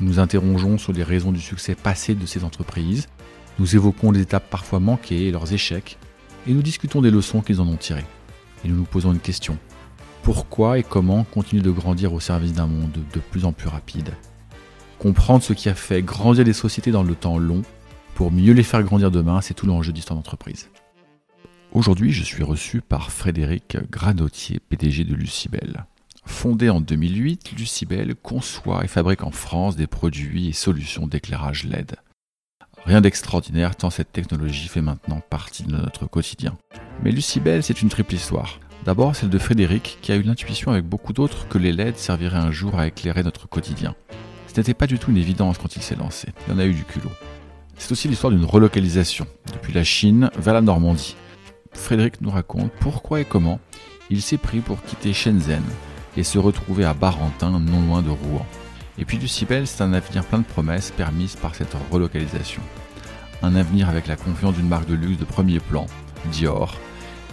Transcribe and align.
Nous 0.00 0.18
interrogeons 0.18 0.78
sur 0.78 0.92
les 0.92 1.02
raisons 1.02 1.30
du 1.30 1.40
succès 1.40 1.74
passé 1.74 2.14
de 2.14 2.24
ces 2.24 2.44
entreprises, 2.44 3.08
nous 3.58 3.76
évoquons 3.76 4.10
les 4.10 4.22
étapes 4.22 4.48
parfois 4.48 4.80
manquées 4.80 5.26
et 5.26 5.30
leurs 5.30 5.52
échecs, 5.52 5.98
et 6.46 6.52
nous 6.52 6.62
discutons 6.62 7.02
des 7.02 7.10
leçons 7.10 7.42
qu'ils 7.42 7.60
en 7.60 7.68
ont 7.68 7.76
tirées. 7.76 8.06
Et 8.64 8.68
nous 8.68 8.76
nous 8.76 8.84
posons 8.84 9.12
une 9.12 9.20
question. 9.20 9.58
Pourquoi 10.22 10.78
et 10.78 10.82
comment 10.82 11.24
continuer 11.24 11.62
de 11.62 11.70
grandir 11.70 12.14
au 12.14 12.20
service 12.20 12.54
d'un 12.54 12.66
monde 12.66 12.98
de 13.12 13.20
plus 13.20 13.44
en 13.44 13.52
plus 13.52 13.68
rapide? 13.68 14.14
Comprendre 14.98 15.42
ce 15.42 15.52
qui 15.52 15.68
a 15.68 15.74
fait 15.74 16.02
grandir 16.02 16.44
les 16.44 16.52
sociétés 16.54 16.92
dans 16.92 17.02
le 17.02 17.14
temps 17.14 17.38
long, 17.38 17.62
pour 18.14 18.32
mieux 18.32 18.52
les 18.52 18.62
faire 18.62 18.82
grandir 18.82 19.10
demain, 19.10 19.40
c'est 19.42 19.54
tout 19.54 19.66
l'enjeu 19.66 19.92
d'histoire 19.92 20.16
d'entreprise. 20.16 20.70
Aujourd'hui, 21.72 22.10
je 22.10 22.24
suis 22.24 22.42
reçu 22.42 22.80
par 22.80 23.12
Frédéric 23.12 23.76
Granotier, 23.90 24.60
PDG 24.60 25.04
de 25.04 25.14
Lucibel. 25.14 25.84
Fondé 26.24 26.70
en 26.70 26.80
2008, 26.80 27.52
Lucibel 27.56 28.14
conçoit 28.14 28.84
et 28.84 28.88
fabrique 28.88 29.24
en 29.24 29.30
France 29.30 29.76
des 29.76 29.86
produits 29.86 30.48
et 30.48 30.52
solutions 30.52 31.06
d'éclairage 31.06 31.64
LED. 31.64 31.96
Rien 32.84 33.00
d'extraordinaire 33.00 33.76
tant 33.76 33.90
cette 33.90 34.12
technologie 34.12 34.68
fait 34.68 34.80
maintenant 34.80 35.20
partie 35.28 35.64
de 35.64 35.72
notre 35.72 36.06
quotidien. 36.06 36.56
Mais 37.02 37.12
Lucibel, 37.12 37.62
c'est 37.62 37.82
une 37.82 37.88
triple 37.88 38.14
histoire. 38.14 38.60
D'abord, 38.84 39.14
celle 39.14 39.28
de 39.28 39.38
Frédéric, 39.38 39.98
qui 40.00 40.12
a 40.12 40.16
eu 40.16 40.22
l'intuition 40.22 40.70
avec 40.72 40.86
beaucoup 40.86 41.12
d'autres 41.12 41.46
que 41.48 41.58
les 41.58 41.72
LED 41.72 41.98
serviraient 41.98 42.38
un 42.38 42.50
jour 42.50 42.78
à 42.78 42.86
éclairer 42.86 43.22
notre 43.22 43.46
quotidien. 43.46 43.94
Ce 44.46 44.58
n'était 44.58 44.74
pas 44.74 44.86
du 44.86 44.98
tout 44.98 45.10
une 45.10 45.18
évidence 45.18 45.58
quand 45.58 45.76
il 45.76 45.82
s'est 45.82 45.96
lancé, 45.96 46.28
il 46.46 46.54
en 46.54 46.58
a 46.58 46.64
eu 46.64 46.72
du 46.72 46.84
culot. 46.84 47.12
C'est 47.76 47.92
aussi 47.92 48.08
l'histoire 48.08 48.32
d'une 48.32 48.44
relocalisation, 48.44 49.26
depuis 49.52 49.72
la 49.72 49.84
Chine 49.84 50.30
vers 50.38 50.54
la 50.54 50.60
Normandie. 50.60 51.16
Frédéric 51.72 52.20
nous 52.20 52.30
raconte 52.30 52.72
pourquoi 52.80 53.20
et 53.20 53.24
comment 53.24 53.60
il 54.08 54.22
s'est 54.22 54.38
pris 54.38 54.60
pour 54.60 54.82
quitter 54.82 55.12
Shenzhen 55.12 55.62
et 56.16 56.24
se 56.24 56.38
retrouver 56.38 56.84
à 56.84 56.94
Barentin, 56.94 57.50
non 57.50 57.80
loin 57.80 58.02
de 58.02 58.10
Rouen. 58.10 58.46
Et 58.98 59.04
puis 59.04 59.18
Lucibel, 59.18 59.66
c'est 59.66 59.82
un 59.82 59.92
avenir 59.92 60.24
plein 60.24 60.40
de 60.40 60.44
promesses 60.44 60.90
permises 60.90 61.36
par 61.36 61.54
cette 61.54 61.74
relocalisation. 61.90 62.62
Un 63.42 63.56
avenir 63.56 63.88
avec 63.88 64.06
la 64.06 64.16
confiance 64.16 64.54
d'une 64.54 64.68
marque 64.68 64.88
de 64.88 64.94
luxe 64.94 65.18
de 65.18 65.24
premier 65.24 65.60
plan, 65.60 65.86
Dior, 66.30 66.76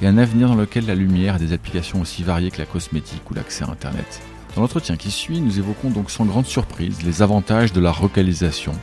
et 0.01 0.07
un 0.07 0.17
avenir 0.17 0.47
dans 0.47 0.55
lequel 0.55 0.85
la 0.85 0.95
lumière 0.95 1.35
a 1.35 1.39
des 1.39 1.53
applications 1.53 2.01
aussi 2.01 2.23
variées 2.23 2.51
que 2.51 2.59
la 2.59 2.65
cosmétique 2.65 3.29
ou 3.29 3.33
l'accès 3.33 3.65
à 3.65 3.69
Internet. 3.69 4.21
Dans 4.55 4.61
l'entretien 4.61 4.95
qui 4.95 5.11
suit, 5.11 5.41
nous 5.41 5.59
évoquons 5.59 5.89
donc 5.89 6.09
sans 6.09 6.25
grande 6.25 6.45
surprise 6.45 7.03
les 7.03 7.21
avantages 7.21 7.73
de 7.73 7.81
la 7.81 7.91
relocalisation 7.91 8.73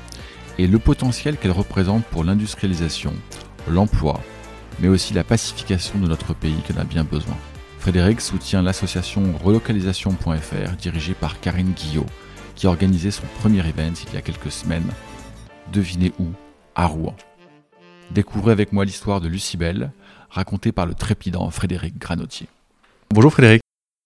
et 0.58 0.66
le 0.66 0.78
potentiel 0.78 1.36
qu'elle 1.36 1.50
représente 1.50 2.04
pour 2.04 2.22
l'industrialisation, 2.22 3.12
l'emploi, 3.68 4.20
mais 4.80 4.88
aussi 4.88 5.14
la 5.14 5.24
pacification 5.24 5.98
de 5.98 6.06
notre 6.06 6.34
pays 6.34 6.62
qu'on 6.66 6.80
a 6.80 6.84
bien 6.84 7.04
besoin. 7.04 7.36
Frédéric 7.84 8.22
soutient 8.22 8.62
l'association 8.62 9.22
relocalisation.fr 9.44 10.76
dirigée 10.80 11.12
par 11.12 11.38
Karine 11.38 11.72
Guillot, 11.72 12.06
qui 12.54 12.66
a 12.66 12.70
organisé 12.70 13.10
son 13.10 13.24
premier 13.40 13.58
event 13.58 13.92
il 14.08 14.14
y 14.14 14.16
a 14.16 14.22
quelques 14.22 14.50
semaines. 14.50 14.90
Devinez 15.70 16.10
où? 16.18 16.28
À 16.74 16.86
Rouen. 16.86 17.14
Découvrez 18.10 18.52
avec 18.52 18.72
moi 18.72 18.86
l'histoire 18.86 19.20
de 19.20 19.28
Lucibel, 19.28 19.92
racontée 20.30 20.72
par 20.72 20.86
le 20.86 20.94
trépidant 20.94 21.50
Frédéric 21.50 21.98
Granotier. 21.98 22.46
Bonjour 23.10 23.30
Frédéric. 23.30 23.60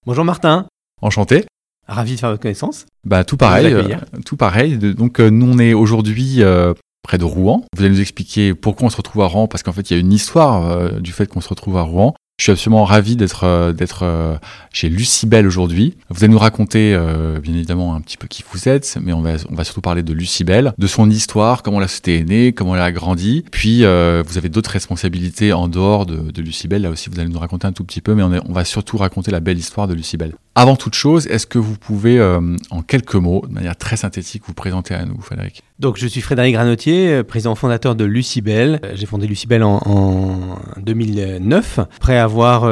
Bonjour 0.05 0.25
Martin. 0.25 0.67
Enchanté. 1.01 1.45
Ravi 1.87 2.17
de 2.17 2.19
faire 2.19 2.31
votre 2.31 2.43
connaissance. 2.43 2.85
Bah 3.05 3.23
tout 3.23 3.37
pareil. 3.37 3.73
Euh, 3.73 3.95
tout 4.27 4.37
pareil. 4.37 4.77
Donc 4.77 5.21
euh, 5.21 5.31
nous 5.31 5.47
on 5.55 5.61
est 5.61 5.73
aujourd'hui 5.73 6.43
euh, 6.43 6.75
près 7.05 7.17
de 7.17 7.25
Rouen. 7.25 7.65
Vous 7.77 7.85
allez 7.85 7.95
nous 7.95 8.01
expliquer 8.01 8.55
pourquoi 8.55 8.89
on 8.89 8.91
se 8.91 8.97
retrouve 8.97 9.23
à 9.23 9.27
Rouen, 9.27 9.47
parce 9.47 9.63
qu'en 9.63 9.73
fait 9.73 9.89
il 9.89 9.95
y 9.95 9.97
a 9.97 10.01
une 10.01 10.13
histoire 10.13 11.01
du 11.01 11.13
fait 11.13 11.29
qu'on 11.29 11.41
se 11.41 11.49
retrouve 11.49 11.77
à 11.77 11.83
Rouen. 11.83 12.17
Je 12.39 12.45
suis 12.45 12.53
absolument 12.53 12.85
ravi 12.85 13.17
d'être 13.17 13.43
euh, 13.43 13.73
euh, 14.03 14.39
chez 14.73 14.89
Lucibel 14.89 15.45
aujourd'hui. 15.45 15.97
Vous 16.09 16.23
allez 16.23 16.33
nous 16.33 16.39
raconter 16.39 16.95
euh, 16.95 17.41
bien 17.41 17.53
évidemment 17.53 17.97
un 17.97 18.01
petit 18.01 18.17
peu 18.17 18.29
qui 18.29 18.45
vous 18.53 18.69
êtes, 18.69 18.97
mais 19.03 19.13
on 19.13 19.23
va 19.23 19.33
on 19.51 19.57
va 19.57 19.65
surtout 19.65 19.81
parler 19.81 20.05
de 20.05 20.13
Lucibel, 20.13 20.73
de 20.79 20.87
son 20.87 21.11
histoire, 21.11 21.65
comment 21.65 21.81
la 21.81 21.89
société 21.89 22.19
est 22.19 22.25
née, 22.25 22.53
comment 22.53 22.77
elle 22.77 22.83
a 22.83 22.93
grandi. 22.93 23.45
Puis 23.51 23.79
vous 23.81 24.39
avez 24.39 24.49
d'autres 24.51 24.71
responsabilités 24.71 25.53
en 25.53 25.67
dehors 25.67 26.07
de, 26.07 26.31
de 26.31 26.43
Lucibel. 26.43 26.83
Là 26.83 26.91
aussi, 26.91 27.11
vous 27.11 27.19
allez 27.19 27.29
nous 27.29 27.41
raconter 27.41 27.67
un 27.67 27.73
tout 27.73 27.83
petit 27.83 28.01
peu, 28.01 28.15
mais 28.15 28.23
on, 28.23 28.31
on 28.49 28.53
va 28.53 28.65
surtout 28.65 28.99
raconter 28.99 29.33
la 29.33 29.41
belle 29.41 29.59
histoire 29.59 29.89
de 29.89 29.95
Lucibel. 29.95 30.35
Avant 30.55 30.75
toute 30.75 30.95
chose, 30.95 31.29
est-ce 31.29 31.47
que 31.47 31.59
vous 31.59 31.77
pouvez, 31.77 32.19
euh, 32.19 32.41
en 32.71 32.83
quelques 32.83 33.15
mots, 33.15 33.45
de 33.49 33.55
manière 33.55 33.77
très 33.77 33.97
synthétique, 33.97 34.43
vous 34.47 34.55
présenter 34.55 34.93
à 34.93 35.05
nous, 35.05 35.17
Frédéric? 35.21 35.63
Donc, 35.79 35.99
je 35.99 36.07
suis 36.09 36.21
Frédéric 36.21 36.55
Granotier, 36.55 37.13
euh, 37.13 37.23
président 37.23 37.55
fondateur 37.55 37.95
de 37.95 38.05
Lucibel. 38.05 38.81
Euh, 38.85 38.95
j'ai 38.97 39.07
fondé 39.07 39.29
Lucibel 39.29 39.63
en, 39.63 39.81
en, 39.87 40.59
2009, 40.81 41.79
après 41.79 42.19
avoir 42.19 42.63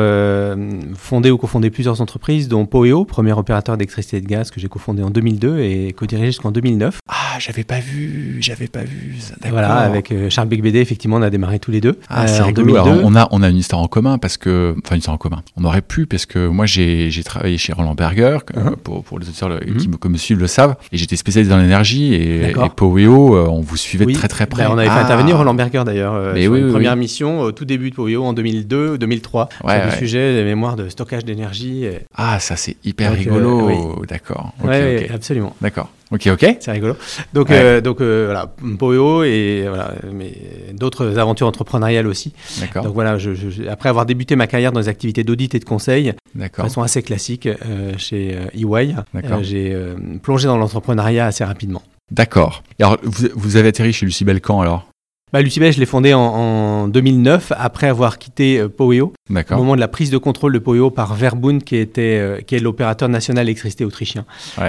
fondé 0.97 1.31
ou 1.31 1.39
cofondé 1.39 1.71
plusieurs 1.71 2.01
entreprises, 2.01 2.49
dont 2.49 2.67
Poeo, 2.67 3.05
premier 3.05 3.33
opérateur 3.33 3.77
d'électricité 3.77 4.17
et 4.17 4.21
de 4.21 4.27
gaz 4.27 4.51
que 4.51 4.59
j'ai 4.59 4.69
cofondé 4.69 5.05
en 5.05 5.11
2002 5.11 5.61
et 5.61 5.93
co-dirigé 5.93 6.27
jusqu'en 6.27 6.51
2009. 6.51 6.99
Ah, 7.09 7.39
j'avais 7.39 7.63
pas 7.63 7.79
vu, 7.79 8.39
j'avais 8.41 8.67
pas 8.67 8.83
vu. 8.83 9.15
Voilà, 9.49 9.77
avec 9.77 10.13
Charles 10.31 10.49
Becbédé, 10.49 10.81
effectivement, 10.81 11.17
on 11.17 11.23
a 11.23 11.31
démarré 11.31 11.61
tous 11.61 11.71
les 11.71 11.81
deux. 11.81 12.01
Ah, 12.09 12.27
c'est 12.27 12.43
rigolo. 12.43 12.77
on 12.79 13.15
a, 13.15 13.29
on 13.31 13.43
a 13.43 13.49
une 13.49 13.59
histoire 13.59 13.81
en 13.81 13.87
commun 13.89 14.19
parce 14.19 14.39
que, 14.39 14.75
enfin, 14.85 14.97
une 14.97 14.99
histoire 14.99 15.15
en 15.15 15.19
commun. 15.19 15.43
On 15.57 15.65
aurait 15.65 15.83
pu 15.83 16.07
parce 16.07 16.27
que 16.27 16.49
moi, 16.49 16.67
j'ai 16.67 17.11
travaillé 17.25 17.59
chez 17.59 17.76
Roland 17.77 17.95
Berger, 17.95 18.39
uh-huh. 18.55 18.77
pour, 18.77 19.05
pour, 19.05 19.19
les 19.19 19.29
auditeurs 19.29 19.51
uh-huh. 19.51 19.99
qui 19.99 20.09
me, 20.09 20.17
suivent 20.17 20.41
le 20.41 20.47
savent. 20.47 20.77
Et 20.93 20.97
j'étais 20.97 21.17
spécialisé 21.17 21.51
dans 21.51 21.59
l'énergie 21.59 22.15
et, 22.15 22.51
et 22.51 22.55
Poweo, 22.75 23.37
euh, 23.37 23.47
on 23.49 23.61
vous 23.61 23.77
suivait 23.77 24.13
très 24.13 24.29
très 24.29 24.47
près. 24.47 24.65
Bah, 24.65 24.71
on 24.73 24.79
avait 24.79 24.89
fait 24.89 24.95
ah. 24.95 25.05
intervenir 25.05 25.39
Roland 25.39 25.55
Berger 25.55 25.83
d'ailleurs 25.85 26.15
euh, 26.15 26.37
sur 26.37 26.55
une 26.55 26.71
première 26.71 26.97
mission 26.97 27.41
au 27.41 27.53
tout 27.53 27.65
début 27.65 27.91
de 27.91 27.95
Poweo 27.95 28.25
en 28.25 28.33
2002, 28.33 28.99
2003 28.99 29.49
sur 29.61 29.69
le 29.69 29.91
sujet 29.99 30.35
des 30.35 30.45
mémoires 30.45 30.77
de 30.77 30.89
stockage 30.89 31.25
d'énergie. 31.25 31.87
Ah, 32.15 32.39
ça 32.41 32.57
c'est 32.57 32.77
hyper 32.85 33.13
euh, 33.13 33.15
rigolo. 33.15 34.05
D'accord. 34.09 34.53
oui, 34.65 35.07
absolument. 35.13 35.55
D'accord. 35.61 35.91
Ok, 36.13 36.29
ok. 36.29 36.57
C'est 36.61 36.73
rigolo. 36.73 36.97
Donc, 37.35 37.51
donc 37.83 38.01
voilà, 38.01 38.53
Poeo 38.79 39.25
et 39.25 39.65
voilà, 39.69 39.93
mais 40.13 40.33
d'autres 40.73 41.19
aventures 41.19 41.47
entrepreneuriales 41.47 42.07
aussi. 42.07 42.33
D'accord. 42.61 42.85
Donc 42.85 42.95
voilà, 42.95 43.19
je, 43.19 43.31
après 43.69 43.89
avoir 43.89 44.07
débuté 44.07 44.37
ma 44.37 44.47
carrière 44.47 44.73
dans 44.73 44.81
les 44.81 44.89
activités 44.89 45.25
d'audit 45.25 45.55
et 45.55 45.59
de 45.59 45.65
conseil, 45.65 46.15
de 46.35 46.49
façon 46.55 46.83
assez 46.83 47.03
classique 47.03 47.47
euh, 47.47 47.93
chez 47.97 48.37
EY, 48.55 48.65
euh, 48.65 48.93
e 49.15 49.25
euh, 49.25 49.43
j'ai 49.43 49.77
plongé 50.23 50.47
dans 50.47 50.57
l'entrepreneuriat 50.57 51.27
assez 51.27 51.45
rapidement. 51.45 51.83
D'accord. 52.11 52.63
Alors, 52.81 52.99
vous, 53.03 53.29
vous, 53.35 53.57
avez 53.57 53.69
atterri 53.69 53.93
chez 53.93 54.07
Lucibel 54.07 54.41
quand 54.41 54.61
alors? 54.61 54.89
Bah, 55.33 55.43
Lucibel, 55.43 55.73
je 55.73 55.81
l'ai 55.81 55.87
fondé 55.87 56.15
en, 56.15 56.89
2009, 56.89 57.53
après 57.57 57.89
avoir 57.89 58.19
quitté 58.19 58.59
euh, 58.59 58.69
Poweo. 58.69 59.13
Au 59.51 59.57
moment 59.57 59.75
de 59.75 59.81
la 59.81 59.89
prise 59.89 60.11
de 60.11 60.19
contrôle 60.19 60.53
de 60.53 60.59
Poweo 60.59 60.91
par 60.91 61.15
Verbund, 61.15 61.63
qui, 61.63 61.77
était, 61.77 62.45
qui 62.47 62.55
est 62.55 62.61
l'opérateur 62.61 63.09
national 63.09 63.45
d'électricité 63.45 63.85
autrichien. 63.85 64.25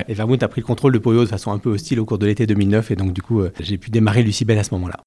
Et 0.08 0.14
Verbund 0.14 0.42
a 0.44 0.48
pris 0.48 0.62
le 0.62 0.66
contrôle 0.66 0.94
de 0.94 1.00
Poweo 1.00 1.24
de 1.24 1.30
façon 1.30 1.52
un 1.52 1.60
peu 1.60 1.70
hostile 1.70 2.00
au 2.00 2.06
cours 2.06 2.18
de 2.18 2.26
l'été 2.26 2.48
2009, 2.48 2.92
et 2.92 2.96
donc 2.96 3.14
du 3.14 3.22
coup, 3.22 3.44
j'ai 3.60 3.78
pu 3.78 3.90
démarrer 3.90 4.24
Lucibel 4.24 4.58
à 4.58 4.64
ce 4.64 4.74
moment-là. 4.74 5.00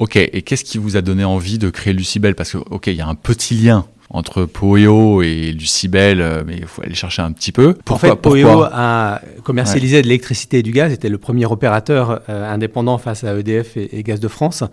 Ok, 0.00 0.16
et 0.16 0.42
qu'est-ce 0.42 0.64
qui 0.64 0.78
vous 0.78 0.96
a 0.96 1.02
donné 1.02 1.24
envie 1.24 1.58
de 1.58 1.70
créer 1.70 1.92
Lucibel 1.92 2.34
Parce 2.34 2.52
que, 2.52 2.58
ok, 2.58 2.86
il 2.86 2.94
y 2.94 3.00
a 3.00 3.06
un 3.06 3.14
petit 3.14 3.54
lien 3.54 3.86
entre 4.10 4.44
Poeo 4.44 5.22
et 5.22 5.52
Lucibel, 5.52 6.20
euh, 6.20 6.42
mais 6.46 6.56
il 6.56 6.66
faut 6.66 6.82
aller 6.82 6.94
chercher 6.94 7.22
un 7.22 7.32
petit 7.32 7.52
peu. 7.52 7.74
Pourquoi, 7.84 8.10
en 8.10 8.12
fait, 8.12 8.20
Poeo 8.20 8.64
a 8.70 9.20
commercialisé 9.42 10.02
de 10.02 10.06
l'électricité 10.06 10.58
et 10.58 10.62
du 10.62 10.72
gaz, 10.72 10.92
était 10.92 11.08
le 11.08 11.18
premier 11.18 11.46
opérateur 11.46 12.20
euh, 12.28 12.52
indépendant 12.52 12.98
face 12.98 13.24
à 13.24 13.36
EDF 13.36 13.76
et, 13.76 14.02
Gaz 14.02 14.20
de 14.20 14.28
France. 14.28 14.64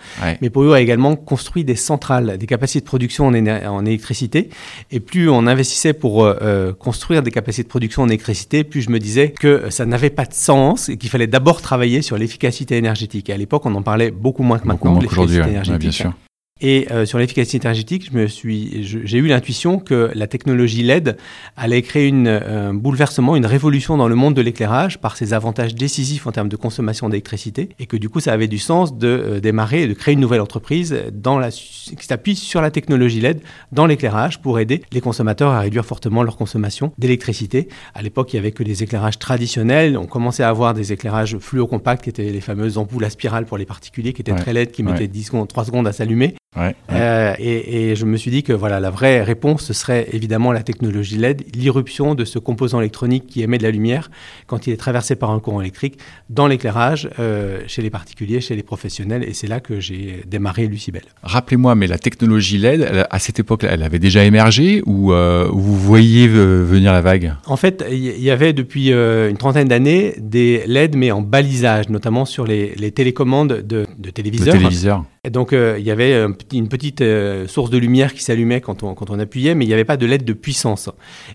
Mais 0.41 0.49
Poeo 0.49 0.73
a 0.73 0.81
également 0.81 1.15
construit 1.15 1.63
des 1.63 1.75
centrales, 1.75 2.37
des 2.37 2.47
capacités 2.47 2.81
de 2.81 2.85
production 2.85 3.27
en, 3.27 3.33
en 3.33 3.85
électricité. 3.85 4.49
Et 4.91 4.99
plus 4.99 5.29
on 5.29 5.47
investissait 5.47 5.93
pour 5.93 6.25
euh, 6.25 6.73
construire 6.73 7.23
des 7.23 7.31
capacités 7.31 7.63
de 7.63 7.69
production 7.69 8.03
en 8.03 8.07
électricité, 8.07 8.63
plus 8.63 8.81
je 8.81 8.89
me 8.89 8.99
disais 8.99 9.31
que 9.31 9.69
ça 9.69 9.85
n'avait 9.85 10.09
pas 10.09 10.25
de 10.25 10.33
sens 10.33 10.89
et 10.89 10.97
qu'il 10.97 11.09
fallait 11.09 11.27
d'abord 11.27 11.61
travailler 11.61 12.01
sur 12.01 12.17
l'efficacité 12.17 12.77
énergétique. 12.77 13.29
Et 13.29 13.33
à 13.33 13.37
l'époque, 13.37 13.65
on 13.65 13.75
en 13.75 13.81
parlait 13.81 14.11
beaucoup 14.11 14.43
moins 14.43 14.59
que 14.59 14.67
maintenant 14.67 14.99
l'efficacité 14.99 15.49
énergétique. 15.49 15.79
bien 15.79 15.91
sûr. 15.91 16.13
Et 16.61 16.87
sur 17.05 17.17
l'efficacité 17.17 17.57
énergétique, 17.57 18.09
je 18.11 18.17
me 18.17 18.27
suis, 18.27 18.83
j'ai 18.83 19.17
eu 19.17 19.27
l'intuition 19.27 19.79
que 19.79 20.11
la 20.13 20.27
technologie 20.27 20.83
LED 20.83 21.17
allait 21.57 21.81
créer 21.81 22.07
une, 22.07 22.27
un 22.27 22.73
bouleversement, 22.73 23.35
une 23.35 23.47
révolution 23.47 23.97
dans 23.97 24.07
le 24.07 24.15
monde 24.15 24.35
de 24.35 24.41
l'éclairage 24.41 24.99
par 24.99 25.17
ses 25.17 25.33
avantages 25.33 25.73
décisifs 25.73 26.27
en 26.27 26.31
termes 26.31 26.49
de 26.49 26.55
consommation 26.55 27.09
d'électricité, 27.09 27.69
et 27.79 27.87
que 27.87 27.97
du 27.97 28.09
coup, 28.09 28.19
ça 28.19 28.33
avait 28.33 28.47
du 28.47 28.59
sens 28.59 28.95
de 28.95 29.39
démarrer 29.41 29.83
et 29.83 29.87
de 29.87 29.93
créer 29.93 30.13
une 30.13 30.19
nouvelle 30.19 30.41
entreprise 30.41 30.95
dans 31.11 31.39
la, 31.39 31.49
qui 31.49 32.05
s'appuie 32.05 32.35
sur 32.35 32.61
la 32.61 32.69
technologie 32.69 33.21
LED 33.21 33.41
dans 33.71 33.85
l'éclairage 33.85 34.39
pour 34.41 34.59
aider 34.59 34.83
les 34.91 35.01
consommateurs 35.01 35.51
à 35.51 35.61
réduire 35.61 35.85
fortement 35.85 36.21
leur 36.21 36.37
consommation 36.37 36.93
d'électricité. 36.97 37.69
À 37.95 38.01
l'époque, 38.01 38.33
il 38.33 38.35
n'y 38.35 38.39
avait 38.39 38.51
que 38.51 38.63
des 38.63 38.83
éclairages 38.83 39.17
traditionnels. 39.17 39.97
On 39.97 40.05
commençait 40.05 40.43
à 40.43 40.49
avoir 40.49 40.73
des 40.73 40.93
éclairages 40.93 41.37
fluo-compacts 41.37 42.03
qui 42.03 42.09
étaient 42.09 42.29
les 42.29 42.41
fameuses 42.41 42.77
ampoules 42.77 43.05
à 43.05 43.09
spirale 43.09 43.45
pour 43.45 43.57
les 43.57 43.65
particuliers 43.65 44.13
qui 44.13 44.21
étaient 44.21 44.35
très 44.35 44.53
laides, 44.53 44.71
qui 44.71 44.83
mettaient 44.83 45.07
10 45.07 45.23
secondes, 45.23 45.47
3 45.47 45.65
secondes 45.65 45.87
à 45.87 45.91
s'allumer. 45.91 46.35
Euh, 46.57 47.33
et, 47.39 47.95
je 47.95 48.05
me 48.05 48.17
suis 48.17 48.29
dit 48.29 48.43
que 48.43 48.51
voilà, 48.51 48.81
la 48.81 48.89
vraie 48.89 49.23
réponse, 49.23 49.63
ce 49.63 49.73
serait 49.73 50.07
évidemment 50.11 50.51
la 50.51 50.63
technologie 50.63 51.17
LED, 51.17 51.43
l'irruption 51.55 52.13
de 52.13 52.25
ce 52.25 52.39
composant 52.39 52.79
électronique 52.79 53.25
qui 53.25 53.41
émet 53.41 53.57
de 53.57 53.63
la 53.63 53.71
lumière 53.71 54.11
quand 54.47 54.67
il 54.67 54.73
est 54.73 54.77
traversé 54.77 55.15
par 55.15 55.31
un 55.31 55.39
courant 55.39 55.61
électrique 55.61 55.97
dans 56.29 56.47
l'éclairage 56.47 57.09
euh, 57.19 57.61
chez 57.67 57.81
les 57.81 57.89
particuliers, 57.89 58.41
chez 58.41 58.55
les 58.55 58.63
professionnels. 58.63 59.23
Et 59.23 59.33
c'est 59.33 59.47
là 59.47 59.61
que 59.61 59.79
j'ai 59.79 60.23
démarré 60.27 60.67
Lucibel. 60.67 61.03
Rappelez-moi, 61.23 61.75
mais 61.75 61.87
la 61.87 61.97
technologie 61.97 62.57
LED, 62.57 63.05
à 63.09 63.19
cette 63.19 63.39
époque, 63.39 63.63
elle 63.63 63.83
avait 63.83 63.99
déjà 63.99 64.25
émergé 64.25 64.83
ou 64.85 65.13
euh, 65.13 65.47
vous 65.51 65.77
voyez 65.77 66.27
venir 66.27 66.91
la 66.91 67.01
vague? 67.01 67.33
En 67.45 67.55
fait, 67.55 67.85
il 67.89 68.21
y 68.21 68.29
avait 68.29 68.51
depuis 68.51 68.91
une 68.91 69.37
trentaine 69.37 69.69
d'années 69.69 70.15
des 70.17 70.63
LED, 70.67 70.97
mais 70.97 71.11
en 71.11 71.21
balisage, 71.21 71.87
notamment 71.87 72.25
sur 72.25 72.45
les, 72.45 72.91
télécommandes 72.91 73.61
de, 73.61 73.85
téléviseurs. 74.13 74.53
De 74.53 74.59
téléviseurs. 74.59 75.05
Donc, 75.29 75.51
il 75.51 75.83
y 75.83 75.91
avait 75.91 76.19
une 76.51 76.67
petite 76.67 77.01
euh, 77.01 77.45
source 77.45 77.69
de 77.69 77.77
lumière 77.77 78.11
qui 78.11 78.23
s'allumait 78.23 78.59
quand 78.59 78.81
on, 78.81 78.95
quand 78.95 79.11
on 79.11 79.19
appuyait, 79.19 79.53
mais 79.53 79.65
il 79.65 79.67
n'y 79.67 79.73
avait 79.75 79.85
pas 79.85 79.95
de 79.95 80.07
LED 80.07 80.25
de 80.25 80.33
puissance. 80.33 80.89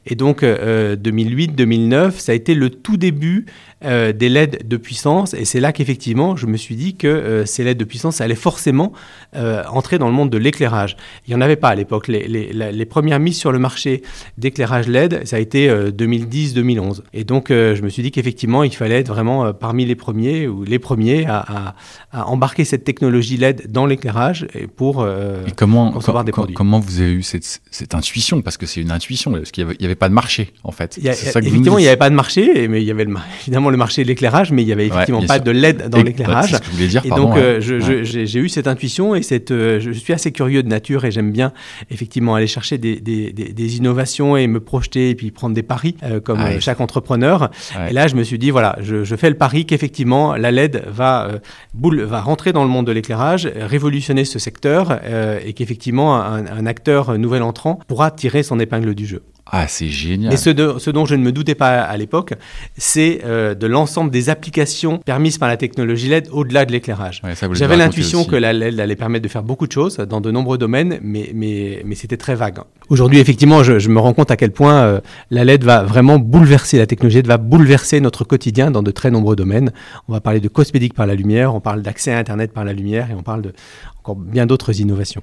Et 0.07 0.17
donc, 0.17 0.43
2008-2009, 0.43 1.95
euh, 1.95 2.11
ça 2.11 2.33
a 2.33 2.35
été 2.35 2.57
le 2.57 2.71
tout 2.71 2.97
début 2.97 3.47
euh, 3.85 4.15
des 4.15 4.31
LED 4.31 4.67
de 4.67 4.79
puissance. 4.79 5.35
Et 5.35 5.45
c'est 5.45 5.61
là 5.61 5.71
qu'effectivement, 5.71 6.35
je 6.35 6.47
me 6.47 6.57
suis 6.57 6.77
dit 6.77 6.97
que 6.97 7.07
euh, 7.07 7.45
ces 7.45 7.63
LED 7.63 7.77
de 7.77 7.85
puissance 7.85 8.23
allaient 8.23 8.35
forcément 8.35 8.95
euh, 9.37 9.63
entrer 9.69 9.99
dans 9.99 10.07
le 10.07 10.15
monde 10.15 10.31
de 10.31 10.39
l'éclairage. 10.39 10.97
Il 11.27 11.31
n'y 11.31 11.37
en 11.37 11.43
avait 11.43 11.57
pas 11.57 11.69
à 11.69 11.75
l'époque. 11.75 12.09
Les, 12.09 12.87
premières 12.87 13.21
mises 13.21 13.37
sur 13.37 13.53
le 13.53 13.59
marché 13.59 14.01
d'éclairage 14.39 14.89
LED, 14.89 15.27
ça 15.27 15.37
a 15.37 15.41
été 15.41 15.69
2010-2011. 15.69 17.03
Et 17.13 17.25
donc, 17.25 17.49
je 17.51 17.83
me 17.83 17.91
suis 17.91 18.03
dit 18.03 18.11
qu'effectivement, 18.11 18.63
il 18.63 18.75
fallait 18.75 19.01
être 19.01 19.09
vraiment 19.09 19.53
parmi 19.53 19.85
les 19.85 19.97
premiers 19.97 20.49
ou 20.49 20.65
les 20.65 20.79
premiers 20.79 21.27
à, 21.27 21.75
embarquer 22.13 22.65
cette 22.65 22.85
technologie 22.85 23.37
LED 23.37 23.71
dans 23.77 23.85
l'éclairage 23.85 24.47
pour 24.77 25.07
comment, 25.55 25.93
concevoir 25.93 26.25
des 26.25 26.33
produits. 26.33 26.55
Comment 26.55 26.81
vous 26.81 27.01
avez 27.01 27.13
eu 27.13 27.23
cette, 27.23 27.61
cette 27.71 27.95
intuition? 27.95 28.41
Parce 28.41 28.57
que 28.57 28.65
c'est 28.65 28.81
une 28.81 28.91
intuition, 28.91 29.33
parce 29.33 29.51
qu'il 29.51 29.67
n'y 29.67 29.85
avait, 29.85 29.95
pas 29.95 30.09
de 30.09 30.15
marché, 30.15 30.55
en 30.65 30.73
fait. 30.73 30.99
effectivement, 30.99 31.79
il 31.79 31.83
n'y 31.83 31.89
avait 31.89 31.99
pas 31.99 32.09
de 32.09 32.15
marché, 32.15 32.69
mais 32.69 32.81
il 32.81 32.87
y 32.87 32.91
avait 32.91 33.07
évidemment 33.43 33.69
le 33.69 33.77
marché 33.77 34.03
de 34.03 34.09
l'éclairage, 34.09 34.51
mais 34.51 34.63
il 34.63 34.67
n'y 34.67 34.73
avait 34.73 34.87
effectivement 34.87 35.23
pas 35.23 35.39
de 35.39 35.51
LED 35.51 35.89
dans 35.91 36.03
l'éclairage. 36.03 36.51
C'est 36.51 36.57
ce 36.57 36.61
que 36.61 36.67
je 36.67 36.71
voulais 36.73 36.87
dire. 36.89 37.05
Et 37.05 37.11
donc, 37.11 37.37
euh, 37.37 37.61
j'ai 37.61 38.41
eu 38.41 38.49
cette 38.49 38.67
intuition 38.67 39.15
et 39.15 39.23
cette, 39.23 39.51
euh, 39.51 39.79
je 39.79 39.93
suis 39.93 40.15
assez 40.15 40.33
curieux 40.33 40.63
de 40.63 40.69
nature 40.69 41.05
et 41.05 41.11
j'aime 41.11 41.33
bien 41.33 41.53
effectivement 41.91 42.35
aller 42.35 42.47
chercher 42.47 42.79
des, 42.79 43.01
des, 43.01 43.33
des, 43.33 43.77
innovations 43.77 44.37
et 44.37 44.47
me 44.47 44.61
projeter 44.61 45.11
et 45.11 45.15
puis 45.15 45.31
prendre 45.31 45.55
des 45.55 45.63
paris 45.63 45.97
euh, 46.03 46.21
comme 46.21 46.41
chaque 46.61 46.81
entrepreneur. 46.81 47.51
Et 47.91 47.93
là, 47.93 48.07
je 48.07 48.15
me 48.15 48.23
suis 48.23 48.39
dit, 48.39 48.51
voilà, 48.51 48.77
je, 48.81 49.05
je 49.05 49.17
fais 49.17 49.29
le 49.29 49.37
pari 49.37 49.67
qu'effectivement, 49.67 50.35
la 50.35 50.51
LED 50.51 50.85
va, 50.89 51.29
boule, 51.75 52.01
va 52.03 52.21
rentrer 52.21 52.53
dans 52.53 52.63
le 52.63 52.71
monde 52.71 52.87
de 52.87 52.93
l'éclairage, 52.93 53.51
révolutionner 53.67 54.25
ce 54.25 54.39
secteur 54.39 55.01
et 55.45 55.53
qu'effectivement, 55.53 56.17
un, 56.17 56.47
un 56.47 56.67
acteur 56.67 57.19
nouvel 57.19 57.43
entrant 57.43 57.79
pourra 57.87 58.11
tirer 58.11 58.43
son 58.43 58.59
épingle 58.59 58.95
du 58.95 59.07
jeu. 59.07 59.23
Ah, 59.49 59.69
c'est 59.69 59.89
génial. 59.89 60.33
Et 60.33 60.37
ce, 60.37 60.51
ce, 60.79 60.91
dont 60.91 61.07
je 61.07 61.15
ne 61.15 61.23
me 61.23 61.31
doutais 61.31 61.55
pas 61.55 61.83
à 61.83 61.97
l'époque, 61.97 62.35
c'est 62.77 63.21
euh, 63.25 63.55
de 63.55 63.69
l'ensemble 63.69 64.11
des 64.11 64.29
applications 64.29 64.99
permises 64.99 65.39
par 65.39 65.49
la 65.49 65.57
technologie 65.57 66.09
LED 66.09 66.29
au-delà 66.33 66.65
de 66.65 66.73
l'éclairage. 66.73 67.23
J'avais 67.53 67.77
l'intuition 67.77 68.25
que 68.25 68.35
la 68.35 68.53
LED 68.53 68.81
allait 68.81 68.97
permettre 68.97 69.23
de 69.23 69.29
faire 69.29 69.45
beaucoup 69.45 69.69
de 69.69 69.73
choses 69.73 69.99
dans 69.99 70.21
de 70.21 70.33
nombreux 70.33 70.59
domaines, 70.59 70.99
mais, 71.01 71.31
mais, 71.33 71.83
mais 71.85 71.95
c'était 71.95 72.17
très 72.17 72.35
vague. 72.35 72.59
Aujourd'hui, 72.89 73.21
effectivement, 73.21 73.63
je, 73.63 73.79
je, 73.79 73.89
me 73.89 74.01
rends 74.01 74.15
compte 74.15 74.33
à 74.33 74.37
quel 74.37 74.51
point 74.51 74.83
euh, 74.83 75.01
la 75.31 75.45
LED 75.45 75.63
va 75.63 75.85
vraiment 75.85 76.19
bouleverser, 76.19 76.79
la 76.79 76.87
technologie 76.87 77.19
LED 77.19 77.29
va 77.29 77.39
bouleverser 77.39 78.01
notre 78.01 78.25
quotidien 78.25 78.73
dans 78.73 78.83
de 78.83 78.91
très 78.91 79.13
nombreux 79.13 79.37
domaines. 79.37 79.71
On 80.09 80.13
va 80.13 80.21
parler 80.21 80.41
de 80.41 80.49
cosmétique 80.49 80.95
par 80.95 81.07
la 81.07 81.15
lumière, 81.15 81.55
on 81.55 81.61
parle 81.61 81.83
d'accès 81.83 82.13
à 82.13 82.19
Internet 82.19 82.53
par 82.53 82.65
la 82.65 82.73
lumière 82.73 83.11
et 83.11 83.15
on 83.15 83.23
parle 83.23 83.43
de 83.43 83.53
encore 84.01 84.17
bien 84.17 84.47
d'autres 84.47 84.81
innovations. 84.81 85.23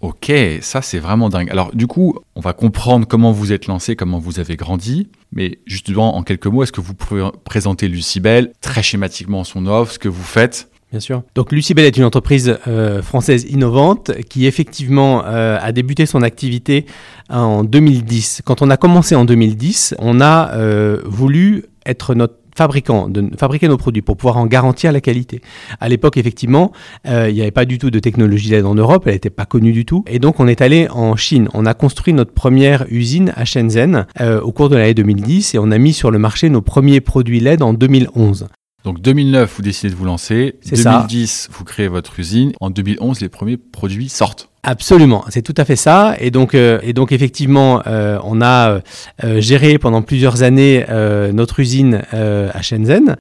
Ok, 0.00 0.32
ça 0.62 0.80
c'est 0.80 0.98
vraiment 0.98 1.28
dingue. 1.28 1.50
Alors 1.50 1.74
du 1.74 1.86
coup, 1.86 2.16
on 2.34 2.40
va 2.40 2.54
comprendre 2.54 3.06
comment 3.06 3.32
vous 3.32 3.52
êtes 3.52 3.66
lancé, 3.66 3.96
comment 3.96 4.18
vous 4.18 4.40
avez 4.40 4.56
grandi, 4.56 5.08
mais 5.30 5.58
justement 5.66 6.16
en 6.16 6.22
quelques 6.22 6.46
mots, 6.46 6.62
est-ce 6.62 6.72
que 6.72 6.80
vous 6.80 6.94
pouvez 6.94 7.28
présenter 7.44 7.86
Lucibel 7.86 8.52
très 8.62 8.82
schématiquement 8.82 9.44
son 9.44 9.66
offre, 9.66 9.92
ce 9.92 9.98
que 9.98 10.08
vous 10.08 10.22
faites? 10.22 10.70
Bien 10.90 11.00
sûr. 11.00 11.22
Donc 11.34 11.52
Lucibel 11.52 11.84
est 11.84 11.96
une 11.96 12.04
entreprise 12.04 12.58
euh, 12.66 13.02
française 13.02 13.44
innovante 13.48 14.10
qui 14.28 14.46
effectivement 14.46 15.22
euh, 15.24 15.58
a 15.60 15.70
débuté 15.70 16.06
son 16.06 16.22
activité 16.22 16.86
en 17.28 17.62
2010. 17.62 18.42
Quand 18.44 18.62
on 18.62 18.70
a 18.70 18.76
commencé 18.76 19.14
en 19.14 19.24
2010, 19.24 19.94
on 19.98 20.20
a 20.20 20.52
euh, 20.54 21.00
voulu 21.04 21.66
être 21.86 22.14
notre 22.14 22.39
de 22.56 23.30
fabriquer 23.36 23.68
nos 23.68 23.76
produits 23.76 24.02
pour 24.02 24.16
pouvoir 24.16 24.36
en 24.36 24.46
garantir 24.46 24.92
la 24.92 25.00
qualité. 25.00 25.40
À 25.80 25.88
l'époque, 25.88 26.16
effectivement, 26.16 26.72
euh, 27.06 27.28
il 27.28 27.34
n'y 27.34 27.42
avait 27.42 27.50
pas 27.50 27.64
du 27.64 27.78
tout 27.78 27.90
de 27.90 27.98
technologie 27.98 28.50
LED 28.50 28.64
en 28.64 28.74
Europe, 28.74 29.04
elle 29.06 29.14
n'était 29.14 29.30
pas 29.30 29.46
connue 29.46 29.72
du 29.72 29.84
tout. 29.84 30.04
Et 30.06 30.18
donc, 30.18 30.40
on 30.40 30.48
est 30.48 30.60
allé 30.60 30.88
en 30.90 31.16
Chine. 31.16 31.48
On 31.54 31.66
a 31.66 31.74
construit 31.74 32.12
notre 32.12 32.32
première 32.32 32.86
usine 32.90 33.32
à 33.36 33.44
Shenzhen 33.44 34.06
euh, 34.20 34.40
au 34.40 34.52
cours 34.52 34.68
de 34.68 34.76
l'année 34.76 34.94
2010 34.94 35.54
et 35.54 35.58
on 35.58 35.70
a 35.70 35.78
mis 35.78 35.92
sur 35.92 36.10
le 36.10 36.18
marché 36.18 36.48
nos 36.48 36.62
premiers 36.62 37.00
produits 37.00 37.40
LED 37.40 37.62
en 37.62 37.72
2011. 37.72 38.48
Donc 38.84 39.00
2009, 39.00 39.54
vous 39.56 39.62
décidez 39.62 39.90
de 39.90 39.96
vous 39.96 40.04
lancer. 40.04 40.56
2010, 40.70 41.50
vous 41.52 41.64
créez 41.64 41.88
votre 41.88 42.18
usine. 42.18 42.52
En 42.60 42.70
2011, 42.70 43.20
les 43.20 43.28
premiers 43.28 43.56
produits 43.56 44.08
sortent. 44.08 44.48
Absolument, 44.62 45.24
c'est 45.28 45.42
tout 45.42 45.54
à 45.56 45.64
fait 45.64 45.76
ça. 45.76 46.16
Et 46.18 46.30
donc, 46.30 46.54
euh, 46.54 46.80
et 46.82 46.92
donc 46.92 47.12
effectivement, 47.12 47.82
euh, 47.86 48.18
on 48.24 48.42
a 48.42 48.80
euh, 49.24 49.40
géré 49.40 49.78
pendant 49.78 50.02
plusieurs 50.02 50.42
années 50.42 50.84
notre 51.32 51.60
usine 51.60 52.02
à 52.12 52.62
Shenzhen 52.62 53.16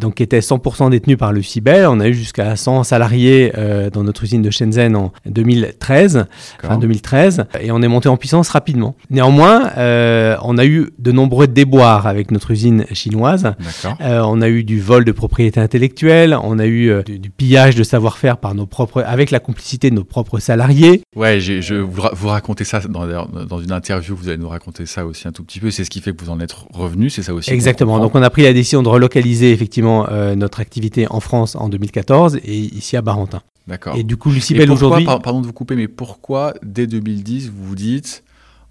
donc 0.00 0.14
qui 0.14 0.22
était 0.22 0.40
100% 0.40 0.90
détenu 0.90 1.16
par 1.16 1.32
le 1.32 1.42
Cibel. 1.42 1.86
On 1.86 2.00
a 2.00 2.08
eu 2.08 2.14
jusqu'à 2.14 2.56
100 2.56 2.84
salariés 2.84 3.52
euh, 3.56 3.90
dans 3.90 4.04
notre 4.04 4.24
usine 4.24 4.42
de 4.42 4.50
Shenzhen 4.50 4.96
en 4.96 5.12
2013, 5.26 6.26
fin 6.62 6.78
2013, 6.78 7.44
et 7.60 7.70
on 7.70 7.82
est 7.82 7.88
monté 7.88 8.08
en 8.08 8.16
puissance 8.16 8.48
rapidement. 8.48 8.96
Néanmoins, 9.10 9.70
euh, 9.76 10.36
on 10.42 10.56
a 10.58 10.64
eu 10.64 10.90
de 10.98 11.12
nombreux 11.12 11.46
déboires 11.46 12.06
avec 12.06 12.30
notre 12.30 12.50
usine 12.52 12.86
chinoise. 12.92 13.52
Euh, 14.00 14.22
on 14.24 14.40
a 14.40 14.48
eu 14.48 14.64
du 14.64 14.80
vol 14.80 15.04
de 15.04 15.12
propriété 15.12 15.60
intellectuelle, 15.60 16.36
on 16.42 16.58
a 16.58 16.66
eu 16.66 17.02
du, 17.04 17.30
pillage 17.30 17.74
de 17.74 17.82
savoir-faire 17.82 18.38
par 18.38 18.54
nos 18.54 18.66
propres, 18.66 19.02
avec 19.06 19.30
la 19.30 19.40
complicité 19.40 19.90
de 19.90 19.94
nos 19.94 20.04
propres 20.04 20.38
salariés. 20.38 21.02
Ouais, 21.14 21.40
je 21.40 21.74
vous, 21.74 22.02
vous 22.12 22.28
racontez 22.28 22.64
ça 22.64 22.80
dans, 22.80 23.06
dans, 23.06 23.60
une 23.60 23.72
interview, 23.72 24.16
vous 24.16 24.28
allez 24.28 24.38
nous 24.38 24.48
raconter 24.48 24.86
ça 24.86 25.04
aussi 25.04 25.28
un 25.28 25.32
tout 25.32 25.44
petit 25.44 25.60
peu. 25.60 25.70
C'est 25.70 25.84
ce 25.84 25.90
qui 25.90 26.00
fait 26.00 26.14
que 26.14 26.24
vous 26.24 26.30
en 26.30 26.40
êtes 26.40 26.54
revenu, 26.72 27.10
c'est 27.10 27.22
ça 27.22 27.34
aussi. 27.34 27.50
Exactement. 27.52 27.98
Donc 27.98 28.14
on 28.14 28.22
a 28.22 28.30
pris 28.30 28.42
la 28.42 28.52
décision 28.52 28.82
de 28.82 28.88
relocaliser 28.88 29.52
effectivement 29.52 29.65
effectivement 29.66 30.08
euh, 30.10 30.36
notre 30.36 30.60
activité 30.60 31.08
en 31.10 31.18
France 31.18 31.56
en 31.56 31.68
2014 31.68 32.36
et 32.36 32.56
ici 32.56 32.96
à 32.96 33.02
Barentin. 33.02 33.42
D'accord. 33.66 33.96
Et 33.96 34.04
du 34.04 34.16
coup, 34.16 34.30
Lucibel 34.30 34.70
aujourd'hui. 34.70 35.04
Pardon 35.04 35.40
de 35.40 35.46
vous 35.46 35.52
couper, 35.52 35.74
mais 35.74 35.88
pourquoi 35.88 36.54
dès 36.62 36.86
2010 36.86 37.50
vous 37.50 37.64
vous 37.64 37.74
dites 37.74 38.22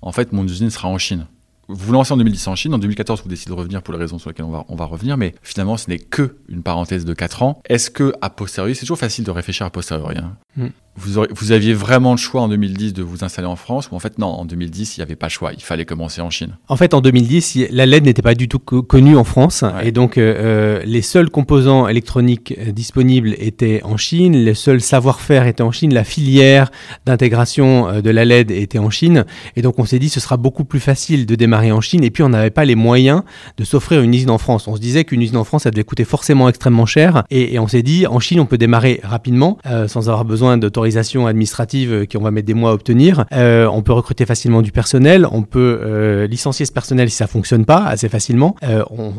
en 0.02 0.14
fait 0.14 0.32
mon 0.32 0.46
usine 0.46 0.70
sera 0.70 0.88
en 0.88 0.98
Chine? 0.98 1.28
Vous 1.68 1.92
lancez 1.92 2.14
en 2.14 2.18
2010 2.18 2.48
en 2.48 2.56
Chine, 2.56 2.74
en 2.74 2.78
2014 2.78 3.24
vous 3.24 3.30
décidez 3.30 3.50
de 3.50 3.58
revenir 3.58 3.82
pour 3.82 3.94
les 3.94 4.00
raisons 4.00 4.20
sur 4.20 4.30
lesquelles 4.30 4.46
on 4.46 4.52
va, 4.52 4.64
on 4.70 4.76
va 4.76 4.86
revenir, 4.86 5.18
mais 5.18 5.36
finalement 5.42 5.76
ce 5.76 5.90
n'est 5.90 6.00
que 6.00 6.38
une 6.48 6.64
parenthèse 6.64 7.04
de 7.04 7.14
4 7.14 7.44
ans. 7.44 7.60
Est-ce 7.68 7.90
que 7.90 8.14
a 8.22 8.30
posteriori, 8.30 8.76
c'est 8.76 8.82
toujours 8.82 9.00
facile 9.00 9.26
de 9.26 9.32
réfléchir 9.32 9.66
à 9.66 9.70
posteriori, 9.70 10.18
hein? 10.18 10.38
hmm 10.56 10.68
vous, 10.98 11.52
aviez 11.52 11.74
vraiment 11.74 12.12
le 12.12 12.18
choix 12.18 12.42
en 12.42 12.48
2010 12.48 12.94
de 12.94 13.04
vous 13.04 13.26
installer 13.26 13.48
en 13.48 13.58
France 13.58 13.90
ou 13.92 13.96
en 13.96 14.00
fait 14.00 14.18
non, 14.18 14.28
en 14.28 14.46
2010 14.46 14.96
il 14.96 15.00
n'y 15.02 15.04
avait 15.04 15.18
pas 15.18 15.28
le 15.28 15.32
choix, 15.32 15.52
il 15.54 15.62
fallait 15.62 15.84
commencer 15.84 16.22
en 16.22 16.30
Chine 16.30 16.56
En 16.70 16.78
fait 16.78 16.94
en 16.94 17.02
2010 17.02 17.68
la 17.72 17.86
LED 17.86 18.06
n'était 18.06 18.22
pas 18.22 18.34
du 18.34 18.48
tout 18.48 18.60
connue 18.60 19.18
en 19.18 19.26
France 19.26 19.66
et 19.84 19.92
donc 19.92 20.18
euh, 20.18 20.36
euh, 20.38 20.84
les 20.86 21.02
seuls 21.02 21.30
composants 21.30 21.88
électroniques 21.90 22.56
euh, 22.58 22.72
disponibles 22.72 23.36
étaient 23.40 23.82
en 23.84 23.98
Chine, 23.98 24.46
le 24.46 24.54
seul 24.54 24.80
savoir-faire 24.80 25.46
était 25.48 25.64
en 25.64 25.72
Chine, 25.72 25.94
la 25.94 26.06
filière 26.06 26.72
d'intégration 27.06 28.02
de 28.02 28.10
la 28.10 28.24
LED 28.24 28.52
était 28.52 28.80
en 28.80 28.90
Chine 28.90 29.26
et 29.58 29.62
donc 29.62 29.80
on 29.80 29.86
s'est 29.86 30.00
dit 30.00 30.08
ce 30.08 30.22
sera 30.22 30.38
beaucoup 30.38 30.64
plus 30.64 30.80
facile 30.80 31.26
de 31.26 31.36
démarrer 31.36 31.74
en 31.74 31.82
Chine 31.82 32.06
et 32.06 32.10
puis 32.10 32.24
on 32.24 32.30
n'avait 32.30 32.52
pas 32.52 32.64
les 32.64 32.76
moyens 32.76 33.22
de 33.58 33.66
s'offrir 33.66 34.02
une 34.02 34.14
usine 34.14 34.30
en 34.30 34.38
France. 34.38 34.68
On 34.68 34.76
se 34.76 34.82
disait 34.82 35.04
qu'une 35.04 35.22
usine 35.22 35.38
en 35.38 35.44
France 35.44 35.64
ça 35.64 35.72
devait 35.72 35.84
coûter 35.84 36.06
forcément 36.06 36.48
extrêmement 36.48 36.86
cher 36.86 37.24
et, 37.30 37.60
on 37.60 37.68
s'est 37.68 37.84
dit 37.84 38.08
en 38.08 38.20
Chine 38.20 38.40
on 38.40 38.46
peut 38.46 38.58
démarrer 38.58 39.02
rapidement 39.04 39.58
sans 39.88 40.10
avoir 40.10 40.24
besoin 40.24 40.58
d'autorisation 40.58 40.85
autorisations 40.86 41.26
administratives 41.26 42.06
qu'on 42.12 42.22
va 42.22 42.32
mettre 42.32 42.46
des 42.46 42.54
mois 42.54 42.72
à 42.72 42.74
obtenir. 42.74 43.26
on 43.32 43.82
peut 43.82 43.94
recruter 43.94 44.26
facilement 44.26 44.62
du 44.62 44.72
personnel, 44.72 45.28
on 45.32 45.42
peut 45.42 46.26
licencier 46.30 46.66
ce 46.66 46.72
personnel 46.72 47.10
si 47.10 47.16
ça 47.16 47.28
fonctionne 47.28 47.66
pas 47.66 47.86
assez 47.86 48.10
facilement. 48.10 48.56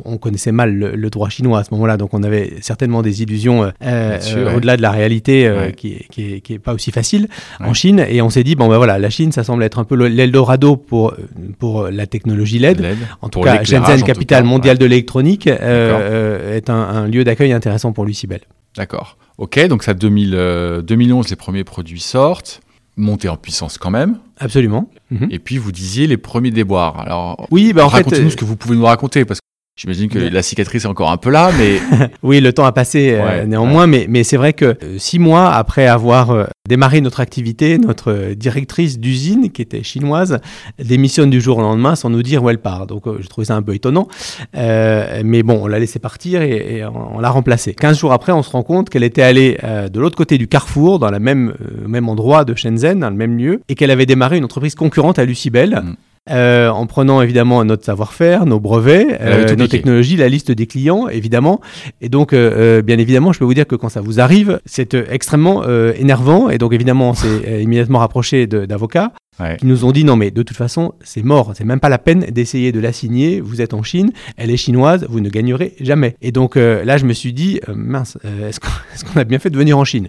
On, 0.04 0.16
connaissait 0.18 0.52
mal 0.52 0.72
le, 0.74 1.10
droit 1.10 1.28
chinois 1.28 1.60
à 1.60 1.64
ce 1.64 1.72
moment-là, 1.72 1.96
donc 1.96 2.14
on 2.14 2.22
avait 2.22 2.54
certainement 2.60 3.02
des 3.02 3.22
illusions 3.22 3.72
au-delà 3.80 4.76
de 4.76 4.82
la 4.82 4.90
réalité 4.90 5.50
qui, 5.76 6.06
qui, 6.10 6.40
qui, 6.40 6.54
est, 6.54 6.58
pas 6.58 6.74
aussi 6.74 6.90
facile 6.90 7.28
en 7.60 7.74
Chine. 7.74 8.04
Et 8.08 8.22
on 8.22 8.30
s'est 8.30 8.44
dit 8.44 8.54
bon 8.54 8.68
ben 8.68 8.76
voilà, 8.76 8.98
la 8.98 9.10
Chine 9.10 9.32
ça 9.32 9.44
semble 9.44 9.62
être 9.62 9.78
un 9.78 9.84
peu 9.84 9.96
l'Eldorado 10.06 10.76
pour 10.76 11.14
pour 11.58 11.88
la 11.88 12.06
technologie 12.06 12.58
LED. 12.58 12.84
En 13.22 13.28
tout 13.28 13.40
cas, 13.40 13.64
Shenzhen, 13.64 14.02
capitale 14.02 14.44
mondiale 14.44 14.78
de 14.78 14.86
l'électronique, 14.86 15.46
est 15.46 16.70
un, 16.70 17.06
lieu 17.08 17.24
d'accueil 17.24 17.52
intéressant 17.52 17.92
pour 17.92 18.04
Lucibel. 18.04 18.40
D'accord. 18.76 19.16
Ok, 19.38 19.58
donc 19.68 19.82
ça 19.82 19.94
2011, 19.94 21.28
les 21.28 21.36
premiers 21.36 21.64
produits 21.64 22.00
sortent 22.00 22.60
monter 22.96 23.28
en 23.28 23.36
puissance 23.36 23.78
quand 23.78 23.90
même. 23.90 24.18
Absolument. 24.38 24.90
Mhm. 25.10 25.28
Et 25.30 25.38
puis 25.38 25.58
vous 25.58 25.72
disiez 25.72 26.06
les 26.06 26.16
premiers 26.16 26.50
déboires. 26.50 26.98
Alors, 26.98 27.46
oui, 27.50 27.72
bah 27.72 27.84
en 27.84 27.88
racontez-nous 27.88 28.30
ce 28.30 28.36
que 28.36 28.44
vous 28.44 28.56
pouvez 28.56 28.76
nous 28.76 28.84
raconter 28.84 29.24
parce 29.24 29.40
que 29.40 29.45
J'imagine 29.78 30.08
que 30.08 30.18
la 30.18 30.40
cicatrice 30.40 30.84
est 30.86 30.88
encore 30.88 31.10
un 31.10 31.18
peu 31.18 31.28
là, 31.28 31.50
mais... 31.58 31.78
oui, 32.22 32.40
le 32.40 32.50
temps 32.54 32.64
a 32.64 32.72
passé 32.72 33.10
euh, 33.12 33.44
néanmoins, 33.44 33.86
mais, 33.86 34.06
mais 34.08 34.24
c'est 34.24 34.38
vrai 34.38 34.54
que 34.54 34.64
euh, 34.64 34.96
six 34.96 35.18
mois 35.18 35.52
après 35.52 35.86
avoir 35.86 36.30
euh, 36.30 36.44
démarré 36.66 37.02
notre 37.02 37.20
activité, 37.20 37.76
notre 37.76 38.32
directrice 38.32 38.98
d'usine, 38.98 39.50
qui 39.50 39.60
était 39.60 39.82
chinoise, 39.82 40.38
démissionne 40.82 41.28
du 41.28 41.42
jour 41.42 41.58
au 41.58 41.60
lendemain 41.60 41.94
sans 41.94 42.08
nous 42.08 42.22
dire 42.22 42.42
où 42.42 42.48
elle 42.48 42.56
part. 42.56 42.86
Donc 42.86 43.04
je 43.20 43.26
trouvais 43.26 43.44
ça 43.44 43.54
un 43.54 43.60
peu 43.60 43.74
étonnant. 43.74 44.08
mais 44.54 45.42
bon, 45.42 45.60
on 45.64 45.66
l'a 45.66 45.78
laissé 45.78 45.98
partir 45.98 46.40
et, 46.40 46.82
on, 46.86 47.20
l'a 47.20 47.28
remplacée. 47.28 47.74
Quinze 47.74 47.98
jours 47.98 48.14
après, 48.14 48.32
on 48.32 48.42
se 48.42 48.50
rend 48.50 48.62
compte 48.62 48.88
qu'elle 48.88 49.04
était 49.04 49.20
allée 49.22 49.58
de 49.62 50.00
l'autre 50.00 50.16
côté 50.16 50.38
du 50.38 50.48
carrefour, 50.48 50.98
dans 50.98 51.10
le 51.10 51.18
même, 51.18 51.54
même 51.86 52.08
endroit 52.08 52.46
de 52.46 52.54
Shenzhen, 52.54 53.00
dans 53.00 53.10
le 53.10 53.16
même 53.16 53.36
lieu, 53.36 53.60
et 53.68 53.74
qu'elle 53.74 53.90
avait 53.90 54.06
démarré 54.06 54.38
une 54.38 54.44
entreprise 54.44 54.74
concurrente 54.74 55.18
à 55.18 55.26
Lucibel. 55.26 55.82
Mm. 55.84 55.96
Euh, 56.28 56.68
en 56.70 56.86
prenant 56.86 57.22
évidemment 57.22 57.64
notre 57.64 57.84
savoir-faire, 57.84 58.46
nos 58.46 58.58
brevets, 58.58 59.16
euh, 59.20 59.54
nos 59.54 59.68
technologies, 59.68 60.16
la 60.16 60.28
liste 60.28 60.50
des 60.50 60.66
clients, 60.66 61.06
évidemment. 61.08 61.60
Et 62.00 62.08
donc, 62.08 62.32
euh, 62.32 62.82
bien 62.82 62.98
évidemment, 62.98 63.32
je 63.32 63.38
peux 63.38 63.44
vous 63.44 63.54
dire 63.54 63.66
que 63.66 63.76
quand 63.76 63.88
ça 63.88 64.00
vous 64.00 64.18
arrive, 64.18 64.60
c'est 64.64 64.94
extrêmement 64.94 65.64
énervant. 65.94 66.50
Et 66.50 66.58
donc, 66.58 66.72
évidemment, 66.72 67.10
on 67.10 67.14
s'est 67.14 67.62
immédiatement 67.62 68.00
rapproché 68.00 68.46
d'avocats 68.46 69.12
qui 69.58 69.66
nous 69.66 69.84
ont 69.84 69.92
dit 69.92 70.04
non 70.04 70.16
mais 70.16 70.30
de 70.30 70.42
toute 70.42 70.56
façon 70.56 70.94
c'est 71.02 71.22
mort, 71.22 71.52
c'est 71.54 71.64
même 71.64 71.80
pas 71.80 71.88
la 71.88 71.98
peine 71.98 72.20
d'essayer 72.30 72.72
de 72.72 72.80
la 72.80 72.92
signer, 72.92 73.40
vous 73.40 73.60
êtes 73.60 73.74
en 73.74 73.82
Chine, 73.82 74.10
elle 74.36 74.50
est 74.50 74.56
chinoise, 74.56 75.06
vous 75.08 75.20
ne 75.20 75.28
gagnerez 75.28 75.74
jamais. 75.80 76.16
Et 76.22 76.32
donc 76.32 76.56
euh, 76.56 76.84
là 76.84 76.96
je 76.96 77.04
me 77.04 77.12
suis 77.12 77.32
dit 77.32 77.60
euh, 77.68 77.74
mince, 77.74 78.18
euh, 78.24 78.48
est-ce 78.48 78.60
qu'on 78.60 79.20
a 79.20 79.24
bien 79.24 79.38
fait 79.38 79.50
de 79.50 79.58
venir 79.58 79.78
en 79.78 79.84
Chine? 79.84 80.08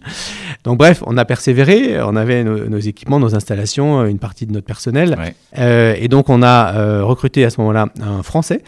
Donc 0.63 0.77
bref, 0.77 1.03
on 1.05 1.17
a 1.17 1.25
persévéré, 1.25 2.01
on 2.01 2.15
avait 2.15 2.43
nos, 2.43 2.79
équipements, 2.79 3.19
nos 3.19 3.35
installations, 3.35 4.05
une 4.05 4.19
partie 4.19 4.45
de 4.45 4.51
notre 4.51 4.65
personnel, 4.65 5.17
et 5.55 6.07
donc 6.07 6.29
on 6.29 6.41
a 6.43 7.01
recruté 7.03 7.45
à 7.45 7.49
ce 7.49 7.61
moment-là 7.61 7.89
un 8.01 8.23
Français 8.23 8.61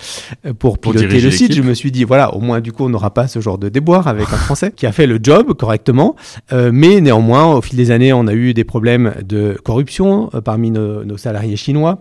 pour, 0.59 0.77
piloter 0.79 1.19
le 1.19 1.31
site. 1.31 1.53
Je 1.53 1.61
me 1.61 1.73
suis 1.73 1.91
dit 1.91 2.03
voilà, 2.03 2.33
au 2.33 2.39
moins 2.39 2.61
du 2.61 2.71
coup 2.71 2.85
on 2.85 2.89
n'aura 2.89 3.13
pas 3.13 3.27
ce 3.27 3.39
genre 3.39 3.57
de 3.57 3.69
déboire 3.69 4.07
avec 4.07 4.27
un 4.31 4.37
Français 4.37 4.71
qui 4.75 4.85
a 4.85 4.91
fait 4.91 5.07
le 5.07 5.19
job 5.21 5.53
correctement, 5.53 6.15
mais 6.51 7.01
néanmoins 7.01 7.53
au 7.53 7.61
fil 7.61 7.77
des 7.77 7.91
années 7.91 8.13
on 8.13 8.27
a 8.27 8.33
eu 8.33 8.53
des 8.53 8.63
problèmes 8.63 9.13
de 9.23 9.57
corruption 9.63 10.29
parmi 10.49 10.71
nos, 10.71 11.17
salariés 11.17 11.57
chinois 11.57 11.99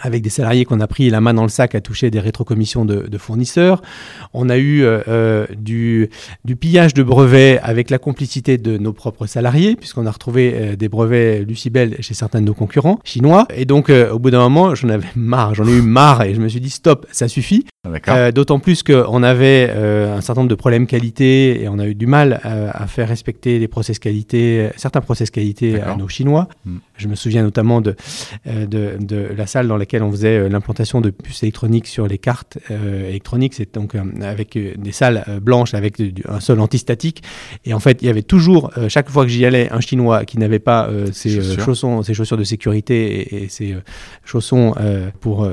avec 0.00 0.22
des 0.22 0.28
salariés 0.28 0.64
qu'on 0.64 0.80
a 0.80 0.86
pris 0.86 1.08
la 1.10 1.20
main 1.20 1.32
dans 1.34 1.42
le 1.42 1.48
sac 1.48 1.74
à 1.74 1.80
toucher 1.80 2.10
des 2.10 2.20
rétrocommissions 2.20 2.84
de, 2.84 3.18
fournisseurs. 3.18 3.80
On 4.34 4.50
a 4.50 4.58
eu 4.58 4.82
euh, 4.82 5.00
euh, 5.08 5.46
du, 5.56 6.10
du, 6.44 6.54
pillage 6.54 6.92
de 6.92 7.02
brevets 7.02 7.58
avec 7.62 7.88
la 7.88 7.98
complicité 7.98 8.58
de 8.58 8.76
nos 8.76 8.92
propres 8.92 9.24
salariés, 9.24 9.74
puisqu'on 9.74 10.04
a 10.04 10.10
retrouvé 10.10 10.52
euh, 10.54 10.76
des 10.76 10.90
brevets 10.90 11.42
Lucibel 11.48 11.96
chez 12.00 12.12
certains 12.12 12.42
de 12.42 12.46
nos 12.46 12.52
concurrents 12.52 12.98
chinois. 13.04 13.48
Et 13.56 13.64
donc, 13.64 13.88
au 13.88 14.18
bout 14.18 14.30
d'un 14.30 14.40
moment, 14.40 14.74
j'en 14.74 14.90
avais 14.90 15.08
marre, 15.16 15.54
j'en 15.54 15.66
ai 15.66 15.72
eu 15.72 15.82
marre 15.82 16.22
et 16.22 16.34
je 16.34 16.40
me 16.42 16.48
suis 16.48 16.60
dit, 16.60 16.70
stop, 16.70 17.06
ça 17.10 17.26
suffit. 17.26 17.66
D'autant 18.34 18.58
plus 18.58 18.82
qu'on 18.82 19.22
avait 19.22 19.70
un 19.70 20.20
certain 20.20 20.42
nombre 20.42 20.50
de 20.50 20.56
problèmes 20.56 20.86
qualité 20.86 21.62
et 21.62 21.68
on 21.70 21.78
a 21.78 21.86
eu 21.86 21.94
du 21.94 22.06
mal 22.06 22.40
à 22.44 22.86
faire 22.86 23.08
respecter 23.08 23.58
les 23.58 23.68
process 23.68 23.98
qualité, 23.98 24.68
certains 24.76 25.00
process 25.00 25.30
qualité 25.30 25.80
à 25.80 25.96
nos 25.96 26.08
Chinois. 26.08 26.48
Hmm. 26.66 26.78
Je 26.96 27.08
me 27.08 27.14
souviens 27.14 27.42
notamment 27.42 27.80
de, 27.80 27.94
de, 28.46 28.96
de 28.98 29.28
la 29.36 29.46
salle 29.46 29.68
dans 29.68 29.76
laquelle 29.76 30.02
on 30.02 30.10
faisait 30.10 30.38
euh, 30.38 30.48
l'implantation 30.48 31.00
de 31.00 31.10
puces 31.10 31.42
électroniques 31.42 31.86
sur 31.86 32.06
les 32.06 32.18
cartes 32.18 32.58
euh, 32.70 33.08
électroniques. 33.08 33.54
C'est 33.54 33.74
donc 33.74 33.94
euh, 33.94 34.02
avec 34.22 34.56
des 34.56 34.92
salles 34.92 35.24
blanches 35.42 35.74
avec 35.74 36.00
un 36.28 36.40
sol 36.40 36.60
antistatique. 36.60 37.22
Et 37.64 37.74
en 37.74 37.80
fait, 37.80 37.98
il 38.02 38.06
y 38.06 38.10
avait 38.10 38.22
toujours, 38.22 38.70
chaque 38.88 39.10
fois 39.10 39.24
que 39.24 39.30
j'y 39.30 39.44
allais, 39.44 39.68
un 39.70 39.80
Chinois 39.80 40.24
qui 40.24 40.38
n'avait 40.38 40.58
pas 40.58 40.88
ses 41.12 41.40
chaussons, 41.58 42.02
ses 42.02 42.14
chaussures 42.14 42.36
de 42.36 42.44
sécurité 42.44 43.44
et, 43.44 43.48
ses 43.48 43.76
chaussons 44.24 44.74
pour 45.20 45.48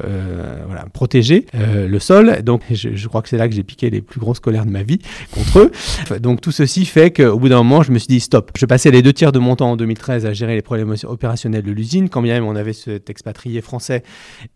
voilà, 0.66 0.86
protéger 0.94 1.46
le 1.54 2.00
sol. 2.00 2.42
Donc, 2.44 2.62
je, 2.72 3.08
crois 3.08 3.22
que 3.22 3.30
c'est 3.30 3.38
là 3.38 3.48
que 3.48 3.56
j'ai 3.56 3.64
piqué 3.64 3.90
les 3.90 4.02
plus 4.02 4.20
grosses 4.20 4.40
colères 4.40 4.66
de 4.66 4.72
ma 4.72 4.84
vie 4.84 5.00
contre 5.32 5.60
eux. 5.60 5.72
Donc, 6.20 6.42
tout 6.42 6.52
ceci 6.52 6.86
fait 6.86 7.12
qu'au 7.12 7.38
bout 7.38 7.50
d'un 7.50 7.58
moment, 7.58 7.84
je 7.84 7.92
me 7.92 8.00
suis 8.00 8.08
dit 8.08 8.20
stop. 8.20 8.52
Je 8.58 8.66
passais 8.66 8.92
les 8.92 9.02
deux 9.02 9.14
tiers 9.14 9.32
de 9.32 9.40
mon 9.40 9.56
temps 9.56 9.72
en 9.72 9.76
2013 9.76 10.26
à 10.26 10.34
gérer 10.34 10.56
les 10.56 10.62
problèmes 10.62 10.96
opérationnels 11.04 11.33
de 11.36 11.72
l'usine, 11.72 12.10
quand 12.10 12.22
bien 12.22 12.34
même 12.34 12.46
on 12.46 12.56
avait 12.56 12.74
cet 12.74 13.10
expatrié 13.10 13.62
français 13.62 14.04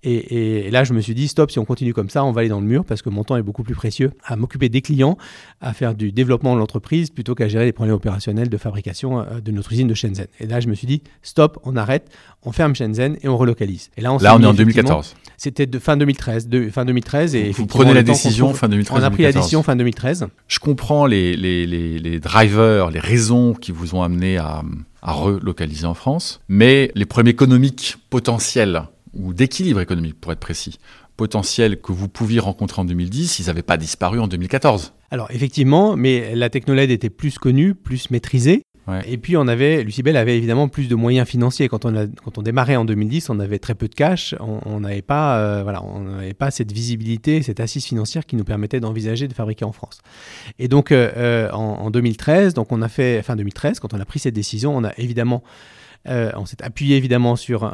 et, 0.04 0.70
là, 0.72 0.84
je 0.84 0.94
me 0.94 1.02
suis 1.02 1.14
dit, 1.14 1.28
stop, 1.28 1.52
si 1.52 1.60
on 1.60 1.66
continue 1.66 1.94
comme 1.94 2.10
ça, 2.10 2.24
on 2.24 2.32
va 2.32 2.42
aller 2.42 2.50
dans 2.50 2.60
le 2.60 2.66
mur 2.66 2.86
parce 2.86 3.02
que 3.02 3.10
mon 3.10 3.24
temps 3.24 3.36
est 3.36 3.42
beaucoup 3.42 3.64
plus 3.64 3.76
précieux 3.76 4.12
à 4.24 4.36
m'occuper 4.36 4.70
des 4.70 4.82
clients, 4.82 5.18
à 5.62 5.74
faire 5.74 5.96
du 5.96 6.12
développement 6.12 6.54
de 6.54 6.60
l'entreprise 6.60 7.10
plutôt 7.10 7.36
qu'à 7.36 7.48
gérer 7.48 7.66
les 7.66 7.72
problèmes 7.72 7.96
opérationnels 7.96 8.50
de 8.50 8.58
fabrication 8.58 9.20
euh, 9.20 9.42
de 9.42 9.52
notre 9.52 9.72
usine 9.74 9.88
de 9.88 9.94
Shenzhen. 9.94 10.28
Et 10.40 10.46
là, 10.46 10.60
je 10.60 10.68
me 10.68 10.76
suis 10.76 10.88
dit, 10.88 11.02
stop, 11.22 11.60
on 11.64 11.76
arrête, 11.76 12.10
on 12.44 12.52
ferme 12.52 12.76
Shenzhen 12.76 13.18
et 13.22 13.28
on 13.28 13.38
relocalise. 13.38 13.90
Et 13.98 14.02
là, 14.02 14.14
on, 14.14 14.18
là, 14.18 14.36
on 14.36 14.42
est 14.42 14.46
en 14.46 14.54
2014. 14.54 15.16
C'était 15.38 15.66
de 15.66 15.80
fin 15.80 15.98
2013, 15.98 16.48
de, 16.48 16.70
fin 16.70 16.86
2013 16.86 17.36
et 17.36 17.52
vous 17.52 17.68
prenez 17.68 17.94
la 17.94 18.04
décision 18.04 18.54
fin 18.54 18.68
2013. 18.68 19.00
On 19.00 19.04
a 19.04 19.12
pris 19.12 19.24
la 19.24 19.32
décision 19.32 19.62
fin 19.62 19.76
2013. 19.76 20.28
Je 20.48 20.60
comprends 20.60 21.06
les, 21.06 21.36
les, 21.36 21.68
les, 21.68 22.00
les 22.00 22.20
drivers, 22.20 22.90
les 22.90 23.00
raisons 23.00 23.54
qui 23.54 23.72
vous 23.72 23.94
ont 23.94 24.02
amené 24.02 24.38
à, 24.38 24.64
à 25.08 25.14
relocaliser 25.14 25.88
en 25.88 25.94
France, 25.94 26.42
mais 26.50 26.92
les 26.94 27.06
problèmes 27.06 27.32
économiques 27.32 27.96
potentiels 28.10 28.84
ou 29.14 29.34
d'équilibre 29.34 29.80
économique 29.80 30.20
pour 30.20 30.32
être 30.34 30.40
précis, 30.40 30.80
potentiel 31.16 31.82
que 31.82 31.92
vous 31.92 32.10
pouviez 32.10 32.40
rencontrer 32.40 32.82
en 32.82 32.86
2010, 32.86 33.40
ils 33.40 33.48
n'avaient 33.48 33.64
pas 33.64 33.78
disparu 33.78 34.20
en 34.20 34.28
2014. 34.28 34.94
Alors 35.10 35.32
effectivement, 35.32 35.96
mais 35.96 36.36
la 36.36 36.50
technoled 36.50 36.92
était 36.92 37.10
plus 37.10 37.40
connue, 37.40 37.74
plus 37.74 38.12
maîtrisée. 38.12 38.64
Et 39.06 39.18
puis 39.18 39.36
on 39.36 39.48
avait, 39.48 39.84
Lucibel 39.84 40.16
avait 40.16 40.38
évidemment 40.38 40.70
plus 40.70 40.88
de 40.88 40.96
moyens 40.96 41.28
financiers. 41.28 41.68
Quand 41.68 41.84
on, 41.84 41.96
a, 41.96 42.08
quand 42.08 42.38
on 42.38 42.42
démarrait 42.42 42.78
en 42.78 42.86
2010, 42.86 43.30
on 43.30 43.40
avait 43.40 43.60
très 43.60 43.76
peu 43.76 43.88
de 43.88 43.96
cash, 43.96 44.34
on 44.40 44.80
n'avait 44.80 45.02
pas, 45.02 45.40
euh, 45.40 45.64
voilà, 45.64 45.84
on 45.84 46.00
n'avait 46.02 46.34
pas 46.34 46.52
cette 46.52 46.72
visibilité, 46.72 47.42
cette 47.42 47.60
assise 47.60 47.86
financière 47.86 48.26
qui 48.26 48.38
nous 48.38 48.46
permettait 48.46 48.80
d'envisager 48.80 49.28
de 49.28 49.34
fabriquer 49.34 49.66
en 49.66 49.74
France. 49.74 50.00
Et 50.58 50.70
donc 50.70 50.92
euh, 50.92 51.12
euh, 51.18 51.52
en, 51.52 51.80
en, 51.80 51.92
2013, 51.92 52.54
donc 52.54 52.72
on 52.72 52.82
a 52.82 52.88
fait, 52.88 53.22
fin 53.24 53.36
2013, 53.36 53.80
quand 53.80 53.94
on 53.94 54.00
a 54.00 54.06
pris 54.06 54.20
cette 54.20 54.36
décision, 54.36 54.76
on 54.76 54.86
a 54.86 54.94
évidemment 54.98 55.44
euh, 56.10 56.32
on 56.36 56.46
s'est 56.46 56.64
appuyé 56.64 56.98
évidemment 56.98 57.36
sur 57.36 57.72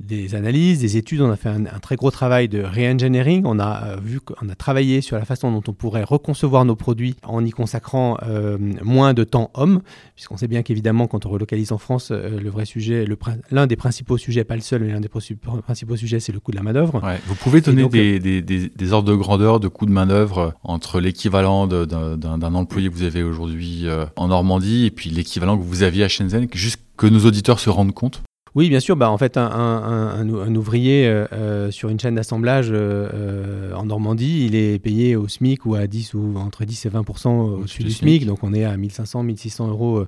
des 0.00 0.34
analyses, 0.34 0.80
des 0.80 0.96
études. 0.96 1.20
On 1.20 1.30
a 1.30 1.36
fait 1.36 1.48
un, 1.48 1.78
très 1.80 1.96
gros 1.96 2.10
travail 2.10 2.48
de 2.48 2.62
re-engineering. 2.62 3.42
On 3.44 3.58
a 3.58 3.84
euh, 3.84 3.96
vu 4.02 4.20
qu'on 4.20 4.48
a 4.48 4.54
travaillé 4.54 5.00
sur 5.00 5.16
la 5.16 5.24
façon 5.24 5.52
dont 5.52 5.62
on 5.68 5.72
pourrait 5.72 6.04
reconcevoir 6.04 6.64
nos 6.64 6.76
produits 6.76 7.16
en 7.22 7.44
y 7.44 7.50
consacrant 7.50 8.16
euh, 8.22 8.58
moins 8.82 9.14
de 9.14 9.24
temps 9.24 9.50
homme, 9.54 9.82
puisqu'on 10.14 10.36
sait 10.36 10.48
bien 10.48 10.62
qu'évidemment, 10.62 11.06
quand 11.06 11.26
on 11.26 11.30
relocalise 11.30 11.72
en 11.72 11.78
France, 11.78 12.10
le 12.10 12.50
vrai 12.50 12.64
sujet, 12.64 13.04
l'un 13.50 13.66
des 13.66 13.76
principaux 13.76 14.18
sujets, 14.18 14.44
pas 14.44 14.56
le 14.56 14.62
seul, 14.62 14.82
mais 14.82 14.92
l'un 14.92 15.00
des 15.00 15.08
principaux 15.08 15.96
sujets, 15.96 16.20
c'est 16.20 16.32
le 16.32 16.40
coût 16.40 16.50
de 16.50 16.56
la 16.56 16.62
main-d'œuvre. 16.62 17.00
Vous 17.26 17.34
pouvez 17.34 17.60
donner 17.60 17.88
des, 17.88 18.92
ordres 18.92 19.10
de 19.10 19.14
grandeur 19.14 19.60
de 19.60 19.68
coût 19.68 19.86
de 19.86 19.92
main-d'œuvre 19.92 20.54
entre 20.62 21.00
l'équivalent 21.00 21.66
d'un 21.66 22.54
employé 22.54 22.88
que 22.88 22.94
vous 22.94 23.02
avez 23.02 23.22
aujourd'hui 23.22 23.86
en 24.16 24.28
Normandie 24.28 24.86
et 24.86 24.90
puis 24.90 25.10
l'équivalent 25.10 25.56
que 25.56 25.62
vous 25.62 25.82
aviez 25.82 26.04
à 26.04 26.08
Shenzhen, 26.08 26.48
juste 26.52 26.80
que 27.00 27.06
nos 27.06 27.24
auditeurs 27.24 27.60
se 27.60 27.70
rendent 27.70 27.94
compte 27.94 28.20
oui, 28.56 28.68
bien 28.68 28.80
sûr. 28.80 28.96
Bah, 28.96 29.10
en 29.10 29.18
fait, 29.18 29.36
un, 29.36 30.28
ouvrier 30.56 31.06
euh, 31.06 31.26
euh, 31.32 31.70
sur 31.70 31.88
une 31.88 32.00
chaîne 32.00 32.16
d'assemblage 32.16 32.70
euh, 32.72 33.72
en 33.74 33.84
Normandie, 33.84 34.46
il 34.46 34.54
est 34.56 34.78
payé 34.78 35.14
au 35.14 35.28
SMIC 35.28 35.66
ou 35.66 35.74
à 35.74 35.86
10 35.86 36.14
ou 36.14 36.34
entre 36.36 36.64
10 36.64 36.86
et 36.86 36.90
20% 36.90 37.28
au-dessus 37.28 37.84
du 37.84 37.90
SMIC. 37.90 38.26
Donc, 38.26 38.42
on 38.42 38.52
est 38.52 38.64
à 38.64 38.76
1500, 38.76 39.22
1600 39.22 39.68
euros 39.68 40.04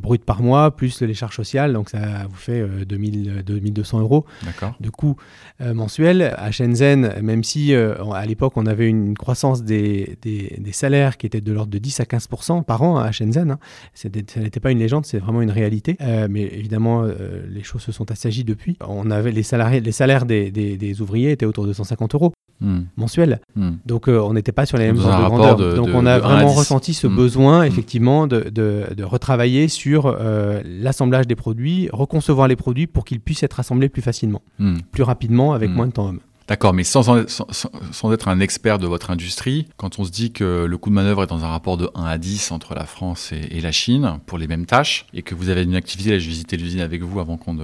brut 0.00 0.24
par 0.24 0.42
mois, 0.42 0.74
plus 0.74 1.02
les 1.02 1.14
charges 1.14 1.36
sociales. 1.36 1.72
Donc, 1.72 1.90
ça 1.90 2.26
vous 2.28 2.36
fait 2.36 2.66
2000, 2.84 3.42
2200 3.46 4.00
euros 4.00 4.24
de 4.80 4.90
coût 4.90 5.16
mensuel. 5.60 6.34
À 6.36 6.50
Shenzhen, 6.50 7.20
même 7.22 7.44
si 7.44 7.74
à 7.74 8.26
l'époque, 8.26 8.54
on 8.56 8.66
avait 8.66 8.88
une 8.88 9.16
croissance 9.16 9.62
des, 9.62 10.18
des, 10.22 10.72
salaires 10.72 11.16
qui 11.16 11.26
était 11.26 11.40
de 11.40 11.52
l'ordre 11.52 11.72
de 11.72 11.78
10 11.78 12.00
à 12.00 12.04
15% 12.04 12.64
par 12.64 12.82
an 12.82 12.98
à 12.98 13.10
Shenzhen, 13.10 13.52
hein. 13.52 13.58
ça 13.94 14.08
n'était 14.08 14.60
pas 14.60 14.70
une 14.70 14.78
légende, 14.78 15.06
c'est 15.06 15.18
vraiment 15.18 15.42
une 15.42 15.50
réalité. 15.50 15.96
mais 16.28 16.42
évidemment, 16.42 17.04
les 17.48 17.62
choses 17.68 17.82
se 17.82 17.92
sont 17.92 18.10
assagies 18.10 18.44
depuis. 18.44 18.76
On 18.86 19.10
avait 19.10 19.32
les, 19.32 19.42
salariés, 19.42 19.80
les 19.80 19.92
salaires 19.92 20.26
des, 20.26 21.00
ouvriers 21.00 21.32
étaient 21.32 21.46
autour 21.46 21.66
de 21.66 21.72
150 21.72 22.14
euros. 22.14 22.32
hmm. 22.60 22.80
mensuel. 22.96 23.40
Hmm. 23.54 23.72
Donc 23.86 24.08
on 24.08 24.32
n'était 24.32 24.52
pas 24.52 24.66
sur 24.66 24.78
les 24.78 24.86
mêmes 24.86 24.98
ordres 24.98 25.18
de 25.18 25.28
grandeur. 25.28 25.74
Donc 25.74 25.88
on 25.94 26.06
a 26.06 26.18
vraiment 26.18 26.52
ressenti 26.52 26.94
ce 26.94 27.06
besoin 27.06 27.62
effectivement 27.64 28.26
de, 28.26 28.50
de, 28.50 29.04
retravailler 29.04 29.68
sur 29.68 30.16
l'assemblage 30.64 31.26
des 31.26 31.36
produits, 31.36 31.88
reconcevoir 31.92 32.48
les 32.48 32.56
produits 32.56 32.86
pour 32.86 33.04
qu'ils 33.04 33.20
puissent 33.20 33.42
être 33.42 33.60
assemblés 33.60 33.88
plus 33.88 34.02
facilement, 34.02 34.42
plus 34.92 35.02
rapidement, 35.02 35.52
avec 35.52 35.70
moins 35.70 35.86
de 35.86 35.92
temps 35.92 36.14
D'accord, 36.48 36.72
mais 36.72 36.82
sans, 36.82 37.02
sans, 37.28 38.12
être 38.12 38.28
un 38.28 38.40
expert 38.40 38.78
de 38.78 38.86
votre 38.86 39.10
industrie, 39.10 39.68
quand 39.76 39.98
on 39.98 40.04
se 40.04 40.10
dit 40.10 40.32
que 40.32 40.64
le 40.64 40.78
coût 40.78 40.88
de 40.88 40.94
manœuvre 40.94 41.24
est 41.24 41.26
dans 41.26 41.44
un 41.44 41.48
rapport 41.48 41.76
de 41.76 41.90
1 41.94 42.04
à 42.06 42.16
10 42.16 42.52
entre 42.52 42.74
la 42.74 42.86
France 42.86 43.32
et, 43.32 43.60
la 43.60 43.70
Chine 43.70 44.18
pour 44.24 44.38
les 44.38 44.46
mêmes 44.46 44.64
tâches, 44.64 45.04
et 45.12 45.20
que 45.20 45.34
vous 45.34 45.50
avez 45.50 45.64
une 45.64 45.74
activité, 45.74 46.12
là 46.12 46.18
je 46.18 46.26
visitais 46.26 46.56
l'usine 46.56 46.80
avec 46.80 47.02
vous 47.02 47.20
avant 47.20 47.36
qu'on 47.36 47.54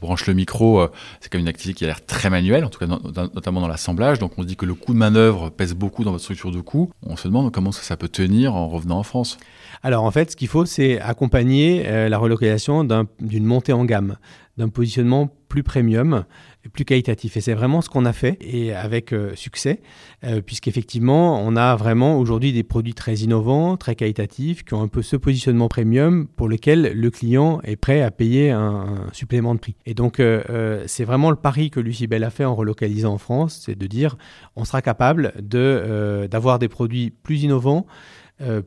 branche 0.00 0.26
le 0.26 0.34
micro, 0.34 0.80
euh, 0.80 0.90
c'est 1.20 1.30
quand 1.30 1.38
même 1.38 1.44
une 1.44 1.50
activité 1.50 1.78
qui 1.78 1.84
a 1.84 1.86
l'air 1.86 2.04
très 2.04 2.30
manuelle, 2.30 2.64
en 2.64 2.68
tout 2.68 2.80
cas 2.80 2.86
notamment 2.88 3.60
dans 3.60 3.68
l'assemblage, 3.68 4.18
donc 4.18 4.32
on 4.36 4.42
se 4.42 4.48
dit 4.48 4.56
que 4.56 4.66
le 4.66 4.74
coût 4.74 4.92
de 4.92 4.98
manœuvre 4.98 5.48
pèse 5.50 5.74
beaucoup 5.74 6.02
dans 6.02 6.10
votre 6.10 6.24
structure 6.24 6.50
de 6.50 6.60
coût, 6.60 6.90
on 7.06 7.16
se 7.16 7.28
demande 7.28 7.52
comment 7.52 7.70
ça, 7.70 7.96
peut 7.96 8.08
tenir 8.08 8.56
en 8.56 8.68
revenant 8.68 8.98
en 8.98 9.02
France. 9.04 9.38
Alors 9.84 10.02
en 10.02 10.10
fait, 10.10 10.32
ce 10.32 10.36
qu'il 10.36 10.48
faut, 10.48 10.64
c'est 10.66 10.98
accompagner 11.00 11.84
euh, 11.86 12.08
la 12.08 12.18
relocalisation 12.18 12.82
d'une 13.20 13.44
montée 13.44 13.72
en 13.72 13.84
gamme, 13.84 14.16
d'un 14.56 14.68
positionnement 14.68 15.30
plus 15.48 15.62
premium 15.62 16.24
plus 16.70 16.84
qualitatif. 16.84 17.36
Et 17.36 17.40
c'est 17.40 17.54
vraiment 17.54 17.80
ce 17.80 17.88
qu'on 17.88 18.04
a 18.04 18.12
fait, 18.12 18.38
et 18.40 18.72
avec 18.72 19.12
euh, 19.12 19.34
succès, 19.34 19.80
euh, 20.24 20.40
puisqu'effectivement, 20.40 21.40
on 21.42 21.56
a 21.56 21.76
vraiment 21.76 22.18
aujourd'hui 22.18 22.52
des 22.52 22.62
produits 22.62 22.94
très 22.94 23.16
innovants, 23.16 23.76
très 23.76 23.94
qualitatifs, 23.94 24.64
qui 24.64 24.74
ont 24.74 24.82
un 24.82 24.88
peu 24.88 25.02
ce 25.02 25.16
positionnement 25.16 25.68
premium 25.68 26.26
pour 26.28 26.48
lequel 26.48 26.92
le 26.94 27.10
client 27.10 27.60
est 27.64 27.76
prêt 27.76 28.02
à 28.02 28.10
payer 28.10 28.50
un, 28.50 29.06
supplément 29.12 29.54
de 29.54 29.60
prix. 29.60 29.76
Et 29.86 29.94
donc, 29.94 30.20
euh, 30.20 30.84
c'est 30.86 31.04
vraiment 31.04 31.30
le 31.30 31.36
pari 31.36 31.70
que 31.70 31.80
Lucibel 31.80 32.24
a 32.24 32.30
fait 32.30 32.44
en 32.44 32.54
relocalisant 32.54 33.14
en 33.14 33.18
France, 33.18 33.62
c'est 33.64 33.76
de 33.76 33.86
dire 33.86 34.16
on 34.56 34.64
sera 34.64 34.82
capable 34.82 35.32
d'avoir 35.40 36.58
des 36.58 36.68
produits 36.68 37.10
plus 37.10 37.42
innovants, 37.42 37.86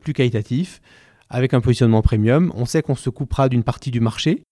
plus 0.02 0.14
qualitatifs, 0.14 0.82
avec 1.30 1.54
un 1.54 1.62
positionnement 1.62 2.02
premium. 2.02 2.52
On 2.56 2.66
sait 2.66 2.82
qu'on 2.82 2.96
se 2.96 3.10
coupera 3.10 3.50
d'une 3.50 3.64
partie 3.64 3.92
du 3.92 4.00
marché, 4.00 4.44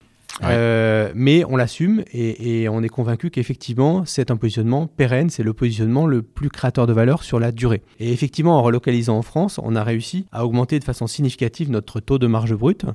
euh, 0.41 1.11
mais 1.15 1.43
on 1.45 1.55
l'assume 1.55 2.03
et, 2.11 2.67
on 2.69 2.81
est 2.81 2.89
convaincu 2.89 3.29
qu'effectivement, 3.29 4.03
c'est 4.05 4.31
un 4.31 4.37
positionnement 4.37 4.87
pérenne, 4.87 5.29
c'est 5.29 5.43
le 5.43 5.53
positionnement 5.53 6.07
le 6.07 6.21
plus 6.21 6.49
créateur 6.49 6.87
de 6.87 6.93
valeur 6.93 7.23
sur 7.23 7.39
la 7.39 7.51
durée. 7.51 7.83
Et 7.99 8.11
effectivement, 8.11 8.57
en 8.57 8.63
relocalisant 8.63 9.17
en 9.17 9.21
France, 9.21 9.59
on 9.61 9.75
a 9.75 9.83
réussi 9.83 10.25
à 10.31 10.45
augmenter 10.45 10.79
de 10.79 10.83
façon 10.83 11.07
significative 11.07 11.69
notre 11.69 11.99
taux 11.99 12.17
de 12.17 12.27
marge 12.27 12.55
brute, 12.55 12.85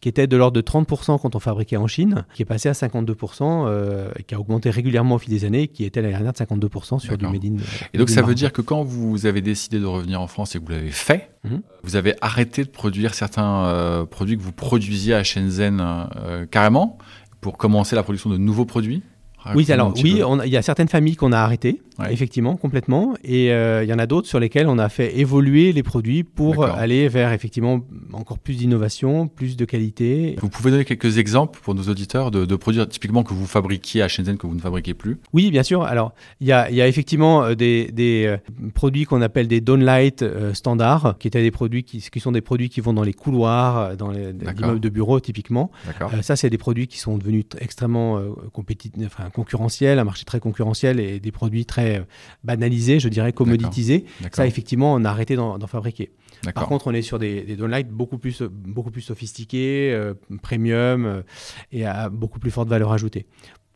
qui 0.00 0.08
était 0.08 0.26
de 0.26 0.36
l'ordre 0.36 0.54
de 0.54 0.60
30% 0.60 1.20
quand 1.20 1.34
on 1.34 1.40
fabriquait 1.40 1.76
en 1.76 1.86
Chine, 1.86 2.24
qui 2.34 2.42
est 2.42 2.46
passé 2.46 2.68
à 2.68 2.72
52%, 2.72 3.66
euh, 3.66 4.10
qui 4.26 4.34
a 4.34 4.40
augmenté 4.40 4.70
régulièrement 4.70 5.16
au 5.16 5.18
fil 5.18 5.30
des 5.30 5.44
années, 5.44 5.68
qui 5.68 5.84
était 5.84 6.00
l'année 6.00 6.14
dernière 6.14 6.32
de 6.32 6.38
52% 6.38 7.00
sur 7.00 7.18
du 7.18 7.26
Made 7.26 7.44
in. 7.44 7.56
Et 7.92 7.98
donc 7.98 8.10
ça 8.10 8.22
veut 8.22 8.34
dire 8.34 8.52
que 8.52 8.62
quand 8.62 8.84
vous 8.84 9.26
avez 9.26 9.40
décidé 9.40 9.80
de 9.80 9.86
revenir 9.86 10.20
en 10.20 10.26
France 10.26 10.54
et 10.54 10.60
que 10.60 10.64
vous 10.64 10.70
l'avez 10.70 10.90
fait, 10.90 11.33
mhm. 11.44 11.62
vous 11.82 11.96
avez 11.96 12.14
arrêté 12.20 12.64
de 12.64 12.68
produire 12.68 13.14
certains 13.14 13.66
euh, 13.66 14.04
produits 14.04 14.36
que 14.36 14.42
vous 14.42 14.52
produisiez 14.52 15.14
à 15.14 15.22
Shenzhen 15.22 15.82
carrément 16.50 16.98
pour 17.40 17.58
commencer 17.58 17.94
la 17.94 18.02
production 18.02 18.30
de 18.30 18.38
nouveaux 18.38 18.64
produits? 18.64 19.02
Oui, 19.54 19.70
alors 19.70 19.92
oui, 20.02 20.22
il 20.44 20.50
y 20.50 20.56
a 20.56 20.62
certaines 20.62 20.88
familles 20.88 21.16
qu'on 21.16 21.32
a 21.32 21.38
arrêtées, 21.38 21.80
effectivement, 22.08 22.56
complètement, 22.56 23.14
et 23.22 23.52
euh, 23.52 23.84
il 23.84 23.90
y 23.90 23.92
en 23.92 23.98
a 23.98 24.06
d'autres 24.06 24.26
sur 24.26 24.40
lesquelles 24.40 24.66
on 24.66 24.78
a 24.78 24.88
fait 24.88 25.18
évoluer 25.18 25.72
les 25.72 25.82
produits 25.82 26.24
pour 26.24 26.64
aller 26.64 27.08
vers 27.08 27.32
effectivement 27.32 27.80
encore 28.12 28.38
plus 28.38 28.56
d'innovation, 28.56 29.28
plus 29.28 29.56
de 29.56 29.64
qualité. 29.64 30.36
Vous 30.40 30.48
pouvez 30.48 30.70
donner 30.70 30.84
quelques 30.84 31.18
exemples 31.18 31.60
pour 31.62 31.74
nos 31.74 31.84
auditeurs 31.84 32.30
de, 32.30 32.56
produits 32.56 32.86
typiquement 32.86 33.22
que 33.22 33.34
vous 33.34 33.46
fabriquiez 33.46 34.02
à 34.02 34.08
Shenzhen 34.08 34.36
que 34.38 34.46
vous 34.46 34.54
ne 34.54 34.60
fabriquez 34.60 34.94
plus? 34.94 35.18
Oui, 35.32 35.50
bien 35.50 35.62
sûr. 35.62 35.82
Alors, 35.82 36.12
il 36.40 36.46
y 36.46 36.52
a, 36.52 36.88
effectivement 36.88 37.44
euh, 37.44 37.54
des, 37.54 38.24
euh, 38.26 38.36
produits 38.74 39.04
qu'on 39.04 39.22
appelle 39.22 39.48
des 39.48 39.60
downlight 39.60 40.24
standards, 40.54 41.16
qui 41.18 41.28
étaient 41.28 41.42
des 41.42 41.50
produits 41.50 41.84
qui, 41.84 42.00
qui, 42.00 42.20
sont 42.20 42.32
des 42.32 42.40
produits 42.40 42.68
qui 42.68 42.80
vont 42.80 42.92
dans 42.92 43.02
les 43.02 43.12
couloirs, 43.12 43.96
dans 43.96 44.10
les 44.10 44.30
immeubles 44.30 44.80
de 44.80 44.88
bureaux 44.88 45.20
typiquement. 45.20 45.70
ça, 46.22 46.36
c'est 46.36 46.50
des 46.50 46.58
produits 46.58 46.86
qui 46.86 46.98
sont 46.98 47.18
devenus 47.18 47.44
extrêmement 47.60 48.20
compétitifs, 48.52 49.06
enfin, 49.06 49.30
concurrentiel, 49.34 49.98
un 49.98 50.04
marché 50.04 50.24
très 50.24 50.40
concurrentiel 50.40 51.00
et 51.00 51.20
des 51.20 51.32
produits 51.32 51.66
très 51.66 51.98
euh, 51.98 52.04
banalisés, 52.44 53.00
je 53.00 53.08
dirais 53.08 53.32
commoditisés. 53.32 54.06
Ça, 54.32 54.46
effectivement, 54.46 54.94
on 54.94 55.04
a 55.04 55.10
arrêté 55.10 55.36
d'en 55.36 55.58
fabriquer. 55.66 56.12
Par 56.54 56.66
contre, 56.66 56.86
on 56.86 56.92
est 56.92 57.02
sur 57.02 57.18
des, 57.18 57.42
des 57.42 57.56
downlights 57.56 57.88
beaucoup 57.88 58.18
plus, 58.18 58.42
beaucoup 58.42 58.90
plus 58.90 59.02
sophistiqués, 59.02 59.92
euh, 59.92 60.14
premium 60.42 61.04
euh, 61.04 61.22
et 61.72 61.84
à 61.84 62.08
beaucoup 62.08 62.38
plus 62.38 62.50
forte 62.50 62.68
valeur 62.68 62.92
ajoutée 62.92 63.26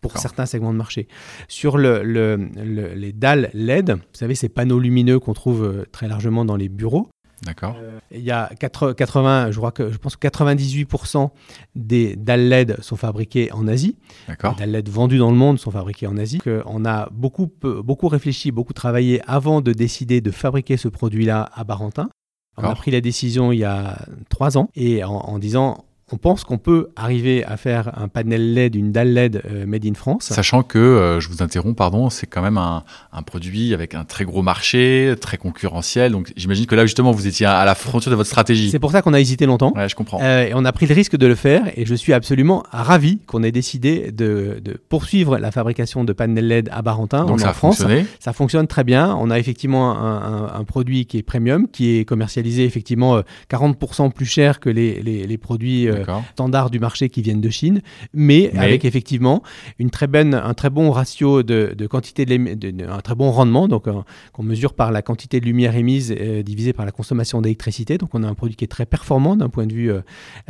pour 0.01 0.17
certains 0.17 0.47
segments 0.47 0.73
de 0.73 0.79
marché. 0.79 1.09
Sur 1.49 1.77
le, 1.77 2.03
les 2.05 3.13
dalles 3.13 3.51
LED, 3.53 3.95
vous 3.95 4.01
savez, 4.13 4.37
ces 4.37 4.49
panneaux 4.49 4.79
lumineux 4.79 5.19
qu'on 5.19 5.35
trouve 5.35 5.87
très 5.91 6.07
largement 6.07 6.45
dans 6.45 6.55
les 6.55 6.69
bureaux, 6.69 7.09
D'accord. 7.43 7.77
Euh, 7.81 7.99
il 8.11 8.21
y 8.21 8.31
a 8.31 8.51
80, 8.59 9.51
je 9.51 9.57
crois 9.57 9.73
que 9.73 9.91
je 9.91 9.99
pense 9.99 10.17
que 10.17 10.27
98% 10.27 11.31
des 11.75 12.17
dalles 12.17 12.49
LED 12.49 12.81
sont 12.81 12.97
fabriquées 12.97 13.53
en 13.53 13.69
Asie. 13.69 13.97
D'accord. 14.27 14.55
Les 14.55 14.61
dalles 14.61 14.73
LED 14.73 14.89
vendues 14.89 15.19
dans 15.19 15.31
le 15.31 15.37
monde 15.37 15.59
sont 15.59 15.71
fabriquées 15.71 16.07
en 16.07 16.17
Asie. 16.17 16.41
on 16.67 16.85
a 16.85 17.09
beaucoup, 17.11 17.51
beaucoup 17.63 18.09
réfléchi, 18.09 18.51
beaucoup 18.51 18.73
travaillé 18.73 19.23
avant 19.27 19.61
de 19.61 19.73
décider 19.73 20.21
de 20.21 20.31
fabriquer 20.31 20.77
ce 20.77 20.89
produit-là 20.89 21.49
à 21.55 21.65
Barentin. 21.65 22.11
On 22.57 22.65
a 22.65 22.75
pris 22.75 22.91
la 22.91 23.01
décision 23.01 23.53
il 23.53 23.59
y 23.59 23.65
a 23.65 24.05
trois 24.29 24.59
ans 24.59 24.69
et 24.75 25.05
en 25.05 25.39
disant 25.39 25.85
on 26.11 26.17
pense 26.17 26.45
qu'on 26.45 26.59
peut 26.59 26.89
arriver 26.97 27.45
à 27.45 27.57
faire 27.57 27.99
un 28.01 28.09
panel 28.09 28.55
LED, 28.55 28.75
une 28.75 28.93
dalle 28.93 29.13
LED 29.13 29.43
euh, 29.45 29.67
made 29.67 29.85
in 29.85 29.95
France. 29.95 30.25
Sachant 30.25 30.63
que, 30.63 30.79
euh, 30.79 31.21
je 31.21 31.29
vous 31.29 31.43
interromps, 31.43 31.77
pardon, 31.77 32.09
c'est 32.09 32.27
quand 32.27 32.43
même 32.43 32.57
un, 32.59 32.83
produit 33.27 33.75
avec 33.75 33.95
un 33.95 34.05
très 34.05 34.25
gros 34.25 34.43
marché, 34.43 35.15
très 35.21 35.37
concurrentiel. 35.37 36.13
Donc 36.13 36.33
j'imagine 36.37 36.67
que 36.67 36.75
là, 36.75 36.87
justement, 36.87 37.13
vous 37.13 37.27
étiez 37.27 37.47
à 37.47 37.65
la 37.65 37.75
frontière 37.75 38.11
de 38.11 38.17
votre 38.17 38.29
stratégie. 38.29 38.71
C'est 38.71 38.79
pour 38.79 38.93
ça 38.93 39.03
qu'on 39.03 39.13
a 39.13 39.21
hésité 39.21 39.45
longtemps. 39.45 39.73
Ouais, 39.75 39.89
je 39.89 39.95
comprends. 39.95 40.21
Euh, 40.23 40.47
et 40.47 40.53
on 40.55 40.65
a 40.65 40.73
pris 40.73 40.87
le 40.87 40.95
risque 40.95 41.17
de 41.17 41.27
le 41.27 41.35
faire 41.35 41.65
et 41.77 41.85
je 41.85 41.95
suis 41.95 42.13
absolument 42.13 42.63
ravi 42.71 43.19
qu'on 43.27 43.43
ait 43.43 43.53
décidé 43.53 44.13
de, 44.13 44.63
poursuivre 44.89 45.37
la 45.39 45.51
fabrication 45.51 46.05
de 46.05 46.13
panels 46.13 46.47
LED 46.47 46.71
à 46.73 46.81
Barentin, 46.81 47.27
Donc 47.27 47.41
ça 47.41 47.51
en 47.51 47.53
France. 47.53 47.79
Fonctionné. 47.79 48.07
Ça 48.19 48.33
fonctionne 48.33 48.67
très 48.67 48.85
bien. 48.85 49.15
On 49.21 49.31
a 49.31 49.39
effectivement 49.39 49.99
un, 49.99 50.65
produit 50.65 51.07
qui 51.07 51.19
est 51.19 51.23
premium, 51.23 51.67
qui 51.69 51.99
est 51.99 52.05
commercialisé 52.05 52.65
effectivement 52.65 53.21
40% 53.51 54.13
plus 54.13 54.27
cher 54.27 54.61
que 54.61 54.69
les, 54.71 55.03
les 55.03 55.39
produits 55.39 55.89
standards 56.33 56.71
du 56.71 56.79
marché 56.79 57.09
qui 57.09 57.23
viennent 57.23 57.41
de 57.41 57.51
Chine, 57.51 57.81
mais, 58.13 58.51
avec 58.57 58.85
effectivement 58.85 59.43
une 59.79 59.91
très 59.91 60.07
bonne, 60.07 60.35
un 60.35 60.55
très 60.55 60.71
bon 60.71 60.91
ratio 60.91 61.43
de, 61.43 61.87
quantité, 61.87 62.25
de, 62.25 62.87
un 62.89 63.01
très 63.01 63.15
bon 63.15 63.31
rendement, 63.31 63.69
donc 63.69 63.87
qu'on 64.33 64.43
mesure 64.43 64.75
par 64.75 64.91
la 64.91 65.03
quantité 65.03 65.41
de 65.41 65.47
lumière 65.47 65.77
émise 65.77 66.15
euh, 66.19 66.43
divisée 66.43 66.73
par 66.73 66.87
la 66.87 66.93
consommation 66.93 67.41
d'électricité. 67.41 67.99
Donc 67.99 68.11
on 68.15 68.23
a 68.23 68.29
un 68.29 68.35
produit 68.35 68.57
qui 68.57 68.65
est 68.65 68.69
très 68.69 68.87
performant 68.87 69.37
d'un 69.37 69.49
point 69.49 69.67
de 69.67 69.73
vue 69.73 69.91
euh, 69.91 70.01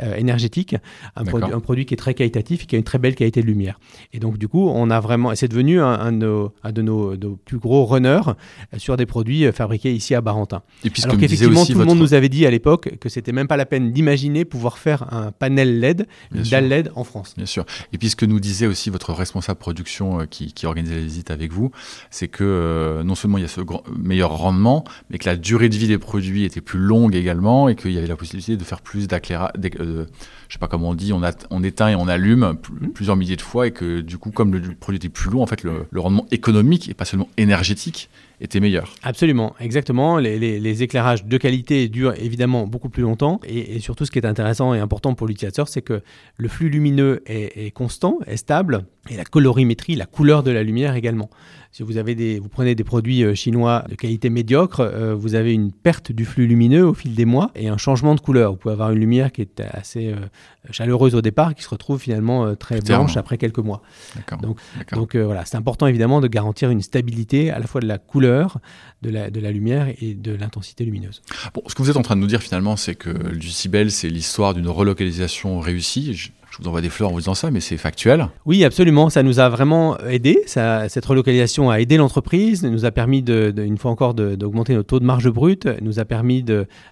euh, 0.01 0.15
énergétique, 0.15 0.75
un, 1.15 1.23
produit, 1.23 1.53
un 1.53 1.59
produit 1.59 1.85
qui 1.85 1.93
est 1.93 1.97
très 1.97 2.13
qualitatif 2.13 2.63
et 2.63 2.65
qui 2.65 2.75
a 2.75 2.77
une 2.77 2.83
très 2.83 2.97
belle 2.97 3.15
qualité 3.15 3.41
de 3.41 3.47
lumière. 3.47 3.79
Et 4.13 4.19
donc 4.19 4.37
du 4.37 4.47
coup, 4.47 4.69
on 4.69 4.89
a 4.89 4.99
vraiment, 4.99 5.33
c'est 5.35 5.47
devenu 5.47 5.81
un, 5.81 6.11
de, 6.11 6.81
nos, 6.81 7.17
plus 7.45 7.57
gros 7.57 7.85
runners 7.85 8.21
sur 8.77 8.97
des 8.97 9.05
produits 9.05 9.51
fabriqués 9.51 9.93
ici 9.93 10.15
à 10.15 10.21
Barentin. 10.21 10.61
Et 10.83 10.91
Alors 11.03 11.17
qu'effectivement, 11.17 11.65
tout 11.65 11.77
le 11.77 11.85
monde 11.85 11.99
nous 11.99 12.13
avait 12.13 12.29
dit 12.29 12.45
à 12.45 12.51
l'époque 12.51 12.97
que 12.99 13.09
c'était 13.09 13.31
même 13.31 13.47
pas 13.47 13.57
la 13.57 13.65
peine 13.65 13.91
d'imaginer 13.91 14.45
pouvoir 14.45 14.77
faire 14.77 15.13
un 15.13 15.31
panel 15.39 15.79
LED, 15.79 16.07
une 16.35 16.43
dalle 16.43 16.67
LED 16.67 16.91
en 16.95 17.03
France. 17.03 17.33
Bien 17.35 17.45
sûr. 17.45 17.65
Et 17.93 17.97
puis 17.97 18.09
ce 18.09 18.15
que 18.15 18.25
nous 18.25 18.39
disait 18.39 18.67
aussi 18.67 18.89
votre 18.89 19.13
responsable 19.13 19.59
production 19.59 20.21
euh, 20.21 20.25
qui, 20.25 20.53
organisait 20.65 20.95
la 20.95 21.01
visite 21.01 21.31
avec 21.31 21.51
vous, 21.51 21.71
c'est 22.11 22.27
que 22.27 22.43
euh, 22.43 23.03
non 23.03 23.15
seulement 23.15 23.37
il 23.37 23.41
y 23.41 23.45
a 23.45 23.47
ce 23.47 23.61
meilleur 23.97 24.37
rendement, 24.37 24.83
mais 25.09 25.17
que 25.17 25.27
la 25.27 25.37
durée 25.37 25.69
de 25.69 25.75
vie 25.75 25.87
des 25.87 25.97
produits 25.97 26.43
était 26.43 26.61
plus 26.61 26.79
longue 26.79 27.15
également 27.15 27.69
et 27.69 27.75
qu'il 27.75 27.91
y 27.91 27.97
avait 27.97 28.07
la 28.07 28.17
possibilité 28.17 28.57
de 28.57 28.63
faire 28.63 28.81
plus 28.81 29.07
d'éclairage. 29.07 29.51
Euh, 29.79 30.05
je 30.47 30.53
sais 30.53 30.59
pas 30.59 30.67
comment 30.67 30.89
on 30.89 30.95
dit, 30.95 31.13
on, 31.13 31.23
a, 31.23 31.31
on 31.49 31.63
éteint 31.63 31.89
et 31.89 31.95
on 31.95 32.07
allume 32.07 32.53
mmh. 32.53 32.89
plusieurs 32.89 33.15
milliers 33.15 33.37
de 33.37 33.41
fois 33.41 33.67
et 33.67 33.71
que 33.71 34.01
du 34.01 34.17
coup, 34.17 34.31
comme 34.31 34.53
le, 34.53 34.61
produit 34.75 34.97
était 34.97 35.09
plus 35.09 35.31
long, 35.31 35.41
en 35.41 35.47
fait, 35.47 35.63
le, 35.63 35.85
le 35.89 35.99
rendement 35.99 36.25
économique 36.31 36.89
et 36.89 36.93
pas 36.93 37.05
seulement 37.05 37.29
énergétique 37.37 38.09
était 38.41 38.59
meilleur. 38.59 38.93
Absolument, 39.03 39.55
exactement. 39.59 40.17
Les, 40.17 40.83
éclairages 40.83 41.25
de 41.25 41.37
qualité 41.37 41.89
durent 41.89 42.13
évidemment 42.17 42.67
beaucoup 42.67 42.89
plus 42.89 43.03
longtemps. 43.03 43.39
Et, 43.45 43.79
surtout, 43.79 44.05
ce 44.05 44.11
qui 44.11 44.19
est 44.19 44.25
intéressant 44.25 44.73
et 44.73 44.79
important 44.79 45.13
pour 45.13 45.27
l'utilisateur, 45.27 45.67
c'est 45.67 45.81
que 45.81 46.01
le 46.37 46.47
flux 46.47 46.69
lumineux 46.69 47.21
est, 47.25 47.71
constant, 47.71 48.19
est 48.25 48.37
stable, 48.37 48.85
et 49.09 49.17
la 49.17 49.25
colorimétrie, 49.25 49.95
la 49.95 50.05
couleur 50.05 50.43
de 50.43 50.51
la 50.51 50.63
lumière 50.63 50.95
également. 50.95 51.29
Si 51.71 51.83
vous, 51.83 51.97
avez 51.97 52.15
des, 52.15 52.39
vous 52.39 52.49
prenez 52.49 52.73
des 52.73 52.83
produits 52.83 53.23
euh, 53.23 53.35
chinois 53.35 53.85
de 53.87 53.93
qualité 53.93 54.31
médiocre, 54.31 54.79
euh, 54.79 55.13
vous 55.13 55.35
avez 55.35 55.53
une 55.53 55.71
perte 55.71 56.11
du 56.11 56.25
flux 56.25 56.47
lumineux 56.47 56.83
au 56.83 56.95
fil 56.95 57.13
des 57.13 57.25
mois 57.25 57.51
et 57.53 57.67
un 57.67 57.77
changement 57.77 58.15
de 58.15 58.19
couleur. 58.19 58.51
Vous 58.51 58.57
pouvez 58.57 58.73
avoir 58.73 58.91
une 58.91 58.97
lumière 58.97 59.31
qui 59.31 59.41
est 59.41 59.61
assez 59.71 60.07
euh, 60.07 60.15
chaleureuse 60.71 61.13
au 61.13 61.21
départ, 61.21 61.53
qui 61.53 61.61
se 61.61 61.69
retrouve 61.69 61.99
finalement 62.01 62.55
très 62.55 62.81
blanche 62.81 63.17
après 63.17 63.37
quelques 63.37 63.59
mois. 63.59 63.83
Donc, 64.41 64.59
donc 64.93 65.15
voilà, 65.15 65.45
c'est 65.45 65.57
important 65.57 65.85
évidemment 65.85 66.21
de 66.21 66.27
garantir 66.27 66.71
une 66.71 66.81
stabilité 66.81 67.51
à 67.51 67.59
la 67.59 67.67
fois 67.67 67.81
de 67.81 67.87
la 67.87 67.99
couleur, 67.99 68.57
de 69.03 69.11
la, 69.11 69.29
de 69.29 69.39
la 69.39 69.51
lumière 69.51 69.87
et 70.01 70.15
de 70.15 70.33
l'intensité 70.33 70.85
lumineuse. 70.85 71.21
Bon, 71.53 71.61
ce 71.67 71.75
que 71.75 71.83
vous 71.83 71.89
êtes 71.89 71.97
en 71.97 72.01
train 72.01 72.15
de 72.15 72.21
nous 72.21 72.27
dire 72.27 72.41
finalement, 72.41 72.75
c'est 72.77 72.95
que 72.95 73.09
Lucibel, 73.09 73.91
c'est 73.91 74.09
l'histoire 74.09 74.53
d'une 74.55 74.67
relocalisation 74.67 75.59
réussie 75.59 76.31
vous 76.59 76.67
envoie 76.67 76.81
des 76.81 76.89
fleurs 76.89 77.09
en 77.09 77.13
vous 77.13 77.19
disant 77.19 77.35
ça, 77.35 77.51
mais 77.51 77.59
c'est 77.59 77.77
factuel. 77.77 78.27
Oui, 78.45 78.63
absolument. 78.63 79.09
Ça 79.09 79.23
nous 79.23 79.39
a 79.39 79.49
vraiment 79.49 79.97
aidé. 79.99 80.41
Ça, 80.45 80.89
cette 80.89 81.05
relocalisation 81.05 81.69
a 81.69 81.79
aidé 81.79 81.97
l'entreprise, 81.97 82.63
nous 82.63 82.85
a 82.85 82.91
permis, 82.91 83.21
de, 83.21 83.53
une 83.57 83.77
fois 83.77 83.91
encore, 83.91 84.13
d'augmenter 84.13 84.73
nos 84.75 84.83
taux 84.83 84.99
de 84.99 85.05
marge 85.05 85.29
brute, 85.29 85.67
nous 85.81 85.99
a 85.99 86.05
permis 86.05 86.43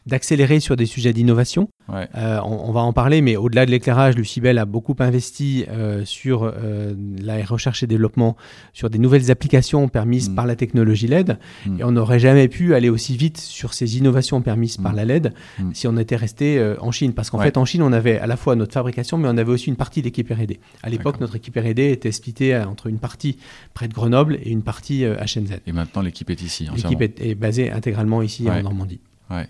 d'accélérer 0.06 0.60
sur 0.60 0.76
des 0.76 0.86
sujets 0.86 1.14
d'innovation. 1.14 1.70
Euh, 1.90 2.40
on, 2.44 2.72
va 2.72 2.82
en 2.82 2.92
parler, 2.92 3.22
mais 3.22 3.38
au-delà 3.38 3.66
de 3.66 3.72
l'éclairage, 3.72 4.16
Lucibel 4.16 4.58
a 4.58 4.66
beaucoup 4.66 4.96
investi 5.00 5.66
euh, 5.70 6.04
sur 6.04 6.44
euh, 6.44 6.94
la 7.22 7.44
recherche 7.46 7.84
et 7.84 7.88
développement, 7.88 8.36
sur 8.74 8.90
des 8.90 9.00
nouvelles 9.00 9.32
applications 9.32 9.88
permises 9.88 10.30
mm. 10.30 10.36
par 10.36 10.46
la 10.46 10.56
technologie 10.56 11.08
LED. 11.08 11.38
Mm. 11.66 11.80
Et 11.80 11.84
on 11.84 11.92
n'aurait 11.92 12.20
jamais 12.20 12.48
pu 12.50 12.76
aller 12.76 12.90
aussi 12.90 13.16
vite 13.16 13.38
sur 13.38 13.74
ces 13.74 13.98
innovations 13.98 14.42
permises 14.42 14.78
par 14.78 14.94
mm. 14.94 14.96
la 14.96 15.06
LED 15.06 15.34
si 15.74 15.88
on 15.88 15.98
était 15.98 16.16
resté 16.16 16.64
en 16.80 16.92
Chine. 16.92 17.14
Parce 17.14 17.30
qu'en 17.30 17.40
fait, 17.40 17.58
en 17.58 17.66
Chine, 17.66 17.82
on 17.82 17.94
avait 17.94 18.20
à 18.20 18.28
la 18.28 18.38
fois 18.38 18.56
notre 18.56 18.74
fabrication, 18.74 19.18
mais 19.18 19.30
on 19.30 19.38
avait 19.38 19.52
aussi 19.52 19.57
une 19.66 19.76
partie 19.76 20.02
d'équipe 20.02 20.30
R&D. 20.30 20.60
À 20.84 20.90
l'époque, 20.90 21.20
notre 21.20 21.36
équipe 21.36 21.56
R&D 21.56 21.92
était 21.92 22.12
splittée 22.12 22.56
entre 22.58 22.88
une 22.88 23.00
partie 23.00 23.38
près 23.74 23.88
de 23.88 23.94
Grenoble 23.94 24.38
et 24.44 24.52
une 24.52 24.62
partie 24.62 25.06
à 25.06 25.26
Shenzhen. 25.26 25.60
Et 25.66 25.72
maintenant, 25.72 26.02
l'équipe 26.02 26.30
est 26.30 26.42
ici. 26.42 26.68
L'équipe 26.76 27.02
est, 27.02 27.36
basée 27.36 27.72
intégralement 27.72 28.22
ici 28.22 28.50
en 28.50 28.62
Normandie. 28.62 29.00
Ouais. 29.30 29.48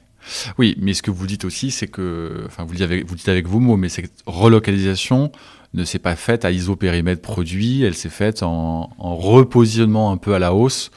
Oui, 0.57 0.75
mais 0.79 0.93
ce 0.93 1.01
que 1.01 1.11
vous 1.11 1.27
dites 1.27 1.45
aussi, 1.45 1.71
c'est 1.71 1.87
que, 1.87 2.43
enfin, 2.45 2.63
vous, 2.63 2.73
vous 2.73 3.15
dites 3.15 3.29
avec 3.29 3.47
vos 3.47 3.59
mots, 3.59 3.77
mais 3.77 3.89
cette 3.89 4.23
relocalisation 4.25 5.31
ne 5.73 5.83
s'est 5.83 5.99
pas 5.99 6.15
faite 6.15 6.45
à 6.45 6.51
isopérimètre 6.51 7.21
produit, 7.21 7.83
elle 7.83 7.93
s'est 7.95 8.09
faite 8.09 8.43
en, 8.43 8.89
en 8.97 9.15
repositionnement 9.15 10.11
un 10.11 10.17
peu 10.17 10.33
à 10.33 10.39
la 10.39 10.53
hausse 10.53 10.91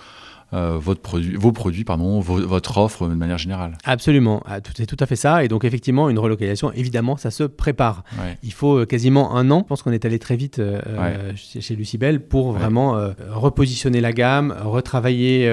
euh, 0.53 0.79
votre 0.79 1.01
produit, 1.01 1.37
vos 1.37 1.53
produits, 1.53 1.85
pardon, 1.85 2.19
votre 2.21 2.79
offre 2.79 3.09
de 3.09 3.15
manière 3.15 3.39
générale. 3.39 3.79
Absolument, 3.85 4.43
ah, 4.47 4.59
c'est 4.77 4.87
tout 4.87 4.97
à 4.99 5.07
fait 5.07 5.17
ça. 5.17 5.45
Et 5.45 5.49
donc 5.49 5.65
effectivement, 5.65 6.09
une 6.11 6.19
relocalisation, 6.19 6.73
évidemment, 6.73 7.17
ça 7.17 7.31
se 7.31 7.45
prépare. 7.45 8.03
Il 8.43 8.53
faut 8.53 8.79
euh, 8.79 8.87
quasiment 8.87 9.37
un 9.37 9.51
an. 9.51 9.61
Je 9.63 9.69
pense 9.69 9.83
qu'on 9.83 9.93
est 9.93 10.05
allé 10.05 10.19
très 10.19 10.37
vite 10.37 10.59
euh, 10.59 11.33
chez, 11.37 11.77
Lucibel 11.77 12.21
pour 12.21 12.53
vraiment 12.53 12.99
repositionner 13.31 14.01
la 14.01 14.13
gamme, 14.13 14.55
retravailler 14.65 15.49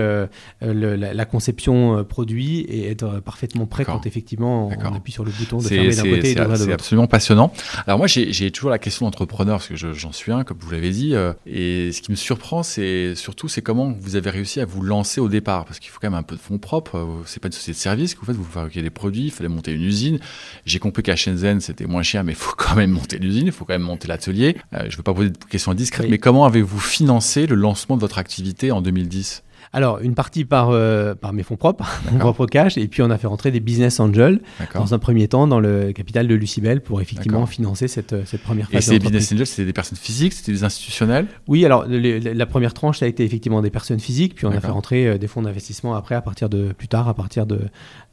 la, 0.61 1.25
conception 1.25 2.03
produit 2.03 2.61
et 2.61 2.89
être 2.89 3.19
parfaitement 3.19 3.65
prêt 3.65 3.85
quand 3.85 4.05
effectivement 4.05 4.69
on 4.69 4.95
appuie 4.95 5.11
sur 5.11 5.23
le 5.23 5.31
bouton 5.31 5.57
de 5.57 5.63
fermer 5.63 5.95
d'un 5.95 6.03
côté 6.03 6.31
et 6.31 6.35
de 6.35 6.55
C'est 6.55 6.73
absolument 6.73 7.07
passionnant. 7.07 7.51
Alors 7.85 7.99
moi, 7.99 8.07
j'ai 8.07 8.51
toujours 8.51 8.71
la 8.71 8.79
question 8.79 9.05
d'entrepreneur 9.05 9.57
parce 9.57 9.67
que 9.67 9.75
j'en 9.75 10.11
suis 10.11 10.31
un, 10.31 10.43
comme 10.43 10.57
vous 10.59 10.71
l'avez 10.71 10.89
dit. 10.89 11.13
et 11.45 11.91
ce 11.91 12.01
qui 12.01 12.11
me 12.11 12.15
surprend, 12.15 12.63
c'est 12.63 13.13
surtout 13.15 13.47
c'est 13.47 13.61
comment 13.61 13.93
vous 13.99 14.15
avez 14.15 14.31
réussi 14.31 14.59
à 14.59 14.65
vous 14.65 14.81
lancer 14.87 15.21
au 15.21 15.29
départ 15.29 15.65
Parce 15.65 15.79
qu'il 15.79 15.91
faut 15.91 15.99
quand 16.01 16.09
même 16.09 16.19
un 16.19 16.23
peu 16.23 16.35
de 16.35 16.41
fonds 16.41 16.57
propres. 16.57 17.05
C'est 17.25 17.39
pas 17.39 17.47
une 17.47 17.53
société 17.53 17.73
de 17.73 17.81
service 17.81 18.15
que 18.15 18.19
vous 18.21 18.25
faites, 18.25 18.35
vous 18.35 18.43
fabriquez 18.43 18.81
des 18.81 18.89
produits, 18.89 19.25
il 19.25 19.31
fallait 19.31 19.49
monter 19.49 19.73
une 19.73 19.83
usine. 19.83 20.19
J'ai 20.65 20.79
compris 20.79 21.03
qu'à 21.03 21.15
Shenzhen, 21.15 21.59
c'était 21.59 21.85
moins 21.85 22.03
cher, 22.03 22.23
mais 22.23 22.33
il 22.33 22.37
faut 22.37 22.55
quand 22.55 22.75
même 22.75 22.91
monter 22.91 23.17
l'usine, 23.17 23.47
il 23.47 23.51
faut 23.51 23.65
quand 23.65 23.73
même 23.73 23.81
monter 23.81 24.07
l'atelier. 24.07 24.57
Euh, 24.73 24.79
je 24.81 24.93
ne 24.93 24.97
veux 24.97 25.03
pas 25.03 25.13
poser 25.13 25.29
de 25.29 25.37
questions 25.37 25.71
indiscrètes, 25.71 26.09
mais 26.09 26.17
comment 26.17 26.45
avez-vous 26.45 26.79
financé 26.79 27.47
le 27.47 27.55
lancement 27.55 27.95
de 27.95 28.01
votre 28.01 28.17
activité 28.17 28.71
en 28.71 28.81
2010 28.81 29.43
alors, 29.73 29.99
une 29.99 30.15
partie 30.15 30.45
par, 30.45 30.69
euh, 30.69 31.15
par 31.15 31.33
mes 31.33 31.43
fonds 31.43 31.57
propres, 31.57 31.87
mon 32.11 32.19
propre 32.19 32.45
cash, 32.45 32.77
et 32.77 32.87
puis 32.87 33.01
on 33.01 33.09
a 33.09 33.17
fait 33.17 33.27
rentrer 33.27 33.51
des 33.51 33.59
business 33.59 33.99
angels 33.99 34.39
dans 34.73 34.93
un 34.93 34.99
premier 34.99 35.27
temps 35.27 35.47
dans 35.47 35.59
le 35.59 35.91
capital 35.91 36.27
de 36.27 36.35
Lucibel 36.35 36.81
pour 36.81 37.01
effectivement 37.01 37.45
financer 37.45 37.87
cette, 37.87 38.13
euh, 38.13 38.23
cette 38.25 38.43
première 38.43 38.69
phase. 38.69 38.89
Et 38.89 38.93
ces 38.93 38.99
business 38.99 39.31
angels, 39.33 39.47
c'était 39.47 39.65
des 39.65 39.73
personnes 39.73 39.97
physiques, 39.97 40.33
c'était 40.33 40.51
des 40.51 40.63
institutionnels? 40.63 41.27
Oui, 41.47 41.65
alors 41.65 41.85
la 41.87 42.45
première 42.45 42.73
tranche, 42.73 42.99
ça 42.99 43.05
a 43.05 43.07
été 43.07 43.23
effectivement 43.23 43.61
des 43.61 43.69
personnes 43.69 43.99
physiques, 43.99 44.35
puis 44.35 44.45
on 44.45 44.51
a 44.51 44.61
fait 44.61 44.67
rentrer 44.67 45.07
euh, 45.07 45.17
des 45.17 45.27
fonds 45.27 45.41
d'investissement 45.41 45.95
après, 45.95 46.15
à 46.15 46.21
partir 46.21 46.49
de 46.49 46.73
plus 46.73 46.87
tard, 46.87 47.07
à 47.07 47.13
partir 47.13 47.45
de 47.45 47.59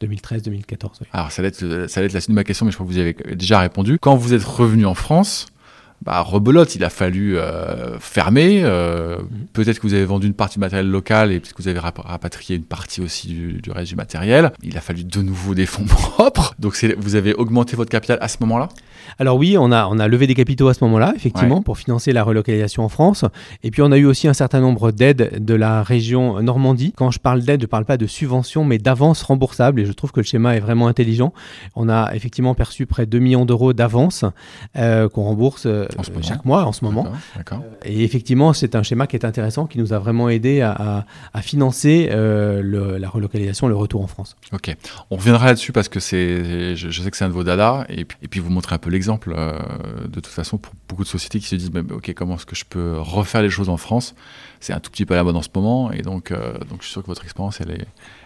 2013-2014. 0.01 1.01
Alors, 1.13 1.31
ça 1.31 1.41
va, 1.41 1.47
être, 1.47 1.85
ça 1.87 2.03
être 2.03 2.13
la 2.13 2.21
suite 2.21 2.31
de 2.31 2.35
ma 2.35 2.43
question, 2.43 2.65
mais 2.65 2.71
je 2.71 2.77
crois 2.77 2.85
que 2.85 2.91
vous 2.91 2.97
y 2.97 3.01
avez 3.01 3.15
déjà 3.35 3.59
répondu. 3.59 3.97
Quand 3.99 4.15
vous 4.15 4.33
êtes 4.33 4.43
revenu 4.43 4.85
en 4.85 4.93
France, 4.93 5.47
bah, 6.05 6.21
rebelote, 6.21 6.75
il 6.75 6.83
a 6.83 6.91
fallu 6.91 7.37
euh, 7.37 7.99
fermer. 7.99 8.61
Euh, 8.63 9.17
mhm. 9.17 9.47
Peut-être 9.53 9.79
que 9.79 9.87
vous 9.87 9.95
avez 9.95 10.05
vendu 10.05 10.27
une 10.27 10.35
partie 10.35 10.55
du 10.55 10.59
matériel 10.59 10.89
local 10.89 11.31
et 11.31 11.39
peut-être 11.39 11.53
que 11.53 11.63
vous 11.63 11.67
avez 11.67 11.79
rapatrié 11.79 12.55
une 12.55 12.63
partie 12.63 13.01
aussi 13.01 13.27
du, 13.27 13.71
reste 13.71 13.89
du 13.89 13.95
matériel. 13.95 14.51
Il 14.61 14.77
a 14.77 14.81
fallu 14.81 15.03
de 15.03 15.21
nouveau 15.21 15.55
des 15.55 15.65
fonds 15.65 15.85
propres. 15.87 16.53
Donc 16.59 16.77
vous 16.97 17.15
avez 17.15 17.33
augmenté 17.33 17.75
votre 17.75 17.89
capital 17.89 18.19
à 18.21 18.27
ce 18.27 18.37
moment-là? 18.41 18.69
Alors 19.19 19.37
oui, 19.37 19.57
on 19.57 19.71
a, 19.71 19.87
on 19.87 19.99
a 19.99 20.07
levé 20.07 20.27
des 20.27 20.35
capitaux 20.35 20.67
à 20.67 20.73
ce 20.73 20.83
moment-là, 20.83 21.13
effectivement, 21.15 21.61
pour 21.61 21.77
financer 21.77 22.11
la 22.11 22.23
relocalisation 22.23 22.83
en 22.83 22.89
France. 22.89 23.25
Et 23.63 23.71
puis 23.71 23.81
on 23.81 23.91
a 23.91 23.97
eu 23.97 24.05
aussi 24.05 24.27
un 24.27 24.33
certain 24.33 24.59
nombre 24.59 24.91
d'aides 24.91 25.43
de 25.43 25.53
la 25.53 25.83
région 25.83 26.41
Normandie. 26.41 26.93
Quand 26.95 27.11
je 27.11 27.19
parle 27.19 27.41
d'aide, 27.41 27.61
je 27.61 27.65
ne 27.65 27.69
parle 27.69 27.85
pas 27.85 27.97
de 27.97 28.07
subventions, 28.07 28.63
mais 28.63 28.77
d'avances 28.77 29.23
remboursables. 29.23 29.79
Et 29.79 29.85
je 29.85 29.91
trouve 29.91 30.11
que 30.11 30.19
le 30.19 30.25
schéma 30.25 30.55
est 30.55 30.59
vraiment 30.59 30.87
intelligent. 30.87 31.33
On 31.75 31.89
a 31.89 32.13
effectivement 32.15 32.55
perçu 32.55 32.85
près 32.85 33.05
de 33.05 33.11
2 33.11 33.19
millions 33.19 33.45
d'euros 33.45 33.73
d'avances 33.73 34.25
euh, 34.77 35.09
qu'on 35.09 35.23
rembourse 35.23 35.67
chaque 36.21 36.45
mois 36.45 36.65
en 36.65 36.71
ce 36.71 36.83
moment. 36.83 37.07
Euh, 37.37 37.57
et 37.83 38.03
effectivement, 38.03 38.53
c'est 38.53 38.75
un 38.75 38.83
schéma 38.83 39.07
qui 39.07 39.15
est 39.15 39.25
intéressant, 39.25 39.65
qui 39.65 39.79
nous 39.79 39.93
a 39.93 39.99
vraiment 39.99 40.29
aidé 40.29 40.61
à, 40.61 41.05
financer 41.41 42.09
euh, 42.11 42.97
la 42.99 43.09
relocalisation, 43.09 43.67
le 43.67 43.75
retour 43.75 44.01
en 44.01 44.07
France. 44.07 44.35
Ok, 44.51 44.75
on 45.11 45.17
reviendra 45.17 45.45
là-dessus 45.47 45.71
parce 45.71 45.89
que 45.89 45.99
c'est, 45.99 46.75
je, 46.75 47.01
sais 47.01 47.11
que 47.11 47.17
c'est 47.17 47.25
un 47.25 47.29
de 47.29 47.33
vos 47.33 47.43
dadas, 47.43 47.85
et, 47.89 48.01
et, 48.01 48.27
puis 48.27 48.39
vous 48.39 48.49
montrer 48.49 48.75
un 48.75 48.79
peu 48.79 48.89
l'exemple 48.95 49.33
euh, 49.35 49.59
de 50.07 50.19
toute 50.21 50.27
façon 50.27 50.57
pour 50.57 50.73
beaucoup 50.87 51.03
de 51.03 51.07
sociétés 51.07 51.39
qui 51.39 51.47
se 51.47 51.55
disent, 51.55 51.71
ok, 51.91 52.13
comment 52.13 52.35
est-ce 52.35 52.45
que 52.45 52.55
je 52.55 52.65
peux 52.65 52.97
refaire 52.97 53.41
les 53.41 53.49
choses 53.49 53.69
en 53.69 53.77
France? 53.77 54.15
C'est 54.65 54.73
un 54.73 54.79
tout 54.79 54.89
petit 54.89 55.05
peu 55.05 55.13
à 55.13 55.17
la 55.17 55.23
mode 55.23 55.35
en 55.35 55.43
ce 55.43 55.49
moment, 55.53 55.91
et 55.91 56.01
donc, 56.01 56.31
donc 56.31 56.79
je 56.79 56.85
suis 56.85 56.93
sûr 56.93 57.03
que 57.03 57.07
votre 57.07 57.23
expérience, 57.23 57.61
elle 57.61 57.69
est, 57.69 57.85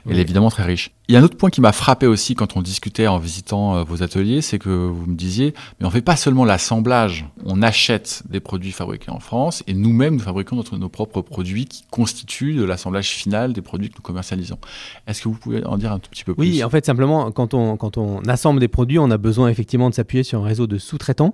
elle 0.10 0.17
est 0.17 0.21
évidemment 0.21 0.49
très 0.49 0.63
riche. 0.63 0.91
Il 1.10 1.13
y 1.13 1.15
a 1.17 1.19
un 1.19 1.23
autre 1.23 1.36
point 1.36 1.49
qui 1.49 1.60
m'a 1.60 1.71
frappé 1.71 2.08
aussi 2.08 2.34
quand 2.34 2.56
on 2.56 2.62
discutait 2.62 3.08
en 3.08 3.17
visitant 3.17 3.75
euh, 3.75 3.84
vos 3.84 4.04
ateliers, 4.04 4.41
c'est 4.41 4.60
que 4.60 4.69
vous 4.69 5.06
me 5.06 5.15
disiez, 5.15 5.54
mais 5.80 5.86
on 5.86 5.89
fait 5.89 6.02
pas 6.02 6.15
seulement 6.15 6.45
l'assemblage, 6.45 7.25
on 7.45 7.62
achète 7.62 8.23
des 8.30 8.39
produits 8.39 8.71
fabriqués 8.71 9.12
en 9.12 9.19
France 9.19 9.63
et 9.67 9.73
nous-mêmes 9.73 10.13
nous 10.13 10.21
fabriquons 10.21 10.56
notre, 10.56 10.78
nos 10.78 10.88
propres 10.88 11.21
produits 11.21 11.65
qui 11.65 11.84
constituent 11.89 12.54
de 12.54 12.63
l'assemblage 12.63 13.10
final 13.10 13.54
des 13.54 13.62
produits 13.62 13.89
que 13.89 13.95
nous 13.97 14.04
commercialisons. 14.04 14.60
Est-ce 15.08 15.23
que 15.23 15.28
vous 15.30 15.36
pouvez 15.36 15.65
en 15.65 15.78
dire 15.78 15.91
un 15.91 15.99
tout 15.99 16.10
petit 16.10 16.23
peu 16.23 16.34
plus? 16.34 16.41
Oui, 16.41 16.63
en 16.63 16.69
fait, 16.69 16.86
simplement, 16.86 17.32
quand 17.32 17.54
on, 17.54 17.75
quand 17.75 17.97
on 17.97 18.21
assemble 18.25 18.60
des 18.60 18.67
produits, 18.67 18.99
on 18.99 19.12
a 19.12 19.17
besoin 19.17 19.49
effectivement 19.49 19.89
de 19.89 19.95
s'appuyer 19.95 20.23
sur 20.23 20.41
un 20.41 20.45
réseau 20.45 20.67
de 20.67 20.78
sous-traitants 20.78 21.34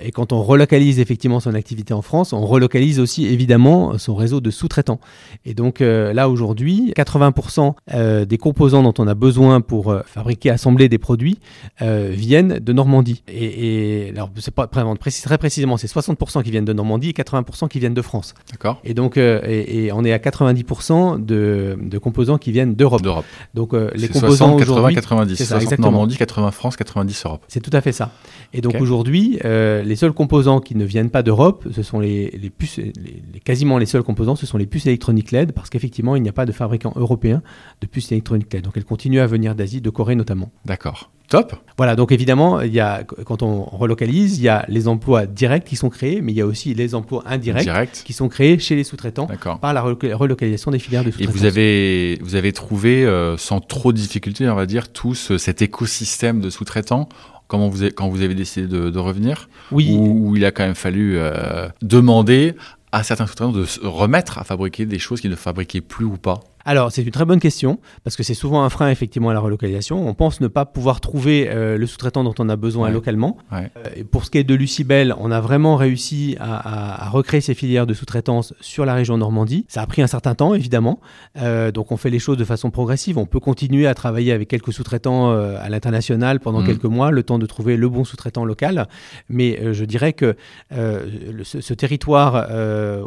Et 0.00 0.10
quand 0.10 0.32
on 0.32 0.42
relocalise 0.42 1.00
effectivement 1.00 1.38
son 1.38 1.52
activité 1.52 1.92
en 1.92 2.00
France, 2.00 2.32
on 2.32 2.46
relocalise 2.46 2.98
aussi 2.98 3.26
évidemment 3.26 3.98
son 3.98 4.14
réseau 4.14 4.40
de 4.40 4.50
sous-traitants. 4.50 5.00
Et 5.44 5.52
donc 5.52 5.82
euh, 5.82 6.14
là 6.14 6.30
aujourd'hui, 6.30 6.94
80% 6.96 7.74
euh, 7.92 8.24
des 8.24 8.38
composants 8.38 8.82
dont 8.82 8.94
on 8.98 9.06
a 9.06 9.14
besoin 9.14 9.60
pour 9.60 9.90
euh, 9.90 10.00
fabriquer, 10.06 10.48
assembler 10.48 10.88
des 10.88 10.96
produits 10.96 11.38
viennent 11.78 12.58
de 12.58 12.72
Normandie. 12.72 13.22
Et, 13.28 14.12
alors 14.14 14.30
c'est 14.38 14.54
pas 14.54 14.66
vraiment 14.72 14.96
très 14.96 15.36
précisément, 15.36 15.76
c'est 15.76 15.92
60% 15.92 16.42
qui 16.42 16.50
viennent 16.50 16.64
de 16.64 16.72
Normandie 16.72 17.10
et 17.10 17.12
80% 17.12 17.68
qui 17.68 17.78
viennent 17.78 17.92
de 17.92 18.02
France. 18.02 18.34
D'accord. 18.50 18.80
Et 18.84 18.94
donc 18.94 19.18
et, 19.18 19.90
on 19.92 20.04
est 20.04 20.12
à 20.12 20.18
90% 20.18 21.22
de, 21.24 21.76
de, 21.80 21.98
composants 21.98 22.38
qui 22.38 22.50
viennent 22.52 22.74
d'Europe. 22.74 23.02
D'Europe. 23.02 23.24
Donc 23.52 23.72
les 23.72 24.08
composants 24.08 24.58
60, 24.58 24.60
80, 24.60 24.94
90. 24.94 25.36
C'est 25.36 25.44
ça, 25.44 25.60
60 25.60 25.80
Normandie, 25.80 26.16
80 26.16 26.50
France, 26.52 26.76
90 26.76 27.26
Europe. 27.26 27.42
C'est 27.48 27.60
tout 27.60 27.76
à 27.76 27.80
fait 27.80 27.92
ça. 27.92 28.12
Et 28.54 28.60
donc 28.60 28.80
aujourd'hui 28.80 29.38
euh, 29.52 29.82
les 29.82 29.96
seuls 29.96 30.12
composants 30.12 30.60
qui 30.60 30.74
ne 30.74 30.84
viennent 30.84 31.10
pas 31.10 31.22
d'Europe, 31.22 31.66
ce 31.70 31.82
sont 31.82 32.00
les, 32.00 32.30
puces, 32.56 32.78
les, 32.78 33.40
quasiment 33.44 33.76
les 33.76 33.86
seuls 33.86 34.02
composants, 34.02 34.34
ce 34.34 34.46
sont 34.46 34.56
les 34.56 34.66
puces 34.66 34.86
électroniques 34.86 35.30
LED, 35.30 35.52
parce 35.52 35.68
qu'effectivement, 35.68 36.16
il 36.16 36.22
n'y 36.22 36.28
a 36.28 36.32
pas 36.32 36.46
de 36.46 36.52
fabricant 36.52 36.92
européen 36.96 37.42
de 37.80 37.86
puces 37.86 38.10
électroniques 38.12 38.52
LED. 38.52 38.64
Donc 38.64 38.76
elles 38.76 38.84
continuent 38.84 39.20
à 39.20 39.26
venir 39.26 39.54
d'Asie, 39.54 39.80
de 39.80 39.90
Corée 39.90 40.14
notamment. 40.14 40.50
D'accord. 40.64 41.10
Top. 41.28 41.54
Voilà, 41.78 41.96
donc 41.96 42.12
évidemment, 42.12 42.60
il 42.60 42.74
y 42.74 42.80
a, 42.80 43.04
quand 43.04 43.42
on 43.42 43.62
relocalise, 43.62 44.38
il 44.38 44.42
y 44.42 44.48
a 44.48 44.66
les 44.68 44.86
emplois 44.86 45.24
directs 45.24 45.64
qui 45.64 45.76
sont 45.76 45.88
créés, 45.88 46.20
mais 46.20 46.32
il 46.32 46.34
y 46.34 46.42
a 46.42 46.46
aussi 46.46 46.74
les 46.74 46.94
emplois 46.94 47.22
indirects 47.26 48.02
qui 48.04 48.12
sont 48.12 48.28
créés 48.28 48.58
chez 48.58 48.76
les 48.76 48.84
sous-traitants 48.84 49.28
par 49.60 49.72
la 49.72 49.80
relocalisation 49.80 50.70
des 50.70 50.78
filières 50.78 51.04
de 51.04 51.10
sous-traitance. 51.10 51.34
Et 51.34 51.38
vous 51.38 51.46
avez, 51.46 52.18
vous 52.20 52.34
avez 52.34 52.52
trouvé, 52.52 53.06
euh, 53.06 53.38
sans 53.38 53.60
trop 53.60 53.92
de 53.92 53.96
difficultés, 53.96 54.46
on 54.46 54.54
va 54.54 54.66
dire, 54.66 54.92
tout 54.92 55.14
cet 55.14 55.62
écosystème 55.62 56.40
de 56.40 56.50
sous-traitants 56.50 57.08
Comment 57.52 57.68
vous 57.68 57.84
quand 57.94 58.08
vous 58.08 58.22
avez 58.22 58.34
décidé 58.34 58.66
de, 58.66 58.98
revenir 58.98 59.50
Oui. 59.72 59.94
Ou 59.94 60.36
il 60.36 60.44
a 60.46 60.52
quand 60.52 60.62
même 60.62 60.74
fallu 60.74 61.18
euh, 61.18 61.68
demander 61.82 62.54
à 62.92 63.02
certains 63.02 63.26
sous-traitants 63.26 63.52
de 63.52 63.66
se 63.66 63.78
remettre 63.84 64.38
à 64.38 64.44
fabriquer 64.44 64.86
des 64.86 64.98
choses 64.98 65.20
qu'ils 65.20 65.30
ne 65.30 65.36
fabriquaient 65.36 65.82
plus 65.82 66.06
ou 66.06 66.16
pas? 66.16 66.40
Alors, 66.64 66.92
c'est 66.92 67.02
une 67.02 67.10
très 67.10 67.24
bonne 67.24 67.40
question, 67.40 67.78
parce 68.04 68.16
que 68.16 68.22
c'est 68.22 68.34
souvent 68.34 68.62
un 68.62 68.68
frein 68.68 68.90
effectivement 68.90 69.30
à 69.30 69.34
la 69.34 69.40
relocalisation. 69.40 70.06
On 70.06 70.14
pense 70.14 70.40
ne 70.40 70.48
pas 70.48 70.64
pouvoir 70.64 71.00
trouver 71.00 71.48
euh, 71.48 71.76
le 71.76 71.86
sous-traitant 71.86 72.24
dont 72.24 72.34
on 72.38 72.48
a 72.48 72.56
besoin 72.56 72.90
localement. 72.90 73.36
Euh, 73.52 73.66
et 73.96 74.04
pour 74.04 74.24
ce 74.24 74.30
qui 74.30 74.38
est 74.38 74.44
de 74.44 74.54
Lucibel, 74.54 75.14
on 75.18 75.30
a 75.30 75.40
vraiment 75.40 75.76
réussi 75.76 76.36
à, 76.40 77.08
recréer 77.10 77.40
ces 77.40 77.54
filières 77.54 77.86
de 77.86 77.94
sous-traitance 77.94 78.54
sur 78.60 78.84
la 78.84 78.94
région 78.94 79.18
Normandie. 79.18 79.66
Ça 79.68 79.82
a 79.82 79.86
pris 79.86 80.02
un 80.02 80.06
certain 80.06 80.34
temps, 80.34 80.54
évidemment. 80.54 81.00
Euh, 81.38 81.72
donc, 81.72 81.92
on 81.92 81.96
fait 81.96 82.10
les 82.10 82.18
choses 82.18 82.36
de 82.36 82.44
façon 82.44 82.70
progressive. 82.70 83.18
On 83.18 83.26
peut 83.26 83.40
continuer 83.40 83.86
à 83.86 83.94
travailler 83.94 84.32
avec 84.32 84.48
quelques 84.48 84.72
sous-traitants 84.72 85.32
à 85.32 85.68
l'international 85.68 86.40
pendant 86.40 86.60
mmh. 86.60 86.66
quelques 86.66 86.84
mois, 86.84 87.10
le 87.10 87.22
temps 87.22 87.38
de 87.38 87.46
trouver 87.46 87.76
le 87.76 87.88
bon 87.88 88.04
sous-traitant 88.04 88.44
local. 88.44 88.88
Mais 89.28 89.72
je 89.72 89.84
dirais 89.84 90.12
que 90.12 90.36
ce, 90.70 91.74
territoire 91.74 92.48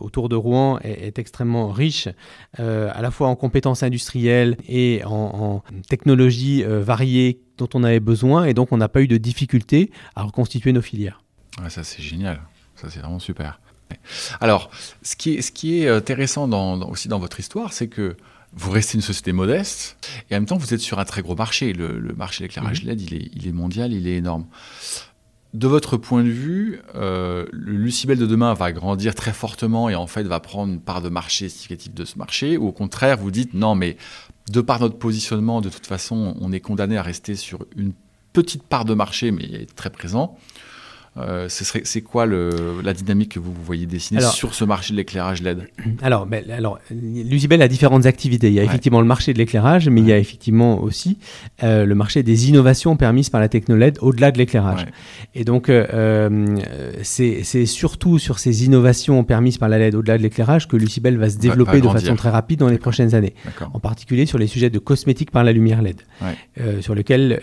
autour 0.02 0.30
de 0.30 0.36
Rouen 0.36 0.80
est, 0.84 1.08
est 1.08 1.20
extrêmement 1.20 1.70
riche, 1.70 2.08
à 2.58 3.02
la 3.02 3.12
fois 3.12 3.28
en 3.28 3.36
compétences 3.46 3.84
industrielles 3.84 4.58
et 4.68 5.04
en, 5.06 5.62
technologies 5.88 6.64
euh, 6.64 6.82
variées 6.82 7.40
dont 7.60 7.70
on 7.76 7.84
avait 7.84 8.00
besoin 8.00 8.46
et 8.46 8.56
donc 8.56 8.72
on 8.72 8.78
n'a 8.78 8.90
pas 8.90 9.02
eu 9.02 9.08
de 9.08 9.18
difficulté 9.18 9.92
à 10.16 10.24
reconstituer 10.24 10.74
nos 10.74 10.82
filières. 10.82 11.22
ça 11.70 11.84
c'est 11.84 12.02
génial, 12.02 12.42
ça 12.76 12.90
c'est 12.90 13.02
vraiment 13.02 13.20
super. 13.20 13.60
Alors, 14.42 14.72
ce 15.04 15.16
qui 15.16 15.36
est, 15.36 15.42
ce 15.44 15.52
qui 15.52 15.78
est 15.78 15.88
intéressant 15.88 16.50
aussi 16.90 17.08
dans 17.08 17.20
votre 17.20 17.40
histoire, 17.40 17.72
c'est 17.72 17.88
que 17.88 18.18
vous 18.54 18.72
restez 18.72 18.96
une 18.96 19.04
société 19.04 19.32
modeste 19.32 19.98
et 20.30 20.36
en 20.36 20.38
même 20.38 20.48
temps 20.48 20.58
vous 20.58 20.74
êtes 20.74 20.80
sur 20.80 20.98
un 20.98 21.06
très 21.06 21.22
gros 21.22 21.36
marché. 21.36 21.72
Le, 21.72 22.00
marché 22.18 22.40
de 22.40 22.48
l'éclairage 22.48 22.82
mhm. 22.82 22.90
LED, 22.90 23.02
il 23.02 23.14
est, 23.14 23.30
il 23.36 23.48
est, 23.48 23.52
mondial, 23.52 23.94
il 23.94 24.08
est 24.08 24.16
énorme. 24.16 24.46
De 25.56 25.70
votre 25.70 25.96
point 25.96 26.22
de 26.22 26.30
vue, 26.30 26.82
euh, 26.96 27.46
le 27.54 27.78
Lucibel 27.78 28.20
de 28.20 28.26
demain 28.26 28.54
va 28.54 28.74
grandir 28.74 29.16
très 29.16 29.32
fortement 29.32 29.90
et 29.90 29.96
en 29.96 30.06
fait 30.06 30.24
va 30.24 30.42
prendre 30.42 30.74
une 30.74 30.82
part 30.82 31.02
de 31.02 31.08
marché 31.08 31.48
significative 31.48 31.94
de 31.94 32.04
ce 32.04 32.18
marché 32.18 32.58
ou 32.58 32.68
au 32.68 32.72
contraire 32.74 33.18
vous 33.18 33.32
dites 33.32 33.54
non 33.54 33.74
mais 33.74 33.96
de 34.52 34.60
par 34.60 34.82
notre 34.82 34.98
positionnement 34.98 35.62
de 35.62 35.70
toute 35.70 35.88
façon 35.88 36.36
on 36.42 36.52
est 36.52 36.60
condamné 36.60 36.98
à 36.98 37.02
rester 37.02 37.36
sur 37.36 37.66
une 37.78 37.94
petite 38.34 38.64
part 38.64 38.84
de 38.84 38.96
marché 38.96 39.32
mais 39.32 39.66
très 39.78 39.90
présent 39.92 40.38
euh, 41.18 41.48
c'est 41.48 42.02
quoi 42.02 42.26
le, 42.26 42.82
la 42.84 42.94
dynamique 42.94 43.34
que 43.34 43.40
vous, 43.40 43.54
voyez 43.66 43.86
dessiner 43.86 44.20
sur 44.20 44.54
ce 44.54 44.66
marché 44.66 44.92
de 44.92 44.98
l'éclairage 44.98 45.42
LED 45.42 45.70
Alors, 46.02 46.26
ben, 46.26 46.44
alors 46.52 46.78
l'Usibel 46.92 47.62
a 47.62 47.70
différentes 47.70 48.06
activités. 48.06 48.48
Il 48.48 48.54
y 48.54 48.60
a 48.60 48.64
effectivement 48.64 49.00
le 49.00 49.08
marché 49.08 49.32
de 49.32 49.38
l'éclairage, 49.38 49.88
mais 49.88 50.02
il 50.02 50.08
y 50.08 50.12
a 50.12 50.18
effectivement 50.18 50.82
aussi 50.84 51.18
euh, 51.64 51.86
le 51.86 51.96
marché 51.96 52.22
des 52.22 52.50
innovations 52.50 52.98
permises 52.98 53.30
par 53.30 53.40
la 53.40 53.48
techno 53.48 53.78
LED 53.78 53.98
au-delà 54.02 54.32
de 54.32 54.38
l'éclairage. 54.38 54.88
Et 55.36 55.46
donc, 55.46 55.70
euh, 55.70 56.58
c'est 57.02 57.66
surtout 57.66 58.20
sur 58.20 58.40
ces 58.40 58.66
innovations 58.66 59.24
permises 59.24 59.58
par 59.58 59.70
la 59.70 59.80
LED 59.80 59.96
au-delà 59.96 60.18
de 60.18 60.24
l'éclairage 60.24 60.68
que 60.68 60.76
l'Usibel 60.76 61.18
va 61.18 61.30
se 61.30 61.38
développer 61.38 61.80
de 61.80 61.88
façon 61.88 62.16
très 62.18 62.30
rapide 62.30 62.60
dans 62.60 62.68
les 62.68 62.78
prochaines 62.78 63.16
années. 63.16 63.36
En 63.74 63.80
particulier 63.80 64.26
sur 64.26 64.38
les 64.38 64.48
sujets 64.48 64.70
de 64.70 64.80
cosmétiques 64.80 65.32
par 65.32 65.46
la 65.46 65.54
lumière 65.54 65.82
LED, 65.82 66.02
sur 66.82 66.94
lesquels 66.94 67.42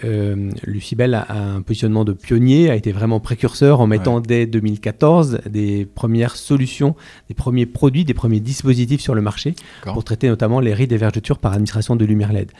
Lucibel 0.65 1.15
a 1.15 1.33
un 1.33 1.63
positionnement 1.63 2.05
de 2.05 2.13
pionnier, 2.13 2.69
a 2.69 2.77
été 2.77 2.93
vraiment 2.93 3.19
précurseur 3.19 3.62
en 3.71 3.87
mettant 3.87 4.21
dès 4.21 4.47
2014 4.47 5.41
des 5.49 5.87
premières 5.87 6.37
solutions, 6.37 6.95
des 7.29 7.35
premiers 7.35 7.67
produits, 7.67 8.05
des 8.05 8.15
premiers 8.15 8.41
dispositifs 8.41 9.01
sur 9.01 9.15
le 9.15 9.23
marché 9.23 9.55
pour 9.85 10.05
traiter 10.05 10.29
notamment 10.29 10.61
les 10.61 10.75
rides 10.75 10.93
et 10.93 10.97
vergetures 10.97 11.39
par 11.39 11.53
administration 11.53 11.97
de 11.97 12.05
lumière 12.05 12.33
LED. 12.33 12.51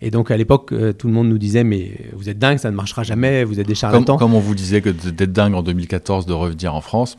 Et 0.00 0.10
donc 0.10 0.30
à 0.30 0.36
l'époque, 0.36 0.72
euh, 0.72 0.92
tout 0.92 1.06
le 1.06 1.12
monde 1.12 1.28
nous 1.28 1.38
disait 1.38 1.64
mais 1.64 1.92
vous 2.14 2.28
êtes 2.28 2.38
dingue, 2.38 2.58
ça 2.58 2.70
ne 2.70 2.76
marchera 2.76 3.02
jamais, 3.02 3.44
vous 3.44 3.60
êtes 3.60 3.66
des 3.66 3.74
charlatans. 3.74 4.16
Comme, 4.16 4.34
on 4.34 4.40
vous 4.40 4.54
disait 4.54 4.80
que 4.80 4.90
d'être 4.90 5.32
dingue 5.32 5.54
en 5.54 5.62
2014 5.62 6.26
de 6.26 6.32
revenir 6.32 6.74
en 6.74 6.80
France, 6.80 7.18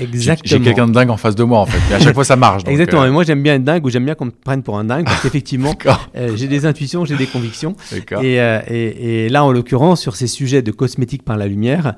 Exactement. 0.00 0.42
J'ai 0.44 0.60
quelqu'un 0.60 0.86
de 0.86 0.92
dingue 0.92 1.10
en 1.10 1.16
face 1.16 1.34
de 1.34 1.44
moi 1.44 1.60
en 1.60 1.66
fait. 1.66 1.92
Et 1.92 1.96
à 1.96 2.00
chaque 2.00 2.14
fois 2.14 2.24
ça 2.24 2.36
marche. 2.36 2.62
Exactement. 2.66 3.02
Euh. 3.02 3.08
Et 3.08 3.10
moi 3.10 3.24
j'aime 3.24 3.42
bien 3.42 3.54
être 3.54 3.64
dingue 3.64 3.84
ou 3.84 3.90
j'aime 3.90 4.04
bien 4.04 4.14
qu'on 4.14 4.26
me 4.26 4.30
prenne 4.30 4.62
pour 4.62 4.78
un 4.78 4.84
dingue 4.84 5.04
parce 5.04 5.22
qu'effectivement 5.22 5.74
euh, 6.16 6.36
j'ai 6.36 6.48
des 6.48 6.66
intuitions, 6.66 7.04
j'ai 7.04 7.16
des 7.16 7.26
convictions. 7.26 7.76
Et, 8.22 8.36
et, 8.36 9.28
là 9.28 9.44
en 9.44 9.52
l'occurrence 9.52 10.00
sur 10.00 10.16
ces 10.16 10.26
sujets 10.26 10.62
de 10.62 10.70
cosmétique 10.70 11.24
par 11.24 11.36
la 11.36 11.46
lumière, 11.46 11.94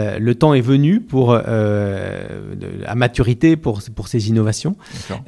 euh, 0.00 0.18
le 0.18 0.34
temps 0.34 0.54
est 0.54 0.60
venu 0.60 1.00
pour, 1.00 1.32
euh, 1.32 2.54
à 2.86 2.94
maturité 2.94 3.56
pour, 3.56 3.80
pour 3.94 4.08
ces 4.08 4.28
innovations. 4.28 4.76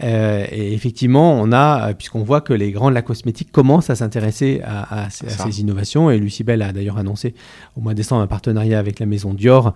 Euh, 0.03 0.47
et 0.51 0.73
effectivement, 0.73 1.33
on 1.41 1.53
a, 1.53 1.95
puisqu'on 1.95 2.23
voit 2.23 2.41
que 2.41 2.53
les 2.53 2.73
grands 2.73 2.91
de 2.91 2.95
la 2.95 3.03
cosmétique 3.03 3.53
commencent 3.53 3.91
à 3.91 3.97
s'intéresser 3.97 4.61
à, 4.65 5.09
ces 5.11 5.61
innovations, 5.61 6.11
et 6.11 6.19
Lucibel 6.19 6.63
a 6.63 6.73
d'ailleurs 6.73 6.99
annoncé 6.99 7.35
au 7.77 7.81
mois 7.81 7.93
de 7.93 7.97
décembre 7.97 8.23
un 8.23 8.27
partenariat 8.27 8.79
avec 8.79 8.99
la 8.99 9.07
maison 9.07 9.35
Dior 9.35 9.75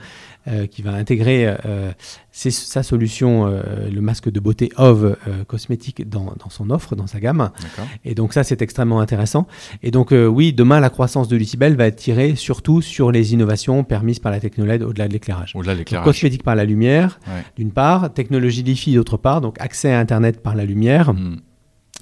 qui 0.71 0.83
va 0.83 0.93
intégrer 0.93 1.55
sa 2.31 2.83
solution, 2.83 3.47
le 3.47 4.01
masque 4.01 4.31
de 4.31 4.41
beauté 4.41 4.71
OV 4.77 5.17
cosmétique 5.47 6.09
dans, 6.09 6.35
dans, 6.39 6.51
son 6.51 6.71
offre, 6.71 6.95
dans 6.97 7.07
sa 7.07 7.21
gamme. 7.21 7.51
Et 8.05 8.15
donc 8.15 8.33
ça, 8.33 8.45
c'est 8.45 8.63
extrêmement 8.63 9.01
intéressant. 9.01 9.47
Et 9.83 9.91
donc 9.91 10.13
oui, 10.13 10.53
demain, 10.53 10.81
la 10.81 10.91
croissance 10.91 11.29
de 11.29 11.37
Lucibel 11.37 11.77
va 11.77 11.87
être 11.87 11.97
tirée 11.97 12.35
surtout 12.37 12.83
sur 12.83 13.11
les 13.11 13.33
innovations 13.33 13.85
permises 13.85 14.19
par 14.19 14.33
la 14.33 14.41
technologie 14.41 14.85
au-delà 14.85 15.09
de 15.09 15.13
l'éclairage. 15.13 15.53
Au-delà 15.55 15.75
de 15.75 15.79
l'éclairage. 15.81 16.05
Cosmétique 16.05 16.43
par 16.43 16.55
la 16.55 16.65
lumière, 16.65 17.21
d'une 17.57 17.73
part, 17.73 18.13
technologie 18.13 18.63
LiFi 18.63 18.95
d'autre 18.95 19.17
part, 19.17 19.41
donc 19.41 19.61
accès 19.61 19.93
à 19.93 19.99
Internet 19.99 20.43
par 20.43 20.55
la 20.55 20.65
lumière. 20.65 21.13
Hmm. 21.13 21.37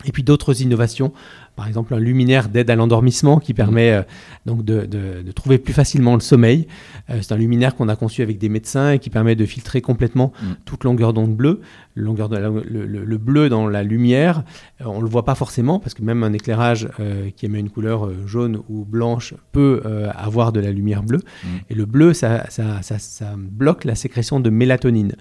Et 0.04 0.12
puis 0.12 0.22
d'autres 0.22 0.60
innovations 0.60 1.12
par 1.56 1.68
exemple 1.68 1.94
un 1.94 1.98
luminaire 1.98 2.48
d'aide 2.48 2.70
à 2.70 2.76
l'endormissement 2.76 3.38
qui 3.38 3.54
permet 3.54 3.92
euh, 3.92 4.02
donc 4.46 4.64
de, 4.64 4.86
trouver 5.32 5.58
plus 5.58 5.72
facilement 5.72 6.14
le 6.14 6.20
sommeil. 6.20 6.66
Euh, 7.10 7.18
c'est 7.20 7.32
un 7.32 7.36
luminaire 7.36 7.74
qu'on 7.74 7.88
a 7.88 7.96
conçu 7.96 8.22
avec 8.22 8.38
des 8.38 8.48
médecins 8.48 8.92
et 8.92 8.98
qui 8.98 9.10
permet 9.10 9.36
de 9.36 9.46
filtrer 9.46 9.80
complètement 9.80 10.32
mm. 10.42 10.46
toute 10.64 10.84
longueur 10.84 11.12
d'onde 11.12 11.34
bleue. 11.34 11.60
Longueur 11.96 12.28
de 12.28 12.36
le, 12.36 13.18
bleu 13.18 13.48
dans 13.48 13.68
la 13.68 13.84
lumière, 13.84 14.42
euh, 14.80 14.86
on 14.86 14.98
ne 14.98 15.04
le 15.04 15.08
voit 15.08 15.24
pas 15.24 15.36
forcément 15.36 15.78
parce 15.78 15.94
que 15.94 16.02
même 16.02 16.24
un 16.24 16.32
éclairage 16.32 16.88
qui 17.36 17.46
émet 17.46 17.60
une 17.60 17.70
couleur 17.70 18.10
jaune 18.26 18.60
ou 18.68 18.84
blanche 18.84 19.34
peut 19.52 19.82
avoir 20.14 20.52
de 20.52 20.60
la 20.60 20.72
lumière 20.72 21.02
bleue. 21.02 21.20
Mm. 21.44 21.48
Et 21.70 21.74
le 21.74 21.86
bleu, 21.86 22.12
ça, 22.14 22.46
ça, 22.50 22.82
ça, 22.82 23.34
bloque 23.36 23.84
la 23.84 23.94
sécrétion 23.94 24.40
de 24.40 24.50
mélatonine. 24.50 25.14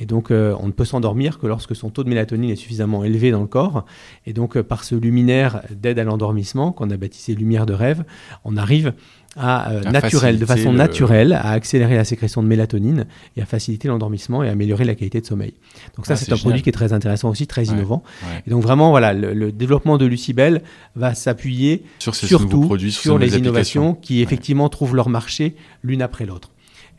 Et 0.00 0.06
donc 0.06 0.30
on 0.30 0.66
ne 0.66 0.72
peut 0.72 0.84
s'endormir 0.84 1.38
que 1.38 1.46
lorsque 1.46 1.76
son 1.76 1.90
taux 1.90 2.02
de 2.02 2.08
mélatonine 2.08 2.50
est 2.50 2.56
suffisamment 2.56 3.04
élevé 3.04 3.30
dans 3.30 3.42
le 3.42 3.46
corps. 3.46 3.84
Et 4.26 4.32
donc 4.32 4.60
par 4.62 4.82
ce 4.82 4.94
luminaire 4.94 5.62
d'aide 5.70 5.98
à 5.98 6.04
l'endormissement, 6.04 6.72
qu'on 6.72 6.90
a 6.90 6.96
baptisé 6.96 7.34
lumière 7.34 7.66
de 7.66 7.74
rêve, 7.74 8.04
on 8.44 8.56
arrive 8.56 8.94
à, 9.36 9.70
euh, 9.70 9.82
naturel, 9.82 10.38
de 10.38 10.46
façon 10.46 10.72
naturelle 10.72 11.32
à 11.32 11.50
accélérer 11.50 11.96
la 11.96 12.04
sécrétion 12.04 12.42
de 12.42 12.48
mélatonine 12.48 13.06
et 13.36 13.42
à 13.42 13.46
faciliter 13.46 13.88
l'endormissement 13.88 14.42
et 14.42 14.48
améliorer 14.48 14.84
la 14.84 14.94
qualité 14.94 15.20
de 15.20 15.26
sommeil. 15.26 15.54
Donc 15.96 16.06
ça, 16.06 16.14
ah, 16.14 16.16
c'est 16.16 16.32
un 16.32 16.36
produit 16.36 16.62
qui 16.62 16.68
est 16.68 16.72
très 16.72 16.92
intéressant 16.92 17.30
aussi, 17.30 17.46
très 17.46 17.64
innovant. 17.64 18.02
Et 18.46 18.50
donc 18.50 18.62
vraiment, 18.62 18.90
voilà, 18.90 19.12
le, 19.12 19.52
développement 19.52 19.98
de 19.98 20.06
Lucibel 20.06 20.62
va 20.96 21.14
s'appuyer 21.14 21.84
sur 21.98 22.14
surtout 22.14 22.62
produits, 22.62 22.92
sur, 22.92 23.18
les 23.18 23.36
innovations 23.36 23.94
qui 23.94 24.22
effectivement 24.22 24.68
trouvent 24.68 24.96
leur 24.96 25.08
marché 25.08 25.54
l'une 25.82 26.02
après 26.02 26.26
l'autre. 26.26 26.50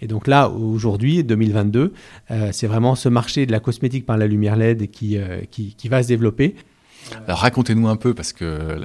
Et 0.02 0.08
donc 0.08 0.28
là, 0.28 0.50
aujourd'hui, 0.50 1.24
2022, 1.24 1.94
euh, 2.32 2.50
c'est 2.52 2.68
vraiment 2.68 2.96
ce 2.96 3.08
marché 3.08 3.46
de 3.46 3.52
la 3.52 3.60
cosmétique 3.60 4.06
par 4.06 4.18
la 4.18 4.28
lumière 4.28 4.56
LED 4.56 4.90
euh, 5.04 5.42
qui 5.50 5.88
va 5.90 6.04
se 6.04 6.08
développer. 6.08 6.56
Alors 7.28 7.40
racontez-nous 7.40 7.88
un 7.88 7.96
peu, 7.96 8.14
parce 8.14 8.34
que 8.34 8.80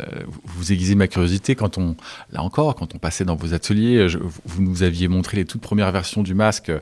vous 0.45 0.73
aiguisez 0.73 0.95
ma 0.95 1.07
curiosité, 1.07 1.55
quand 1.55 1.79
on, 1.79 1.97
là 2.33 2.43
encore, 2.43 2.75
quand 2.75 2.95
on 2.95 2.99
passait 2.99 3.25
dans 3.25 3.37
vos 3.37 3.55
ateliers, 3.55 4.07
vous 4.45 4.63
nous 4.63 4.83
aviez 4.83 5.09
montré 5.09 5.37
les 5.37 5.45
toutes 5.45 5.61
premières 5.61 5.93
versions 5.93 6.23
du 6.23 6.35
masque, 6.35 6.73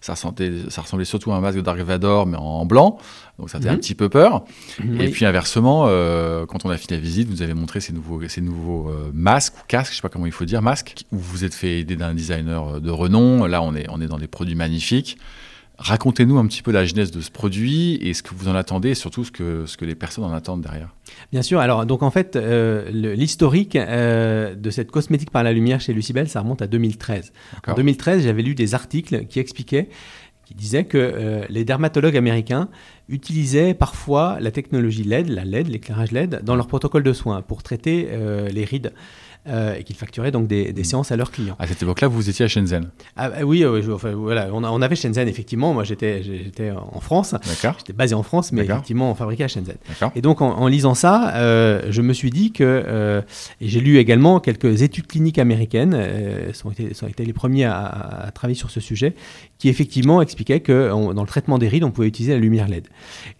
ça, 0.00 0.14
ça 0.14 0.82
ressemblait 0.82 1.04
surtout 1.04 1.32
à 1.32 1.36
un 1.36 1.40
masque 1.40 1.56
de 1.56 1.62
Dark 1.62 1.78
Vador, 1.80 2.26
mais 2.26 2.36
en 2.36 2.64
blanc, 2.66 2.98
donc 3.38 3.50
ça 3.50 3.58
faisait 3.58 3.70
un 3.70 3.74
mhm. 3.74 3.80
petit 3.80 3.94
peu 3.94 4.08
peur. 4.08 4.44
Et 4.98 5.08
puis 5.08 5.24
inversement, 5.24 5.84
euh, 5.88 6.46
quand 6.46 6.64
on 6.64 6.70
a 6.70 6.76
fini 6.76 6.98
la 6.98 7.02
visite, 7.02 7.28
vous 7.28 7.42
avez 7.42 7.54
montré 7.54 7.80
ces 7.80 7.92
nouveaux, 7.92 8.20
ces 8.28 8.40
nouveaux 8.40 8.90
euh, 8.90 9.10
masques 9.14 9.54
ou 9.56 9.62
casques, 9.66 9.92
je 9.92 9.96
sais 9.96 10.02
pas 10.02 10.08
comment 10.08 10.26
il 10.26 10.32
faut 10.32 10.44
dire, 10.44 10.62
masques, 10.62 11.04
où 11.12 11.18
vous 11.18 11.44
êtes 11.44 11.54
fait 11.54 11.80
aider 11.80 11.96
d'un 11.96 12.14
designer 12.14 12.80
de 12.80 12.90
renom, 12.90 13.46
là 13.46 13.62
on 13.62 13.74
est, 13.74 13.86
on 13.88 14.00
est 14.00 14.06
dans 14.06 14.18
des 14.18 14.28
produits 14.28 14.54
magnifiques. 14.54 15.18
Racontez-nous 15.80 16.38
un 16.38 16.46
petit 16.46 16.60
peu 16.60 16.72
la 16.72 16.84
genèse 16.84 17.10
de 17.10 17.22
ce 17.22 17.30
produit 17.30 17.94
et 18.02 18.12
ce 18.12 18.22
que 18.22 18.34
vous 18.34 18.48
en 18.48 18.54
attendez 18.54 18.90
et 18.90 18.94
surtout 18.94 19.24
ce 19.24 19.30
que, 19.30 19.64
ce 19.64 19.78
que 19.78 19.86
les 19.86 19.94
personnes 19.94 20.24
en 20.24 20.32
attendent 20.32 20.60
derrière. 20.60 20.94
Bien 21.32 21.40
sûr. 21.40 21.58
Alors, 21.58 21.86
donc 21.86 22.02
en 22.02 22.10
fait, 22.10 22.36
euh, 22.36 22.90
l'historique 22.90 23.76
euh, 23.76 24.54
de 24.54 24.70
cette 24.70 24.90
cosmétique 24.90 25.30
par 25.30 25.42
la 25.42 25.54
lumière 25.54 25.80
chez 25.80 25.94
Lucibel, 25.94 26.28
ça 26.28 26.42
remonte 26.42 26.60
à 26.60 26.66
2013. 26.66 27.32
En 27.66 27.72
2013, 27.72 28.24
j'avais 28.24 28.42
lu 28.42 28.54
des 28.54 28.74
articles 28.74 29.24
qui 29.24 29.40
expliquaient, 29.40 29.88
qui 30.44 30.54
disaient 30.54 30.84
que 30.84 30.98
euh, 30.98 31.44
les 31.48 31.64
dermatologues 31.64 32.16
américains 32.18 32.68
utilisaient 33.08 33.72
parfois 33.72 34.36
la 34.38 34.50
technologie 34.50 35.04
LED, 35.04 35.30
la 35.30 35.46
LED, 35.46 35.68
l'éclairage 35.68 36.12
LED, 36.12 36.42
dans 36.44 36.56
leur 36.56 36.66
protocole 36.66 37.04
de 37.04 37.14
soins 37.14 37.40
pour 37.40 37.62
traiter 37.62 38.06
les 38.52 38.64
rides. 38.64 38.92
Euh, 39.48 39.74
et 39.74 39.84
qu'ils 39.84 39.96
facturaient 39.96 40.32
donc 40.32 40.48
des, 40.48 40.70
mm. 40.70 40.84
séances 40.84 41.12
à 41.12 41.16
leurs 41.16 41.30
clients. 41.30 41.56
À 41.58 41.66
cette 41.66 41.82
époque-là, 41.82 42.08
vous 42.08 42.28
étiez 42.28 42.44
à 42.44 42.48
Shenzhen 42.48 42.90
ah, 43.16 43.30
bah 43.30 43.36
oui, 43.42 43.64
voilà, 43.64 44.50
on, 44.52 44.62
on, 44.64 44.82
avait 44.82 44.96
Shenzhen 44.96 45.28
effectivement. 45.28 45.72
Moi, 45.72 45.82
j'étais 45.84 46.22
en 46.70 47.00
France. 47.00 47.34
J'étais 47.78 47.94
basé 47.94 48.14
en 48.14 48.22
France, 48.22 48.52
mais 48.52 48.64
effectivement, 48.64 49.10
on 49.10 49.14
fabriquait 49.14 49.44
à 49.44 49.48
Shenzhen. 49.48 49.76
Et 50.14 50.20
donc, 50.20 50.42
en, 50.42 50.66
lisant 50.66 50.94
ça, 50.94 51.34
euh, 51.36 51.86
je 51.88 52.02
me 52.02 52.12
suis 52.12 52.28
dit 52.28 52.52
que, 52.52 52.64
euh, 52.64 53.22
et 53.62 53.68
j'ai 53.68 53.80
lu 53.80 53.96
également 53.96 54.40
quelques 54.40 54.82
études 54.82 55.06
cliniques 55.06 55.38
américaines, 55.38 55.94
euh, 55.96 56.52
sont, 56.52 56.70
été, 56.70 56.92
sont 56.92 57.06
été 57.06 57.24
les 57.24 57.32
premiers 57.32 57.64
à, 57.64 57.86
à, 58.26 58.30
travailler 58.32 58.58
sur 58.58 58.70
ce 58.70 58.80
sujet, 58.80 59.14
qui 59.58 59.70
effectivement 59.70 60.20
expliquaient 60.20 60.60
que 60.60 60.90
dans 60.90 61.22
le 61.22 61.26
traitement 61.26 61.56
des 61.56 61.68
rides, 61.68 61.84
on 61.84 61.90
pouvait 61.90 62.08
utiliser 62.08 62.34
la 62.34 62.40
lumière 62.40 62.68
LED. 62.68 62.88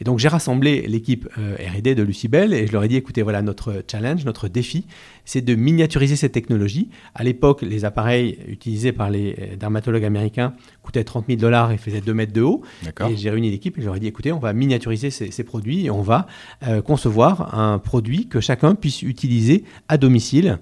Et 0.00 0.04
donc, 0.04 0.18
j'ai 0.18 0.28
rassemblé 0.28 0.86
l'équipe 0.86 1.28
R&D 1.36 1.94
de 1.94 2.02
Lucibel 2.02 2.54
et 2.54 2.66
je 2.66 2.72
leur 2.72 2.84
ai 2.84 2.88
dit, 2.88 2.96
écoutez, 2.96 3.20
voilà 3.20 3.42
notre 3.42 3.84
challenge, 3.90 4.24
notre 4.24 4.48
défi, 4.48 4.86
c'est 5.24 5.40
de 5.40 5.54
miniaturiser 5.54 6.16
cette 6.16 6.32
technologie. 6.32 6.88
À 7.14 7.24
l'époque, 7.24 7.62
les 7.62 7.84
appareils 7.84 8.38
utilisés 8.48 8.92
par 8.92 9.10
les 9.10 9.36
euh, 9.38 9.56
dermatologues 9.56 10.04
américains 10.04 10.54
coûtaient 10.82 11.04
30 11.04 11.26
000 11.28 11.40
dollars 11.40 11.72
et 11.72 11.78
faisaient 11.78 12.00
2 12.00 12.14
mètres 12.14 12.32
de 12.32 12.42
haut. 12.42 12.62
Et 13.08 13.16
j'ai 13.16 13.30
réuni 13.30 13.50
l'équipe 13.50 13.76
et 13.78 13.80
je 13.80 13.86
leur 13.86 13.96
ai 13.96 14.00
dit, 14.00 14.06
écoutez, 14.06 14.32
on 14.32 14.38
va 14.38 14.52
miniaturiser 14.52 15.10
ces, 15.10 15.44
produits 15.44 15.86
et 15.86 15.90
on 15.90 16.02
va 16.02 16.26
euh, 16.66 16.82
concevoir 16.82 17.58
un 17.58 17.78
produit 17.78 18.28
que 18.28 18.40
chacun 18.40 18.74
puisse 18.74 19.02
utiliser 19.02 19.64
à 19.88 19.96
domicile. 19.96 20.58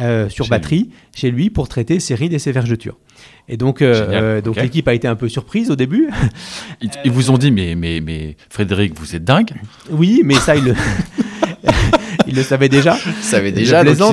Euh, 0.00 0.30
sur 0.30 0.48
batterie 0.48 0.88
chez 1.14 1.30
lui 1.30 1.50
pour 1.50 1.68
traiter 1.68 2.00
ses 2.00 2.14
rides 2.14 2.32
et 2.32 2.38
ses 2.38 2.50
vergetures. 2.50 2.98
Et 3.46 3.58
donc, 3.58 3.82
donc 3.82 4.56
l'équipe 4.56 4.88
a 4.88 4.94
été 4.94 5.06
un 5.06 5.16
peu 5.16 5.28
surprise 5.28 5.70
au 5.70 5.76
début. 5.76 6.08
Ils, 7.04 7.10
vous 7.10 7.30
ont 7.30 7.36
dit 7.36 7.50
mais, 7.50 7.74
mais, 7.74 8.00
mais 8.00 8.38
Frédéric, 8.48 8.98
vous 8.98 9.14
êtes 9.14 9.24
dingue 9.24 9.50
Oui, 9.90 10.22
mais 10.24 10.36
ça, 10.36 10.56
il, 10.56 10.74
ils 12.32 12.36
le 12.36 12.42
savaient 12.42 12.68
déjà. 12.68 12.96
Ils 13.06 13.12
savaient 13.22 13.52
déjà. 13.52 13.82
ils 13.84 13.96
sont 13.96 14.12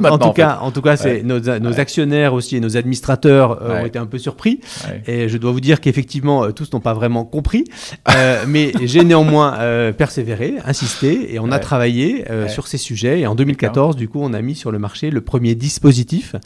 mais 0.00 0.08
en, 0.08 0.18
tout 0.18 0.32
cas, 0.32 0.58
en 0.62 0.70
tout 0.70 0.82
cas, 0.82 0.96
c'est 0.96 1.22
nos, 1.22 1.40
nos 1.40 1.80
actionnaires 1.80 2.34
aussi 2.34 2.56
et 2.56 2.60
nos 2.60 2.76
administrateurs 2.76 3.60
ont 3.62 3.84
été 3.84 3.98
un 3.98 4.06
peu 4.06 4.18
surpris. 4.18 4.60
Et 5.06 5.28
je 5.28 5.36
dois 5.36 5.52
vous 5.52 5.60
dire 5.60 5.80
qu'effectivement, 5.80 6.50
tous 6.52 6.72
n'ont 6.72 6.80
pas 6.80 6.94
vraiment 6.94 7.24
compris. 7.24 7.64
mais 8.46 8.72
j'ai 8.82 9.04
néanmoins 9.04 9.58
persévéré, 9.96 10.54
insisté, 10.64 11.34
et 11.34 11.38
on 11.38 11.50
a 11.50 11.58
travaillé 11.58 12.24
sur 12.48 12.66
ces 12.66 12.78
sujets. 12.78 13.20
Et 13.20 13.26
en 13.26 13.34
2014, 13.34 13.96
du 13.96 14.08
coup, 14.08 14.20
on 14.22 14.32
a 14.32 14.40
mis 14.40 14.54
sur 14.54 14.70
le 14.70 14.78
marché 14.78 15.10
le 15.10 15.20
premier 15.20 15.54
dispositif 15.54 16.36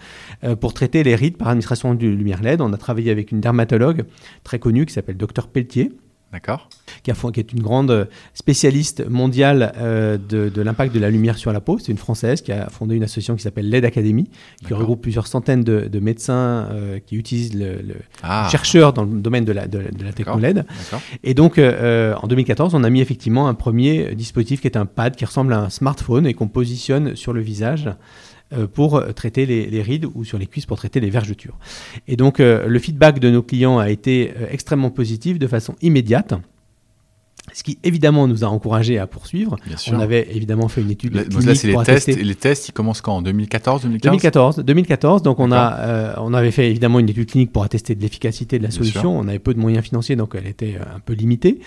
pour 0.61 0.75
traiter 0.75 1.03
les 1.03 1.15
rides 1.15 1.37
par 1.37 1.49
administration 1.49 1.95
du 1.95 2.15
lumière 2.15 2.43
LED. 2.43 2.61
On 2.61 2.73
a 2.73 2.79
travaillé 2.79 3.11
avec 3.11 3.33
une 3.33 3.41
dermatologue 3.41 4.05
très 4.45 4.59
connue 4.59 4.87
qui 4.87 4.93
s'appelle 4.93 5.17
Dr 5.17 5.49
Pelletier. 5.53 5.93
D'accord. 6.33 6.71
Qui, 7.03 7.13
qui, 7.13 7.41
est 7.41 7.53
une 7.53 7.63
grande 7.63 8.09
spécialiste 8.33 9.07
mondiale 9.07 9.73
euh, 9.77 10.17
de, 10.17 10.63
l'impact 10.63 10.95
de 10.95 10.99
la 10.99 11.11
lumière 11.11 11.37
sur 11.37 11.53
la 11.53 11.61
peau. 11.61 11.79
C'est 11.79 11.93
une 11.93 11.99
Française 11.99 12.41
qui 12.41 12.53
a 12.53 12.71
fondé 12.71 12.97
une 12.97 13.03
association 13.03 13.37
qui 13.37 13.43
s'appelle 13.43 13.69
LED 13.69 13.85
Academy, 13.85 14.31
qui 14.67 14.73
regroupe 14.73 15.03
plusieurs 15.03 15.27
centaines 15.27 15.63
de, 15.63 16.01
médecins 16.01 16.69
euh, 16.71 16.99
qui 17.05 17.17
utilisent 17.17 17.55
le, 17.55 17.97
ah. 18.23 18.49
chercheurs 18.51 18.95
dans 18.95 19.05
le 19.05 19.21
domaine 19.21 19.45
de 19.45 19.53
la, 19.53 19.69
de, 19.69 19.79
la 19.79 20.13
techno 20.13 20.39
LED. 20.39 20.65
Et 21.23 21.35
donc, 21.35 21.59
euh, 21.59 22.15
en 22.23 22.27
2014, 22.27 22.75
on 22.75 22.83
a 22.83 22.91
mis 22.91 23.03
effectivement 23.03 23.49
un 23.49 23.55
premier 23.55 24.15
dispositif 24.15 24.63
qui 24.63 24.67
est 24.67 24.79
un 24.79 24.87
pad 24.87 25.15
qui 25.17 25.27
ressemble 25.27 25.53
à 25.53 25.61
un 25.61 25.71
smartphone 25.71 26.27
et 26.27 26.33
qu'on 26.33 26.49
positionne 26.49 27.15
sur 27.15 27.35
le 27.35 27.43
visage 27.43 27.91
pour 28.75 29.03
traiter 29.15 29.47
les, 29.47 29.83
rides 29.83 30.07
ou 30.15 30.25
sur 30.25 30.39
les 30.39 30.47
cuisses 30.47 30.67
pour 30.67 30.77
traiter 30.77 31.01
les 31.01 31.11
vergetures. 31.11 31.59
Et 32.09 32.17
donc 32.17 32.41
euh, 32.41 32.67
le 32.67 32.79
feedback 32.79 33.19
de 33.19 33.31
nos 33.31 33.43
clients 33.43 33.79
a 33.79 33.91
été 33.91 34.33
euh, 34.37 34.47
extrêmement 34.51 34.91
positif 34.91 35.39
de 35.39 35.47
façon 35.47 35.75
immédiate. 35.83 36.35
Ce 37.53 37.63
qui 37.63 37.79
évidemment 37.85 38.27
nous 38.27 38.45
a 38.45 38.49
encouragé 38.49 38.99
à 38.99 39.07
poursuivre. 39.07 39.57
On 39.91 40.01
avait 40.01 40.29
évidemment 40.31 40.69
fait 40.69 40.81
une 40.81 40.91
étude. 40.91 41.15
Le, 41.15 41.47
là, 41.47 41.55
c'est 41.55 41.69
les 41.69 41.77
tests. 41.85 42.09
les 42.09 42.35
tests, 42.35 42.69
ils 42.69 42.73
commencent 42.73 43.01
quand? 43.01 43.17
En 43.17 43.23
2014, 43.23 43.83
2014 43.83 44.63
2014. 44.65 45.23
Donc, 45.23 45.41
on, 45.41 45.53
a, 45.53 45.79
euh, 45.81 46.15
on 46.19 46.35
avait 46.35 46.51
fait 46.51 46.71
évidemment 46.71 46.99
une 46.99 47.09
étude 47.09 47.31
clinique 47.31 47.53
pour 47.53 47.63
attester 47.63 47.95
de 47.95 48.01
l'efficacité 48.01 48.59
de 48.59 48.65
la 48.65 48.71
solution. 48.71 49.19
On 49.19 49.29
avait 49.29 49.39
peu 49.39 49.55
de 49.55 49.59
moyens 49.61 49.85
financiers, 49.85 50.17
donc 50.17 50.35
elle 50.35 50.47
était 50.47 50.77
euh, 50.81 50.97
un 50.97 51.01
peu 51.01 51.13
limitée. 51.13 51.61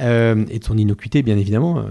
Euh, 0.00 0.44
et 0.50 0.58
de 0.58 0.64
son 0.64 0.78
innocuité, 0.78 1.22
bien 1.22 1.36
évidemment. 1.36 1.84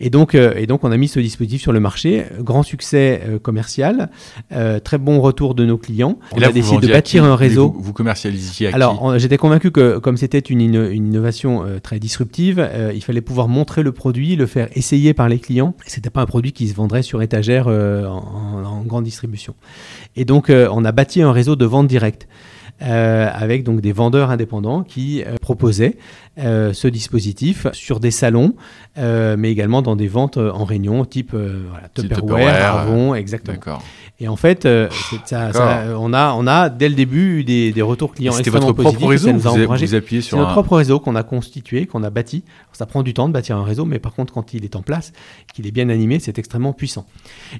Et 0.00 0.10
donc, 0.10 0.34
et 0.34 0.66
donc, 0.66 0.84
on 0.84 0.92
a 0.92 0.96
mis 0.96 1.08
ce 1.08 1.20
dispositif 1.20 1.62
sur 1.62 1.72
le 1.72 1.80
marché. 1.80 2.24
Grand 2.40 2.62
succès 2.62 3.22
commercial. 3.42 4.10
très 4.84 4.98
bon 4.98 5.20
retour 5.20 5.54
de 5.54 5.64
nos 5.64 5.78
clients. 5.78 6.18
On 6.32 6.42
a 6.42 6.52
décidé 6.52 6.86
de 6.86 6.92
bâtir 6.92 7.24
un 7.24 7.36
réseau. 7.36 7.74
Vous, 7.78 7.92
commercialisiez 7.92 8.68
à 8.68 8.74
Alors, 8.74 9.18
j'étais 9.18 9.36
convaincu 9.36 9.70
que, 9.70 9.98
comme 9.98 10.16
c'était 10.16 10.38
une, 10.38 10.60
une, 10.60 11.06
innovation 11.06 11.64
très 11.82 11.98
disruptive, 11.98 12.35
euh, 12.38 12.92
il 12.94 13.02
fallait 13.02 13.20
pouvoir 13.20 13.48
montrer 13.48 13.82
le 13.82 13.92
produit, 13.92 14.36
le 14.36 14.46
faire 14.46 14.68
essayer 14.72 15.14
par 15.14 15.28
les 15.28 15.38
clients. 15.38 15.74
Ce 15.86 15.96
n'était 15.96 16.10
pas 16.10 16.20
un 16.22 16.26
produit 16.26 16.52
qui 16.52 16.68
se 16.68 16.74
vendrait 16.74 17.02
sur 17.02 17.22
étagère 17.22 17.66
euh, 17.68 18.06
en, 18.06 18.82
grande 18.82 19.04
distribution. 19.04 19.54
Et 20.14 20.24
donc, 20.24 20.50
euh, 20.50 20.68
on 20.70 20.84
a 20.84 20.92
bâti 20.92 21.22
un 21.22 21.32
réseau 21.32 21.56
de 21.56 21.64
vente 21.64 21.86
directe. 21.86 22.28
Avec 22.80 23.64
donc 23.64 23.80
des 23.80 23.92
vendeurs 23.92 24.30
indépendants 24.30 24.82
qui 24.82 25.24
proposaient 25.40 25.96
ce 26.38 26.88
dispositif 26.88 27.66
sur 27.72 28.00
des 28.00 28.10
salons, 28.10 28.54
mais 28.96 29.50
également 29.50 29.82
dans 29.82 29.96
des 29.96 30.08
ventes 30.08 30.36
en 30.36 30.64
réunion, 30.64 31.04
type 31.04 31.34
voilà, 31.34 31.88
Tupperware, 31.94 32.76
Avon, 32.76 33.14
exactement. 33.14 33.78
Et 34.18 34.28
en 34.28 34.36
fait, 34.36 34.64
euh, 34.64 34.88
ça, 35.26 35.50
on, 35.98 36.14
a, 36.14 36.32
on 36.32 36.46
a 36.46 36.70
dès 36.70 36.88
le 36.88 36.94
début 36.94 37.40
eu 37.40 37.44
des, 37.44 37.70
des 37.72 37.82
retours 37.82 38.14
clients 38.14 38.32
extrêmement 38.32 38.68
votre 38.68 38.76
positifs. 38.76 38.98
Propre 38.98 39.10
réseau, 39.10 39.32
vous, 39.34 39.76
vous 39.76 39.94
appuyez 39.94 40.22
sur 40.22 40.38
C'est 40.38 40.40
notre 40.40 40.52
propre 40.52 40.76
réseau 40.76 41.00
qu'on 41.00 41.16
a 41.16 41.22
constitué, 41.22 41.84
qu'on 41.84 42.02
a 42.02 42.08
bâti. 42.08 42.42
Ça 42.72 42.86
prend 42.86 43.02
du 43.02 43.12
temps 43.12 43.28
de 43.28 43.34
bâtir 43.34 43.58
un 43.58 43.64
réseau, 43.64 43.84
mais 43.84 43.98
par 43.98 44.14
contre, 44.14 44.32
quand 44.32 44.54
il 44.54 44.64
est 44.64 44.74
en 44.74 44.80
place, 44.80 45.12
qu'il 45.52 45.66
est 45.66 45.70
bien 45.70 45.90
animé, 45.90 46.18
c'est 46.18 46.38
extrêmement 46.38 46.72
puissant. 46.72 47.06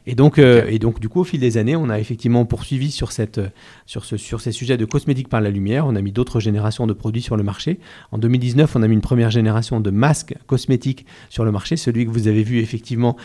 Et 0.06 0.14
donc, 0.14 0.38
euh, 0.38 0.64
et 0.68 0.78
donc, 0.78 0.98
du 0.98 1.10
coup, 1.10 1.20
au 1.20 1.24
fil 1.24 1.40
des 1.40 1.58
années, 1.58 1.76
on 1.76 1.90
a 1.90 1.98
effectivement 1.98 2.46
poursuivi 2.46 2.90
sur, 2.90 3.12
cette, 3.12 3.38
sur, 3.84 4.06
ce, 4.06 4.16
sur 4.16 4.40
ces 4.40 4.52
sujets 4.52 4.78
de 4.78 4.86
cosmétiques 5.06 5.28
par 5.28 5.40
la 5.40 5.50
lumière. 5.50 5.86
On 5.86 5.94
a 5.94 6.02
mis 6.02 6.10
d'autres 6.10 6.40
générations 6.40 6.88
de 6.88 6.92
produits 6.92 7.22
sur 7.22 7.36
le 7.36 7.44
marché. 7.44 7.78
En 8.10 8.18
2019, 8.18 8.74
on 8.74 8.82
a 8.82 8.88
mis 8.88 8.94
une 8.94 9.00
première 9.00 9.30
génération 9.30 9.80
de 9.80 9.90
masques 9.90 10.34
cosmétiques 10.48 11.06
sur 11.30 11.44
le 11.44 11.52
marché, 11.52 11.76
celui 11.76 12.06
que 12.06 12.10
vous 12.10 12.26
avez 12.26 12.42
vu 12.42 12.58
effectivement, 12.58 13.16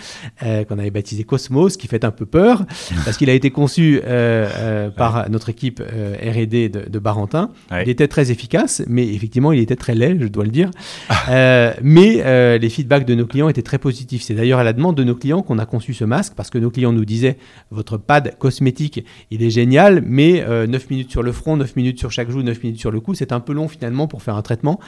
euh, 0.44 0.63
qu'on 0.63 0.78
avait 0.78 0.91
baptisé 0.91 1.24
Cosmos, 1.24 1.78
qui 1.78 1.88
fait 1.88 2.06
un 2.06 2.12
peu 2.12 2.28
peur, 2.28 2.65
parce 3.06 3.20
il 3.20 3.32
a 3.32 3.34
été 3.34 3.50
conçu 3.50 4.00
euh, 4.04 4.48
euh, 4.58 4.89
par 4.91 5.28
notre 5.32 5.50
équipe 5.50 5.80
R&D 5.80 6.70
de, 6.70 6.88
de, 6.88 7.00
Barentin. 7.00 7.50
Il 7.72 7.89
était 7.89 8.08
très 8.08 8.30
efficace, 8.30 8.84
mais 8.88 9.08
effectivement, 9.08 9.52
il 9.52 9.60
était 9.60 9.76
très 9.76 9.96
laid, 9.96 10.17
je 10.22 10.28
dois 10.28 10.44
le 10.44 10.52
dire. 10.52 10.70
mais 11.82 12.60
les 12.60 12.70
feedbacks 12.70 13.06
de 13.06 13.15
nos 13.15 13.26
clients 13.26 13.50
étaient 13.50 13.63
très 13.63 13.80
positifs. 13.80 14.22
C'est 14.22 14.36
d'ailleurs 14.36 14.60
à 14.60 14.63
la 14.63 14.74
demande 14.74 14.96
de 14.96 15.04
nos 15.04 15.15
clients 15.15 15.41
qu'on 15.41 15.58
a 15.58 15.65
conçu 15.65 15.96
ce 15.96 16.06
masque, 16.06 16.34
parce 16.36 16.52
que 16.52 16.60
nos 16.60 16.70
clients 16.70 16.94
nous 16.94 17.06
disaient, 17.06 17.38
votre 17.72 17.98
pad 17.98 18.38
cosmétique, 18.38 19.04
il 19.32 19.41
est 19.41 19.50
génial, 19.50 20.04
mais 20.06 20.46
9 20.67 20.89
minutes 20.91 21.10
sur 21.10 21.24
le 21.24 21.32
front, 21.32 21.58
9 21.58 21.70
minutes 21.75 21.99
sur 21.99 22.12
chaque 22.12 22.29
joue, 22.29 22.41
9 22.43 22.63
minutes 22.63 22.79
sur 22.79 22.91
le 22.91 22.99
cou, 22.99 23.13
c'est 23.13 23.31
un 23.31 23.39
peu 23.39 23.53
long 23.53 23.67
finalement 23.67 24.07
pour 24.07 24.23
faire 24.23 24.36
un 24.36 24.41
traitement. 24.41 24.79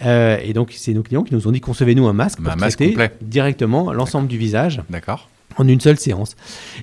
et 0.00 0.52
donc, 0.54 0.72
c'est 0.76 0.94
nos 0.94 1.02
clients 1.02 1.22
qui 1.22 1.34
nous 1.34 1.46
ont 1.48 1.52
dit, 1.52 1.60
concevez-nous 1.60 2.06
un 2.06 2.12
masque 2.12 2.40
pour 2.40 2.56
traiter 2.56 2.96
directement 3.20 3.92
l'ensemble 3.92 4.28
du 4.28 4.38
visage. 4.38 4.82
D'accord 4.90 5.28
en 5.56 5.68
une 5.68 5.80
seule 5.80 5.98
séance. 5.98 6.36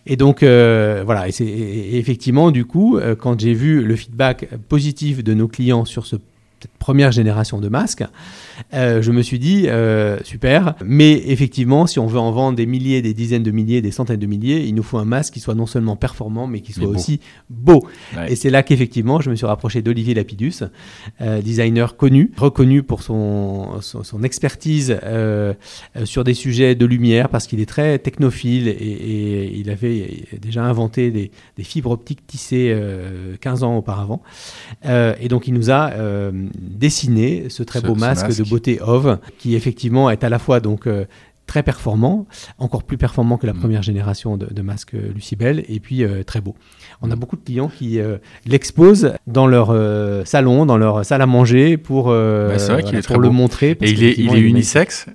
Et 0.05 0.15
donc, 0.15 0.43
euh, 0.43 1.01
voilà, 1.05 1.27
et, 1.27 1.31
c'est, 1.31 1.45
effectivement, 1.45 2.51
du 2.51 2.65
coup, 2.65 2.97
euh, 2.97 3.15
quand 3.15 3.39
j'ai 3.39 3.53
vu 3.53 3.83
le 3.83 3.95
feedback 3.95 4.49
positif 4.67 5.23
de 5.23 5.33
nos 5.33 5.47
clients 5.47 5.85
sur 5.85 6.05
ce 6.05 6.17
cette 6.59 6.71
première 6.79 7.11
génération 7.11 7.59
de 7.59 7.69
masques, 7.69 8.03
euh, 8.73 9.01
je 9.01 9.11
me 9.11 9.21
suis 9.21 9.39
dit, 9.39 9.65
euh, 9.67 10.17
super, 10.23 10.75
mais 10.83 11.23
effectivement, 11.27 11.87
si 11.87 11.99
on 11.99 12.07
veut 12.07 12.19
en 12.19 12.31
vendre 12.31 12.57
des 12.57 12.65
milliers, 12.65 13.01
des 13.01 13.13
dizaines 13.13 13.43
de 13.43 13.51
milliers, 13.51 13.81
des 13.81 13.91
centaines 13.91 14.19
de 14.19 14.25
milliers, 14.25 14.65
il 14.65 14.75
nous 14.75 14.83
faut 14.83 14.97
un 14.97 15.05
masque 15.05 15.33
qui 15.33 15.39
soit 15.39 15.55
non 15.55 15.65
seulement 15.65 15.95
performant, 15.95 16.47
mais 16.47 16.61
qui 16.61 16.73
soit 16.73 16.87
aussi 16.87 17.19
beau. 17.49 17.85
Et 18.27 18.35
c'est 18.35 18.49
là 18.49 18.63
qu'effectivement, 18.63 19.21
je 19.21 19.29
me 19.29 19.35
suis 19.35 19.45
rapproché 19.45 19.81
d'Olivier 19.81 20.13
Lapidus, 20.13 20.63
euh, 21.21 21.41
designer 21.41 21.95
connu, 21.95 22.31
reconnu 22.37 22.83
pour 22.83 23.01
son, 23.01 23.81
son, 23.81 24.23
expertise 24.23 24.97
sur 26.03 26.23
des 26.23 26.33
sujets 26.33 26.75
de 26.75 26.85
lumière, 26.85 27.29
parce 27.29 27.47
qu'il 27.47 27.59
est 27.59 27.67
très 27.67 27.99
technophile 27.99 28.67
et, 28.67 29.53
il 29.57 29.69
avait 29.69 30.25
déjà 30.41 30.63
inventé 30.63 31.11
des, 31.11 31.31
des 31.55 31.63
fibres 31.63 31.91
optiques 31.91 32.25
tissées 32.27 32.75
15 33.41 33.63
ans 33.63 33.77
auparavant. 33.77 34.21
et 34.85 35.27
donc, 35.27 35.47
il 35.47 35.53
nous 35.53 35.71
a 35.71 35.91
dessiner 36.57 37.45
ce 37.49 37.63
très 37.63 37.81
beau 37.81 37.95
masque, 37.95 38.27
de 38.37 38.46
beauté 38.49 38.79
Ove, 38.81 39.19
qui 39.37 39.55
effectivement 39.55 40.09
est 40.09 40.23
à 40.23 40.29
la 40.29 40.39
fois 40.39 40.59
donc 40.59 40.87
euh, 40.87 41.05
très 41.45 41.63
performant, 41.63 42.27
encore 42.57 42.83
plus 42.83 42.97
performant 42.97 43.37
que 43.37 43.47
la 43.47 43.53
mm. 43.53 43.59
première 43.59 43.81
génération 43.81 44.37
de, 44.37 44.61
masques 44.61 44.93
Lucibel, 44.93 45.63
et 45.69 45.79
puis 45.79 46.03
euh, 46.03 46.23
très 46.23 46.41
beau. 46.41 46.55
On 47.01 47.09
a 47.11 47.15
mm. 47.15 47.19
beaucoup 47.19 47.37
de 47.37 47.43
clients 47.43 47.69
qui 47.69 47.99
euh, 47.99 48.17
l'exposent 48.45 49.13
dans 49.27 49.47
leur 49.47 49.75
salon, 50.27 50.65
dans 50.65 50.77
leur 50.77 51.05
salle 51.05 51.21
à 51.21 51.27
manger 51.27 51.77
pour, 51.77 52.05
bah, 52.05 52.57
pour 53.07 53.19
le 53.19 53.29
montrer. 53.29 53.71
et 53.81 53.89
il 53.89 54.03
est, 54.03 54.17
il 54.17 54.35
est 54.35 54.41
unisexe? 54.41 55.07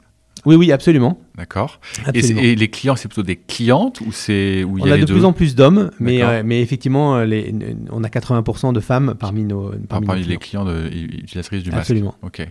Oui, 0.45 0.57
oui, 0.57 0.73
absolument. 0.73 1.21
D'accord. 1.43 1.81
Et, 2.15 2.55
les 2.55 2.69
clients, 2.69 2.95
c'est 2.95 3.09
plutôt 3.09 3.25
des 3.25 3.35
clientes 3.35 4.01
ou 4.01 4.13
c'est 4.13 4.65
On 4.65 4.89
a, 4.89 4.97
de 4.97 5.05
plus 5.05 5.25
en 5.25 5.33
plus 5.33 5.57
d'hommes, 5.57 5.91
mais, 5.99 6.23
euh, 6.23 6.43
mais 6.45 6.63
effectivement, 6.63 7.17
euh, 7.17 7.25
les, 7.25 7.53
on 7.91 8.05
a 8.05 8.09
80% 8.09 8.73
de 8.73 8.79
femmes 8.79 9.17
parmi 9.19 9.43
nos, 9.43 9.73
parmi, 9.89 10.07
parmi 10.07 10.23
les 10.23 10.37
clients 10.37 10.65
de, 10.65 10.87
utilisatrices 10.87 11.65
du 11.65 11.71
masque. 11.71 11.81
Absolument. 11.81 12.15
Ok. 12.23 12.47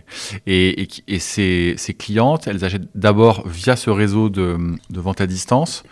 Et, 0.46 0.88
et, 1.08 1.18
ces, 1.18 1.72
ces, 1.78 1.94
clientes, 1.94 2.46
elles 2.46 2.66
achètent 2.66 2.88
d'abord 2.94 3.48
via 3.48 3.76
ce 3.76 3.88
réseau 3.88 4.28
de, 4.28 4.58
de 4.90 5.00
vente 5.00 5.22
à 5.22 5.26
distance 5.26 5.84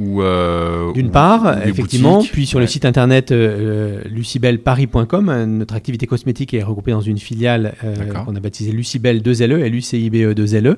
euh, 0.00 0.92
D'une 0.92 1.10
part, 1.10 1.66
effectivement, 1.66 2.22
puis 2.22 2.46
sur 2.46 2.60
le 2.60 2.66
site 2.66 2.84
internet 2.84 3.32
euh, 3.32 4.02
lucibelparis.com, 4.04 5.44
notre 5.46 5.74
activité 5.74 6.06
cosmétique 6.06 6.54
est 6.54 6.62
regroupée 6.62 6.90
dans 6.90 7.00
une 7.00 7.18
filiale 7.18 7.74
qu'on 8.12 8.36
a 8.36 8.40
baptisée 8.40 8.72
Lucibel 8.72 9.22
2LE, 9.22 9.60
L-U-C-I-B-E 9.60 10.34
2LE, 10.34 10.76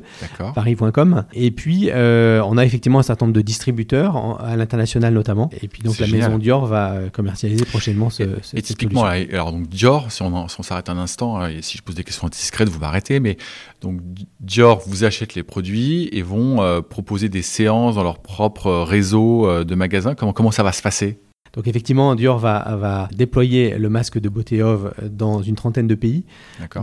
paris.com. 0.54 1.24
Et 1.34 1.50
puis, 1.58 1.90
euh, 1.90 2.40
on 2.46 2.56
a 2.56 2.64
effectivement 2.64 3.00
un 3.00 3.02
certain 3.02 3.26
nombre 3.26 3.34
de 3.34 3.42
distributeurs, 3.42 4.40
à 4.40 4.54
l'international 4.56 5.12
notamment. 5.12 5.50
Et 5.60 5.66
puis, 5.66 5.82
donc, 5.82 5.98
la 5.98 6.06
maison 6.06 6.38
Dior 6.38 6.66
va 6.66 6.92
euh, 6.92 7.10
commercialiser 7.10 7.64
prochainement 7.64 8.10
ce, 8.10 8.22
et, 8.22 8.58
et 8.58 8.62
typiquement, 8.62 9.04
alors, 9.04 9.50
donc, 9.50 9.68
Dior, 9.68 10.12
si 10.12 10.22
on, 10.22 10.48
s'arrête 10.48 10.88
un 10.88 10.98
instant, 10.98 11.44
et 11.46 11.60
si 11.62 11.76
je 11.76 11.82
pose 11.82 11.96
des 11.96 12.04
questions 12.04 12.28
indiscrètes, 12.28 12.68
vous 12.68 12.78
m'arrêtez, 12.78 13.18
mais 13.18 13.36
donc, 13.80 14.00
Dior 14.38 14.80
vous 14.86 15.02
achète 15.02 15.34
les 15.34 15.42
produits 15.42 16.08
et 16.12 16.22
vont 16.22 16.62
euh, 16.62 16.80
proposer 16.80 17.28
des 17.28 17.42
séances 17.42 17.96
dans 17.96 18.04
leur 18.04 18.20
propre 18.20 18.70
réseau 18.70 19.64
de 19.64 19.74
magasins. 19.74 20.14
Comment, 20.14 20.32
comment 20.32 20.52
ça 20.52 20.62
va 20.62 20.70
se 20.70 20.82
passer? 20.82 21.18
Donc 21.54 21.66
effectivement, 21.66 22.14
Dior 22.14 22.38
va, 22.38 23.08
déployer 23.12 23.78
le 23.78 23.88
masque 23.88 24.18
de 24.18 24.28
beauté 24.28 24.62
Ove 24.62 24.92
dans 25.10 25.42
une 25.42 25.54
trentaine 25.54 25.86
de 25.86 25.94
pays, 25.94 26.24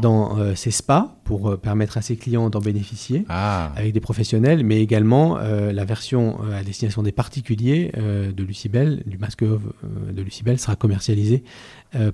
dans 0.02 0.38
euh, 0.38 0.56
ses 0.56 0.72
spas, 0.72 1.18
pour 1.24 1.50
euh, 1.50 1.58
permettre 1.58 1.98
à 1.98 2.02
ses 2.02 2.16
clients 2.16 2.50
d'en 2.50 2.60
bénéficier, 2.60 3.26
ah. 3.30 3.72
avec 3.76 3.94
des 3.94 4.00
professionnels, 4.00 4.64
mais 4.64 4.82
également 4.82 5.38
euh, 5.38 5.72
la 5.72 5.86
version 5.86 6.40
à 6.54 6.64
destination 6.64 7.04
des 7.04 7.12
particuliers 7.12 7.92
de 7.96 8.44
Lucibel, 8.44 9.04
du 9.06 9.18
masque 9.18 9.44
de 9.44 10.22
Lucibel, 10.22 10.60
sera 10.60 10.76
commercialisée 10.76 11.44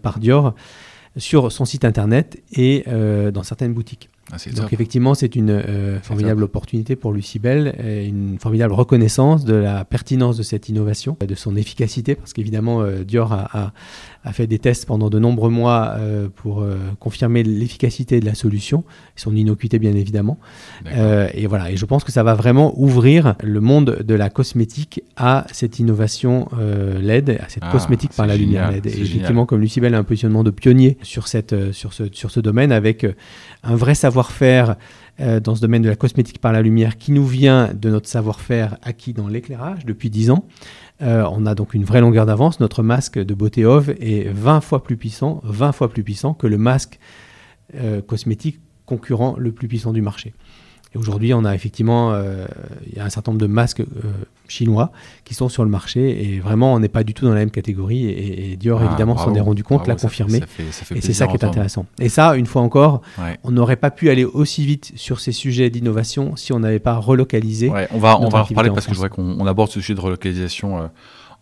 par 0.02 0.20
Dior 0.20 0.56
sur 1.18 1.52
son 1.52 1.66
site 1.66 1.86
internet 1.86 2.42
et 2.54 2.86
dans 3.34 3.44
certaines 3.44 3.74
boutiques. 3.74 4.10
Ah, 4.32 4.38
Donc 4.56 4.72
effectivement, 4.72 5.14
c'est 5.14 5.36
une 5.36 5.50
euh, 5.50 6.00
formidable 6.02 6.44
opportunité 6.44 6.96
pour 6.96 7.12
Lucibel, 7.12 7.76
et 7.84 8.06
une 8.06 8.40
formidable 8.40 8.74
reconnaissance 8.74 9.44
de 9.44 9.56
la 9.56 9.84
pertinence 9.84 10.38
de 10.38 10.44
cette 10.44 10.70
innovation, 10.70 11.18
de 11.20 11.36
son 11.36 11.56
efficacité, 11.58 12.16
parce 12.16 12.32
qu'évidemment, 12.32 12.82
euh, 12.82 13.04
Dior 13.04 13.34
a, 13.34 13.74
a, 14.24 14.32
fait 14.32 14.48
des 14.48 14.60
tests 14.60 14.86
pendant 14.86 15.10
de 15.10 15.20
nombreux 15.20 15.50
mois 15.50 15.96
euh, 15.98 16.30
pour 16.34 16.64
confirmer 17.00 17.44
l'efficacité 17.44 18.20
de 18.20 18.26
la 18.26 18.36
solution, 18.36 18.84
son 19.16 19.36
innocuité 19.36 19.80
bien 19.80 19.94
évidemment. 19.94 20.38
et 21.34 21.48
voilà, 21.48 21.72
et 21.72 21.78
je 21.78 21.86
pense 21.86 22.04
que 22.04 22.12
ça 22.12 22.24
va 22.24 22.34
vraiment 22.34 22.74
ouvrir 22.80 23.36
le 23.44 23.60
monde 23.60 24.04
de 24.06 24.16
la 24.16 24.30
cosmétique 24.30 25.02
à 25.18 25.46
cette 25.52 25.80
innovation 25.80 26.48
LED, 27.02 27.42
à 27.42 27.50
cette 27.50 27.64
ah, 27.66 27.72
cosmétique 27.72 28.14
par 28.16 28.28
la 28.28 28.38
lumière 28.38 28.72
LED. 28.72 28.86
Et 28.88 29.02
effectivement, 29.02 29.46
comme 29.46 29.60
Lucibel 29.60 29.94
a 29.96 29.98
un 29.98 30.04
positionnement 30.04 30.44
de 30.44 30.52
pionnier 30.52 30.98
sur, 31.02 31.28
cette, 31.28 31.74
sur, 31.74 31.94
ce, 31.94 32.04
sur 32.12 32.32
ce 32.32 32.40
domaine, 32.40 32.72
avec 32.72 33.06
un 33.64 33.76
vrai 33.76 33.96
savoir-faire 34.22 34.76
euh, 35.20 35.40
dans 35.40 35.56
ce 35.56 35.62
domaine 35.62 35.82
de 35.82 35.90
la 35.90 35.96
cosmétique 35.96 36.40
par 36.40 36.52
la 36.52 36.62
lumière 36.62 36.98
qui 36.98 37.12
nous 37.12 37.26
vient 37.26 37.74
de 37.74 37.90
notre 37.90 38.08
savoir-faire 38.08 38.78
acquis 38.82 39.14
dans 39.14 39.28
l'éclairage 39.28 39.86
depuis 39.86 40.10
10 40.10 40.32
ans. 40.32 40.46
Euh, 41.02 41.28
on 41.32 41.46
a 41.46 41.56
donc 41.56 41.74
une 41.74 41.84
vraie 41.84 42.02
longueur 42.02 42.26
d'avance. 42.26 42.60
Notre 42.60 42.84
masque 42.84 43.18
de 43.18 43.34
beauté 43.34 43.66
OV 43.66 43.96
est 44.00 44.30
20 44.30 44.62
fois 44.62 44.84
plus 44.84 44.98
puissant, 44.98 45.42
20 45.44 45.72
fois 45.72 45.90
plus 45.90 46.04
puissant 46.04 46.34
que 46.34 46.48
le 46.48 46.58
masque 46.58 47.00
euh, 47.76 48.02
cosmétique 48.02 48.60
concurrent 48.86 49.36
le 49.38 49.52
plus 49.52 49.68
puissant 49.68 49.94
du 49.94 50.02
marché. 50.02 50.34
Et 50.94 50.98
aujourd'hui, 50.98 51.34
on 51.34 51.46
a 51.46 51.56
effectivement 51.56 52.12
euh, 52.12 52.46
il 52.86 52.98
y 52.98 53.00
a 53.00 53.06
un 53.06 53.10
certain 53.10 53.32
nombre 53.32 53.42
de 53.42 53.48
masques 53.48 53.80
euh, 53.80 53.86
chinois 54.50 54.92
qui 55.24 55.34
sont 55.34 55.48
sur 55.48 55.64
le 55.64 55.70
marché 55.70 56.36
et 56.36 56.40
vraiment, 56.42 56.74
on 56.74 56.80
n'est 56.80 56.90
pas 56.90 57.06
du 57.06 57.14
tout 57.14 57.24
dans 57.24 57.32
la 57.32 57.40
même 57.40 57.52
catégorie. 57.52 58.08
Et, 58.08 58.58
Dior, 58.58 58.82
ah, 58.82 58.86
évidemment, 58.88 59.18
s'en 59.18 59.34
est 59.34 59.40
rendu 59.40 59.64
compte, 59.64 59.88
l'a 59.88 59.96
confirmé. 59.96 60.42
et 60.94 61.02
c'est 61.02 61.14
ça 61.14 61.28
qui 61.28 61.36
est 61.36 61.46
intéressant. 61.46 61.86
Et 62.00 62.10
ça, 62.10 62.36
une 62.36 62.46
fois 62.46 62.62
encore, 62.62 63.02
on 63.44 63.52
n'aurait 63.52 63.78
pas 63.78 63.92
pu 63.92 64.10
aller 64.10 64.26
aussi 64.26 64.66
vite 64.66 64.92
sur 64.96 65.20
ces 65.20 65.32
sujets 65.32 65.70
d'innovation 65.70 66.36
si 66.36 66.52
on 66.52 66.60
n'avait 66.60 66.80
pas 66.80 66.98
relocalisé. 66.98 67.70
on 67.92 68.00
va, 68.00 68.20
on 68.20 68.30
va 68.30 68.40
en 68.40 68.44
reparler 68.44 68.70
parce 68.70 68.86
que 68.86 68.94
je 68.94 68.98
voudrais 68.98 69.10
qu'on 69.10 69.46
aborde 69.46 69.70
ce 69.70 69.80
sujet 69.80 69.96
de 69.96 70.02
relocalisation 70.02 70.78
euh, 70.78 70.88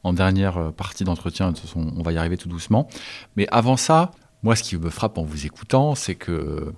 en 0.04 0.14
dernière 0.14 0.72
partie 0.74 1.04
d'entretien. 1.04 1.48
De 1.52 1.56
toute 1.58 1.66
façon, 1.66 1.92
on 1.98 2.04
va 2.04 2.12
y 2.12 2.18
arriver 2.18 2.38
tout 2.38 2.50
doucement. 2.50 2.88
Mais 3.36 3.48
avant 3.52 3.78
ça, 3.78 4.12
moi, 4.44 4.56
ce 4.56 4.64
qui 4.64 4.78
me 4.78 4.90
frappe 4.90 5.18
en 5.18 5.24
vous 5.24 5.46
écoutant, 5.48 5.96
c'est 5.96 6.16
que 6.16 6.72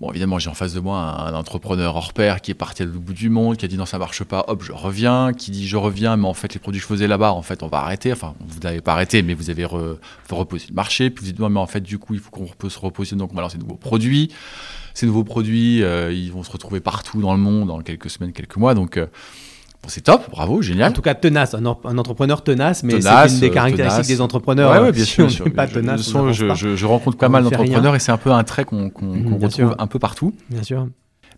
Bon, 0.00 0.10
évidemment, 0.10 0.38
j'ai 0.38 0.48
en 0.48 0.54
face 0.54 0.72
de 0.72 0.80
moi 0.80 0.98
un, 0.98 1.34
entrepreneur 1.34 1.94
hors 1.94 2.14
pair 2.14 2.40
qui 2.40 2.50
est 2.50 2.54
parti 2.54 2.82
à 2.82 2.86
l'autre 2.86 3.00
bout 3.00 3.12
du 3.12 3.28
monde, 3.28 3.58
qui 3.58 3.66
a 3.66 3.68
dit 3.68 3.76
non, 3.76 3.84
ça 3.84 3.98
marche 3.98 4.24
pas, 4.24 4.46
hop, 4.48 4.62
je 4.62 4.72
reviens, 4.72 5.34
qui 5.34 5.50
dit 5.50 5.68
je 5.68 5.76
reviens, 5.76 6.16
mais 6.16 6.26
en 6.26 6.32
fait, 6.32 6.54
les 6.54 6.58
produits 6.58 6.80
que 6.80 6.84
je 6.84 6.88
faisais 6.88 7.06
là-bas, 7.06 7.32
en 7.32 7.42
fait, 7.42 7.62
on 7.62 7.68
va 7.68 7.80
arrêter. 7.80 8.10
Enfin, 8.10 8.34
vous 8.40 8.60
n'avez 8.60 8.80
pas 8.80 8.92
arrêté, 8.92 9.20
mais 9.20 9.34
vous 9.34 9.50
avez 9.50 9.66
reposé 9.66 10.66
le 10.70 10.74
marché. 10.74 11.10
Puis 11.10 11.22
vous 11.22 11.30
dites 11.32 11.38
non, 11.38 11.50
mais 11.50 11.60
en 11.60 11.66
fait, 11.66 11.82
du 11.82 11.98
coup, 11.98 12.14
il 12.14 12.20
faut 12.20 12.30
qu'on 12.30 12.70
se 12.70 12.78
repositionne, 12.78 13.18
donc 13.18 13.32
on 13.32 13.36
va 13.36 13.42
lancer 13.42 13.58
de 13.58 13.62
nouveaux 13.62 13.76
produits. 13.76 14.30
Ces 14.94 15.04
nouveaux 15.04 15.22
produits, 15.22 15.82
euh, 15.82 16.10
ils 16.10 16.32
vont 16.32 16.44
se 16.44 16.50
retrouver 16.50 16.80
partout 16.80 17.20
dans 17.20 17.34
le 17.34 17.40
monde 17.40 17.68
dans 17.68 17.78
quelques 17.82 18.08
semaines, 18.08 18.32
quelques 18.32 18.56
mois. 18.56 18.72
Donc, 18.72 18.96
euh, 18.96 19.06
c'est 19.86 20.02
top, 20.02 20.30
bravo, 20.30 20.62
génial. 20.62 20.90
En 20.90 20.92
tout 20.92 21.02
cas, 21.02 21.14
tenace, 21.14 21.54
un, 21.54 21.64
entrepreneur 21.64 22.42
tenace, 22.42 22.82
mais 22.82 23.00
c'est 23.00 23.08
une 23.08 23.40
des 23.40 23.48
euh, 23.48 23.52
caractéristiques 23.52 24.06
des 24.06 24.20
entrepreneurs. 24.20 24.82
Oui, 24.84 24.92
bien 24.92 25.04
sûr. 25.04 25.28
pas 25.54 25.66
tenace, 25.66 26.02
je, 26.02 26.86
rencontre 26.86 27.16
pas 27.16 27.28
mal 27.28 27.44
d'entrepreneurs 27.44 27.96
et 27.96 27.98
c'est 27.98 28.12
un 28.12 28.18
peu 28.18 28.30
un 28.30 28.44
trait 28.44 28.64
qu'on 28.64 28.90
mm, 29.00 29.42
retrouve 29.42 29.74
un 29.78 29.86
peu 29.86 29.98
partout. 29.98 30.34
Bien 30.50 30.62
sûr. 30.62 30.86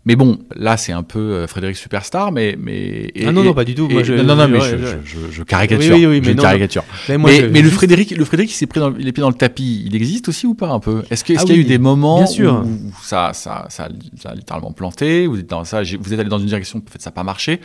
Mais 0.05 0.15
bon, 0.17 0.39
là, 0.55 0.75
c'est 0.75 0.91
un 0.91 1.03
peu 1.03 1.19
euh, 1.19 1.47
Frédéric 1.47 1.77
Superstar, 1.77 2.31
mais. 2.31 2.57
mais 2.59 3.11
ah 3.25 3.31
non, 3.31 3.43
non, 3.43 3.53
pas 3.53 3.63
du 3.63 3.73
tout. 3.73 3.87
Moi, 3.87 4.03
je, 4.03 4.13
non, 4.13 4.35
non, 4.35 4.47
mais 4.47 4.59
je, 4.59 5.43
caricature. 5.43 5.95
Oui, 5.95 6.05
oui, 6.05 6.21
mais, 6.21 6.35
caricature. 6.35 6.83
Mais, 7.07 7.17
mais, 7.17 7.61
le, 7.61 7.69
Frédéric, 7.69 8.11
le 8.11 8.25
Frédéric 8.25 8.51
qui 8.51 8.57
s'est 8.57 8.67
pris 8.67 8.79
dans, 8.79 8.89
les 8.89 9.11
pieds 9.13 9.21
dans 9.21 9.29
le 9.29 9.35
tapis, 9.35 9.83
il 9.85 9.95
existe 9.95 10.27
aussi 10.27 10.45
ou 10.45 10.55
pas 10.55 10.69
un 10.69 10.79
peu? 10.79 11.03
Est-ce 11.09 11.23
qu'il 11.23 11.37
ah 11.37 11.43
y 11.45 11.51
a 11.51 11.55
eu 11.55 11.63
des 11.63 11.77
moments 11.77 12.23
où 12.23 12.91
ça, 13.01 13.31
ça, 13.33 13.65
ça, 13.69 13.89
a 14.25 14.35
littéralement 14.35 14.73
planté? 14.73 15.25
Vous 15.25 15.39
êtes, 15.39 15.49
dans 15.49 15.63
ça, 15.63 15.83
vous 15.83 16.13
êtes 16.13 16.19
allé 16.19 16.29
dans 16.29 16.39
une 16.39 16.47
direction, 16.47 16.83
fait, 16.89 17.01
ça 17.01 17.09
n'a 17.09 17.13
pas 17.13 17.23
marché 17.23 17.61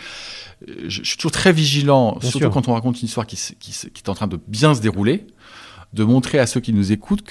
je, 0.87 1.03
suis 1.05 1.17
toujours 1.17 1.33
très 1.33 1.53
vigilant, 1.53 2.19
surtout 2.21 2.51
quand 2.51 2.69
on 2.69 2.75
raconte 2.75 3.01
une 3.01 3.07
histoire 3.07 3.27
qui, 3.27 3.37
qui, 3.59 3.71
est 3.71 4.09
en 4.09 4.15
train 4.15 4.27
de 4.27 4.39
bien 4.49 4.75
se 4.75 4.81
dérouler, 4.81 5.27
de 5.93 6.05
montrer 6.05 6.39
à 6.39 6.47
ceux 6.47 6.61
qui 6.61 6.73
nous 6.73 6.93
écoutent 6.93 7.23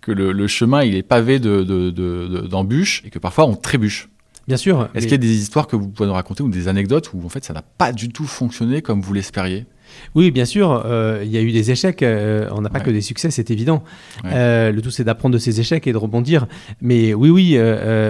que, 0.00 0.12
le, 0.12 0.46
chemin 0.46 0.84
il 0.84 0.94
est 0.94 1.02
pavé 1.02 1.38
d'embûches 1.38 3.02
de, 3.02 3.08
et 3.08 3.10
que 3.10 3.18
parfois 3.18 3.46
on 3.46 3.56
trébuche. 3.56 4.08
Bien 4.46 4.56
sûr. 4.56 4.88
Est-ce 4.94 5.06
qu'il 5.06 5.12
y 5.12 5.14
a 5.14 5.18
des 5.18 5.38
histoires 5.38 5.66
que 5.66 5.76
vous 5.76 5.88
pouvez 5.88 6.08
nous 6.08 6.14
raconter 6.14 6.42
ou 6.42 6.48
des 6.48 6.68
anecdotes 6.68 7.12
où 7.12 7.24
en 7.24 7.28
fait 7.28 7.44
ça 7.44 7.52
n'a 7.52 7.62
pas 7.62 7.92
du 7.92 8.10
tout 8.10 8.26
fonctionné 8.26 8.80
comme 8.82 9.00
vous 9.00 9.12
l'espériez? 9.12 9.66
Oui, 10.14 10.30
bien 10.30 10.44
sûr, 10.44 10.82
euh, 10.84 11.22
il 11.24 11.30
y 11.30 11.36
a 11.36 11.40
eu 11.40 11.52
des 11.52 11.70
échecs. 11.70 12.02
Euh, 12.02 12.48
on 12.52 12.60
n'a 12.60 12.70
pas 12.70 12.80
que 12.80 12.90
des 12.90 13.00
succès, 13.00 13.30
c'est 13.30 13.50
évident. 13.50 13.84
Euh, 14.24 14.72
le 14.72 14.82
tout, 14.82 14.90
c'est 14.90 15.04
d'apprendre 15.04 15.34
de 15.34 15.38
ces 15.38 15.60
échecs 15.60 15.86
et 15.86 15.92
de 15.92 15.96
rebondir. 15.96 16.46
Mais 16.80 17.14
oui, 17.14 17.30
oui, 17.30 17.58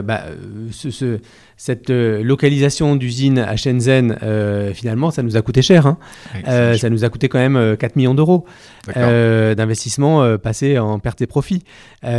bah, 0.04 0.24
ce, 0.70 1.20
cette 1.56 1.90
localisation 1.90 2.96
d'usine 2.96 3.38
à 3.38 3.56
Shenzhen, 3.56 4.16
finalement, 4.74 5.10
ça 5.10 5.22
nous 5.22 5.36
a 5.36 5.42
coûté 5.42 5.62
cher. 5.62 5.86
Hein. 5.86 5.98
ça 6.76 6.90
nous 6.90 7.04
a 7.04 7.08
coûté 7.08 7.28
quand 7.28 7.38
même 7.38 7.76
4 7.76 7.96
millions 7.96 8.14
d'euros 8.14 8.44
d'investissement 8.94 10.38
passé 10.38 10.78
en 10.78 10.98
perte 10.98 11.22
et 11.22 11.26
profit. 11.26 11.62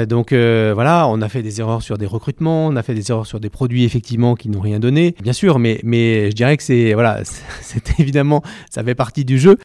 donc 0.08 0.34
voilà, 0.34 1.08
on 1.08 1.22
a 1.22 1.30
fait 1.30 1.44
des 1.44 1.60
erreurs 1.60 1.82
sur 1.82 1.98
des 1.98 2.06
recrutements, 2.06 2.68
on 2.68 2.76
a 2.76 2.84
fait 2.84 2.96
des 2.96 3.12
erreurs 3.12 3.28
sur 3.28 3.40
des 3.40 3.50
produits 3.50 3.84
effectivement 3.84 4.36
qui 4.36 4.50
n'ont 4.50 4.62
rien 4.62 4.80
donné, 4.80 5.16
bien 5.22 5.34
sûr, 5.34 5.60
mais, 5.60 5.80
mais 5.84 6.32
je 6.32 6.36
dirais 6.36 6.58
que 6.58 6.64
c'est 6.64 6.94
voilà, 6.94 7.22
c'est 7.62 8.00
évidemment, 8.00 8.42
ça 8.70 8.84
fait 8.84 8.96
partie 8.96 9.26
du 9.26 9.40
jeu. 9.40 9.58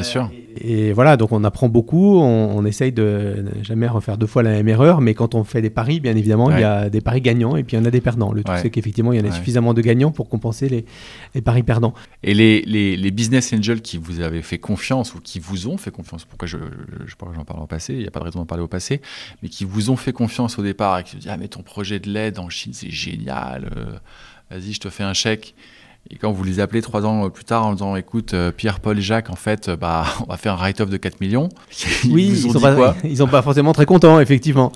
Bien 0.00 0.10
sûr. 0.10 0.30
Et, 0.60 0.92
voilà, 0.92 1.16
donc 1.16 1.32
on 1.32 1.44
apprend 1.44 1.68
beaucoup, 1.68 2.18
on, 2.18 2.64
essaye 2.64 2.92
de 2.92 3.44
jamais 3.62 3.86
refaire 3.86 4.18
deux 4.18 4.26
fois 4.26 4.42
la 4.42 4.50
même 4.50 4.68
erreur, 4.68 5.00
mais 5.00 5.14
quand 5.14 5.34
on 5.34 5.44
fait 5.44 5.62
des 5.62 5.70
paris, 5.70 6.00
bien 6.00 6.16
évidemment, 6.16 6.50
il 6.50 6.60
y 6.60 6.64
a 6.64 6.90
des 6.90 7.00
paris 7.00 7.20
gagnants 7.20 7.56
et 7.56 7.62
puis 7.62 7.76
il 7.76 7.80
y 7.80 7.82
en 7.82 7.86
a 7.86 7.90
des 7.90 8.00
perdants. 8.00 8.32
Le 8.32 8.42
truc, 8.42 8.58
c'est 8.60 8.70
qu'effectivement, 8.70 9.12
il 9.12 9.20
y 9.20 9.22
en 9.22 9.28
a 9.28 9.32
suffisamment 9.32 9.74
de 9.74 9.80
gagnants 9.80 10.10
pour 10.10 10.28
compenser 10.28 10.68
les, 10.68 10.84
les 11.34 11.40
paris 11.40 11.62
perdants. 11.62 11.94
Et 12.22 12.34
les, 12.34 12.62
les, 12.62 12.96
les, 12.96 13.10
business 13.10 13.52
angels 13.52 13.80
qui 13.80 13.98
vous 13.98 14.20
avaient 14.20 14.42
fait 14.42 14.58
confiance 14.58 15.14
ou 15.14 15.20
qui 15.20 15.38
vous 15.38 15.68
ont 15.68 15.76
fait 15.76 15.90
confiance, 15.90 16.24
pourquoi 16.24 16.48
je, 16.48 16.58
je, 17.06 17.14
que 17.14 17.34
j'en 17.34 17.44
parle 17.44 17.62
au 17.62 17.66
passé, 17.66 17.94
il 17.94 18.00
n'y 18.00 18.06
a 18.06 18.10
pas 18.10 18.20
de 18.20 18.24
raison 18.24 18.40
d'en 18.40 18.46
parler 18.46 18.64
au 18.64 18.68
passé, 18.68 19.00
mais 19.42 19.48
qui 19.48 19.64
vous 19.64 19.90
ont 19.90 19.96
fait 19.96 20.12
confiance 20.12 20.58
au 20.58 20.62
départ 20.62 20.98
et 20.98 21.04
qui 21.04 21.12
se 21.12 21.16
disent 21.16 21.30
Ah, 21.30 21.36
mais 21.36 21.48
ton 21.48 21.62
projet 21.62 21.98
de 21.98 22.10
l'aide 22.10 22.38
en 22.38 22.48
Chine, 22.48 22.72
c'est 22.72 22.90
génial, 22.90 23.70
euh, 23.76 23.98
vas-y, 24.50 24.72
je 24.72 24.80
te 24.80 24.90
fais 24.90 25.04
un 25.04 25.14
chèque. 25.14 25.54
Et 26.10 26.16
quand 26.16 26.32
vous 26.32 26.42
les 26.42 26.58
appelez 26.58 26.80
trois 26.80 27.04
ans 27.04 27.28
plus 27.28 27.44
tard 27.44 27.66
en 27.66 27.72
disant 27.74 27.94
écoute, 27.94 28.32
euh, 28.32 28.50
Pierre, 28.50 28.80
Paul 28.80 28.98
et 28.98 29.02
Jacques, 29.02 29.28
en 29.28 29.36
fait, 29.36 29.68
euh, 29.68 29.76
bah, 29.76 30.06
on 30.26 30.30
va 30.30 30.38
faire 30.38 30.54
un 30.54 30.56
write-off 30.56 30.88
de 30.88 30.96
4 30.96 31.20
millions. 31.20 31.50
oui, 32.10 32.28
ils, 32.30 32.50
sont 32.50 32.60
pas, 32.60 32.96
ils 33.04 33.18
sont 33.18 33.26
pas 33.26 33.42
forcément 33.42 33.72
très 33.72 33.84
contents, 33.84 34.18
effectivement. 34.18 34.72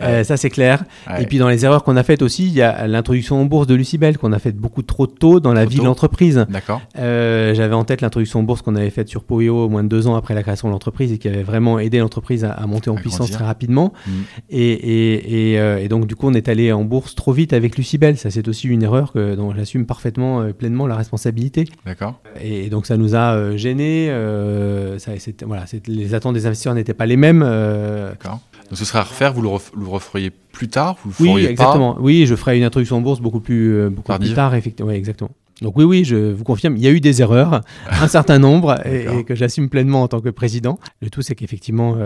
Euh, 0.00 0.22
ça, 0.22 0.36
c'est 0.36 0.50
clair. 0.50 0.84
Et 1.18 1.26
puis, 1.26 1.38
dans 1.38 1.48
les 1.48 1.64
erreurs 1.64 1.82
qu'on 1.82 1.96
a 1.96 2.02
faites 2.04 2.22
aussi, 2.22 2.46
il 2.46 2.52
y 2.52 2.62
a 2.62 2.86
l'introduction 2.86 3.40
en 3.40 3.44
bourse 3.46 3.66
de 3.66 3.74
Lucibel 3.74 4.16
qu'on 4.16 4.32
a 4.32 4.38
faite 4.38 4.56
beaucoup 4.56 4.82
trop 4.82 5.08
tôt 5.08 5.40
dans 5.40 5.52
la 5.52 5.64
vie 5.64 5.78
de 5.78 5.84
l'entreprise. 5.84 6.46
D'accord. 6.48 6.80
J'avais 6.94 7.74
en 7.74 7.84
tête 7.84 8.00
l'introduction 8.00 8.40
en 8.40 8.42
bourse 8.44 8.62
qu'on 8.62 8.76
avait 8.76 8.90
faite 8.90 9.08
sur 9.08 9.24
Poyo 9.24 9.64
au 9.64 9.68
moins 9.68 9.82
de 9.82 9.88
deux 9.88 10.06
ans 10.06 10.14
après 10.14 10.34
la 10.34 10.42
création 10.42 10.68
de 10.68 10.72
l'entreprise 10.72 11.12
et 11.12 11.18
qui 11.18 11.28
avait 11.28 11.42
vraiment 11.42 11.78
aidé 11.78 11.98
l'entreprise 11.98 12.44
à, 12.44 12.64
monter 12.66 12.90
en 12.90 12.96
puissance 12.96 13.30
très 13.30 13.44
rapidement. 13.44 13.92
Mm. 14.06 14.10
Et, 14.50 14.72
et, 14.72 15.84
et, 15.84 15.88
donc, 15.88 16.06
du 16.06 16.14
coup, 16.14 16.28
on 16.28 16.34
est 16.34 16.48
allé 16.48 16.72
en 16.72 16.84
bourse 16.84 17.14
trop 17.16 17.32
vite 17.32 17.52
avec 17.52 17.76
Lucibel. 17.76 18.16
Ça, 18.16 18.30
c'est 18.30 18.46
aussi 18.46 18.68
une 18.68 18.84
erreur 18.84 19.12
que, 19.12 19.34
dont 19.34 19.52
j'assume 19.54 19.84
parfaitement 19.84 20.46
pleinement 20.66 20.88
la 20.88 20.96
responsabilité. 20.96 21.64
D'accord. 21.84 22.20
Et, 22.40 22.68
donc 22.70 22.86
ça 22.86 22.96
nous 22.96 23.14
a 23.14 23.34
euh, 23.34 23.56
gênés. 23.56 24.08
Euh, 24.10 24.98
voilà, 25.44 25.64
les 25.86 26.14
attentes 26.14 26.34
des 26.34 26.46
investisseurs 26.46 26.74
n'étaient 26.74 26.94
pas 26.94 27.06
les 27.06 27.16
mêmes. 27.16 27.44
Euh. 27.44 28.10
D'accord. 28.10 28.40
Donc 28.68 28.78
ce 28.78 28.84
serait 28.84 28.98
à 28.98 29.04
refaire, 29.04 29.32
vous 29.32 29.42
le, 29.42 29.48
referiez 29.88 30.30
plus 30.30 30.68
tard 30.68 30.96
vous 31.04 31.24
le 31.24 31.30
Oui, 31.30 31.46
exactement. 31.46 31.96
oui, 32.00 32.26
je 32.26 32.34
ferai 32.34 32.58
une 32.58 32.64
introduction 32.64 32.96
en 32.96 33.00
bourse 33.00 33.20
beaucoup 33.20 33.38
plus, 33.38 33.88
beaucoup 33.90 34.18
plus 34.18 34.34
tard. 34.34 34.56
Effectivement. 34.56 34.90
Oui, 34.90 34.96
exactement. 34.96 35.30
Donc 35.62 35.78
oui, 35.78 35.84
oui, 35.84 36.04
je 36.04 36.32
vous 36.32 36.44
confirme, 36.44 36.76
il 36.76 36.82
y 36.82 36.86
a 36.86 36.90
eu 36.90 37.00
des 37.00 37.22
erreurs, 37.22 37.62
un 37.90 38.08
certain 38.08 38.38
nombre, 38.38 38.74
et, 38.86 39.24
que 39.24 39.34
j'assume 39.34 39.70
pleinement 39.70 40.02
en 40.02 40.08
tant 40.08 40.20
que 40.20 40.28
président. 40.28 40.78
Le 41.00 41.08
tout, 41.10 41.22
c'est 41.22 41.36
qu'effectivement, 41.36 41.96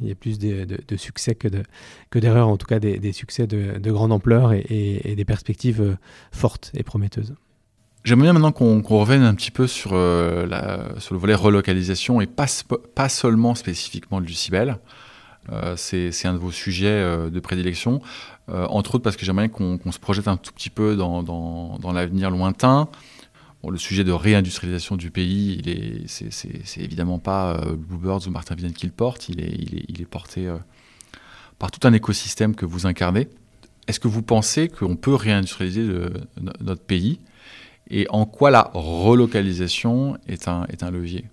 il 0.00 0.08
y 0.08 0.10
a 0.10 0.14
plus 0.14 0.38
de, 0.38 0.96
succès 0.96 1.34
que, 1.34 1.48
d'erreurs, 2.18 2.48
en 2.48 2.56
tout 2.56 2.66
cas 2.66 2.80
des, 2.80 3.12
succès 3.12 3.46
de, 3.46 3.90
grande 3.90 4.10
ampleur 4.10 4.54
et 4.54 5.14
des 5.14 5.24
perspectives 5.26 5.98
fortes 6.32 6.72
et 6.74 6.82
prometteuses. 6.82 7.34
J'aimerais 8.06 8.26
bien 8.26 8.34
maintenant 8.34 8.52
qu'on 8.52 9.00
revienne 9.00 9.24
un 9.24 9.34
petit 9.34 9.50
peu 9.50 9.66
sur, 9.66 9.90
euh, 9.94 10.46
le 10.46 11.16
volet 11.16 11.34
relocalisation 11.34 12.20
et 12.20 12.28
pas, 12.28 12.46
seulement 13.08 13.56
spécifiquement 13.56 14.20
de 14.20 14.26
Lucibel. 14.26 14.78
Euh, 15.50 15.74
c'est 15.76 16.24
un 16.24 16.32
de 16.32 16.38
vos 16.38 16.52
sujets 16.52 16.86
euh, 16.86 17.30
de 17.30 17.40
prédilection, 17.40 18.00
entre 18.46 18.94
autres 18.94 19.02
parce 19.02 19.16
que 19.16 19.26
j'aimerais 19.26 19.48
qu'on 19.48 19.90
se 19.90 19.98
projette 19.98 20.28
un 20.28 20.36
tout 20.36 20.52
petit 20.52 20.70
peu 20.70 20.94
dans, 20.94 21.92
l'avenir 21.92 22.30
lointain. 22.30 22.88
Le 23.68 23.76
sujet 23.76 24.04
de 24.04 24.12
réindustrialisation 24.12 24.94
du 24.94 25.10
pays, 25.10 25.56
il 25.58 25.68
est, 25.68 26.06
c'est 26.06 26.80
évidemment 26.80 27.18
pas 27.18 27.60
Bluebirds 27.76 28.28
ou 28.28 28.30
Martin 28.30 28.54
Villaine 28.54 28.72
qui 28.72 28.86
le 28.86 28.92
porte, 28.92 29.28
il 29.30 29.40
est 29.40 30.06
porté 30.08 30.48
par 31.58 31.72
tout 31.72 31.80
un 31.88 31.92
écosystème 31.92 32.54
que 32.54 32.66
vous 32.66 32.86
incarnez. 32.86 33.26
Est-ce 33.88 33.98
que 33.98 34.06
vous 34.06 34.22
pensez 34.22 34.68
qu'on 34.68 34.94
peut 34.94 35.16
réindustrialiser 35.16 35.88
notre 36.60 36.82
pays? 36.82 37.18
Et 37.90 38.06
en 38.10 38.26
quoi 38.26 38.50
la 38.50 38.70
relocalisation 38.74 40.18
est 40.26 40.48
un, 40.48 40.64
est 40.68 40.82
un 40.82 40.90
levier? 40.90 41.24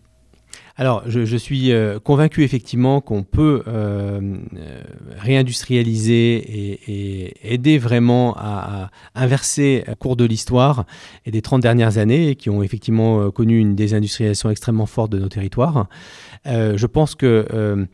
Alors, 0.76 1.04
je, 1.06 1.38
suis 1.38 1.72
euh, 1.72 2.00
convaincu 2.00 2.44
effectivement 2.44 3.00
qu'on 3.00 3.22
peut 3.22 3.62
euh, 3.68 4.20
euh, 4.58 4.82
réindustrialiser 5.20 6.34
et, 6.88 7.54
aider 7.54 7.78
vraiment 7.78 8.36
à, 8.38 8.90
inverser 9.14 9.84
le 9.88 9.94
cours 9.94 10.16
de 10.16 10.26
l'histoire 10.26 10.86
et 11.28 11.32
des 11.32 11.44
30 11.44 11.62
dernières 11.62 12.00
années 12.00 12.36
qui 12.36 12.50
ont 12.50 12.64
effectivement 12.64 13.30
connu 13.30 13.60
une 13.60 13.76
désindustrialisation 13.76 14.50
extrêmement 14.50 14.88
forte 14.88 15.12
de 15.12 15.20
nos 15.20 15.30
territoires. 15.30 15.88
je 16.46 16.86
pense 16.86 17.16
que 17.16 17.88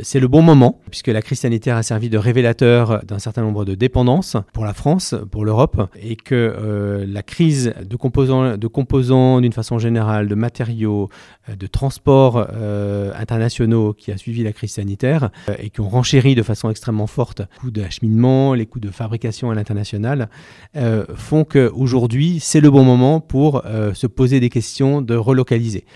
c'est 0.00 0.20
le 0.20 0.28
bon 0.28 0.42
moment, 0.42 0.80
puisque 0.90 1.08
la 1.08 1.22
crise 1.22 1.40
sanitaire 1.40 1.76
a 1.76 1.82
servi 1.82 2.08
de 2.08 2.18
révélateur 2.18 3.04
d'un 3.04 3.18
certain 3.18 3.42
nombre 3.42 3.64
de 3.64 3.74
dépendances 3.74 4.36
pour 4.52 4.64
la 4.64 4.74
France, 4.74 5.14
pour 5.30 5.44
l'Europe, 5.44 5.90
et 6.00 6.16
que 6.16 7.04
la 7.06 7.22
crise 7.22 7.74
de 7.82 7.96
composants, 7.96 8.56
de 8.56 8.66
composants 8.66 9.40
d'une 9.40 9.52
façon 9.52 9.78
générale, 9.78 10.28
de 10.28 10.34
matériaux, 10.34 11.08
de 11.48 11.66
transport, 11.66 12.03
sports 12.04 12.48
euh, 12.52 13.12
internationaux 13.16 13.94
qui 13.94 14.12
a 14.12 14.18
suivi 14.18 14.42
la 14.42 14.52
crise 14.52 14.72
sanitaire 14.72 15.30
euh, 15.48 15.54
et 15.58 15.70
qui 15.70 15.80
ont 15.80 15.88
renchéri 15.88 16.34
de 16.34 16.42
façon 16.42 16.68
extrêmement 16.68 17.06
forte 17.06 17.40
les 17.40 17.46
coûts 17.60 17.70
d'acheminement, 17.70 18.52
les 18.52 18.66
coûts 18.66 18.78
de 18.78 18.90
fabrication 18.90 19.50
à 19.50 19.54
l'international, 19.54 20.28
euh, 20.76 21.06
font 21.14 21.44
qu'aujourd'hui, 21.44 22.40
c'est 22.40 22.60
le 22.60 22.70
bon 22.70 22.84
moment 22.84 23.20
pour 23.20 23.62
se 23.94 24.06
poser 24.06 24.38
des 24.38 24.50
questions 24.50 25.00
de 25.00 25.14
relocaliser. 25.14 25.86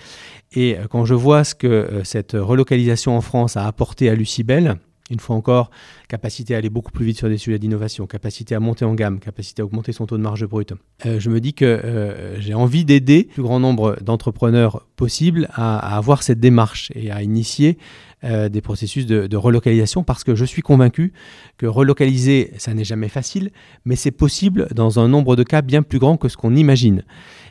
Et 0.52 0.76
quand 0.90 1.04
je 1.04 1.14
vois 1.14 1.44
ce 1.44 1.54
que 1.54 2.00
cette 2.04 2.32
relocalisation 2.32 3.14
en 3.14 3.20
France 3.20 3.58
a 3.58 3.66
apporté 3.66 4.08
à 4.08 4.14
Lucibel, 4.14 4.76
une 5.10 5.20
fois 5.20 5.36
encore, 5.36 5.70
capacité 6.08 6.54
à 6.54 6.58
aller 6.58 6.70
beaucoup 6.70 6.92
plus 6.92 7.04
vite 7.04 7.18
sur 7.18 7.28
des 7.28 7.38
sujets 7.38 7.58
d'innovation, 7.58 8.06
capacité 8.06 8.54
à 8.54 8.60
monter 8.60 8.84
en 8.84 8.94
gamme, 8.94 9.20
capacité 9.20 9.62
à 9.62 9.64
augmenter 9.64 9.92
son 9.92 10.06
taux 10.06 10.16
de 10.16 10.22
marge 10.22 10.46
brute. 10.46 10.72
Euh, 11.06 11.18
je 11.20 11.30
me 11.30 11.40
dis 11.40 11.54
que 11.54 11.64
euh, 11.64 12.40
j'ai 12.40 12.54
envie 12.54 12.84
d'aider 12.84 13.26
le 13.28 13.34
plus 13.34 13.42
grand 13.42 13.60
nombre 13.60 13.96
d'entrepreneurs 14.02 14.86
possible 14.96 15.48
à, 15.52 15.96
avoir 15.96 16.22
cette 16.22 16.40
démarche 16.40 16.90
et 16.94 17.10
à 17.10 17.22
initier 17.22 17.78
euh, 18.24 18.48
des 18.48 18.60
processus 18.60 19.06
de, 19.06 19.36
relocalisation 19.36 20.02
parce 20.02 20.24
que 20.24 20.34
je 20.34 20.44
suis 20.44 20.60
convaincu 20.60 21.12
que 21.56 21.66
relocaliser, 21.66 22.50
ça 22.58 22.74
n'est 22.74 22.82
jamais 22.82 23.08
facile, 23.08 23.52
mais 23.84 23.94
c'est 23.94 24.10
possible 24.10 24.66
dans 24.74 24.98
un 24.98 25.06
nombre 25.06 25.36
de 25.36 25.44
cas 25.44 25.62
bien 25.62 25.82
plus 25.82 26.00
grand 26.00 26.16
que 26.16 26.28
ce 26.28 26.36
qu'on 26.36 26.56
imagine. 26.56 27.04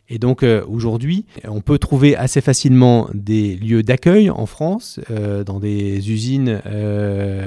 Et 0.10 0.20
donc 0.20 0.44
euh, 0.44 0.64
aujourd'hui, 0.68 1.26
on 1.46 1.62
peut 1.62 1.78
trouver 1.78 2.18
assez 2.18 2.42
facilement 2.42 3.10
des 3.14 3.56
lieux 3.56 3.82
d'accueil 3.82 4.30
en 4.30 4.46
France, 4.46 5.00
euh, 5.10 5.46
dans 5.46 5.60
des 5.62 6.12
usines 6.12 6.62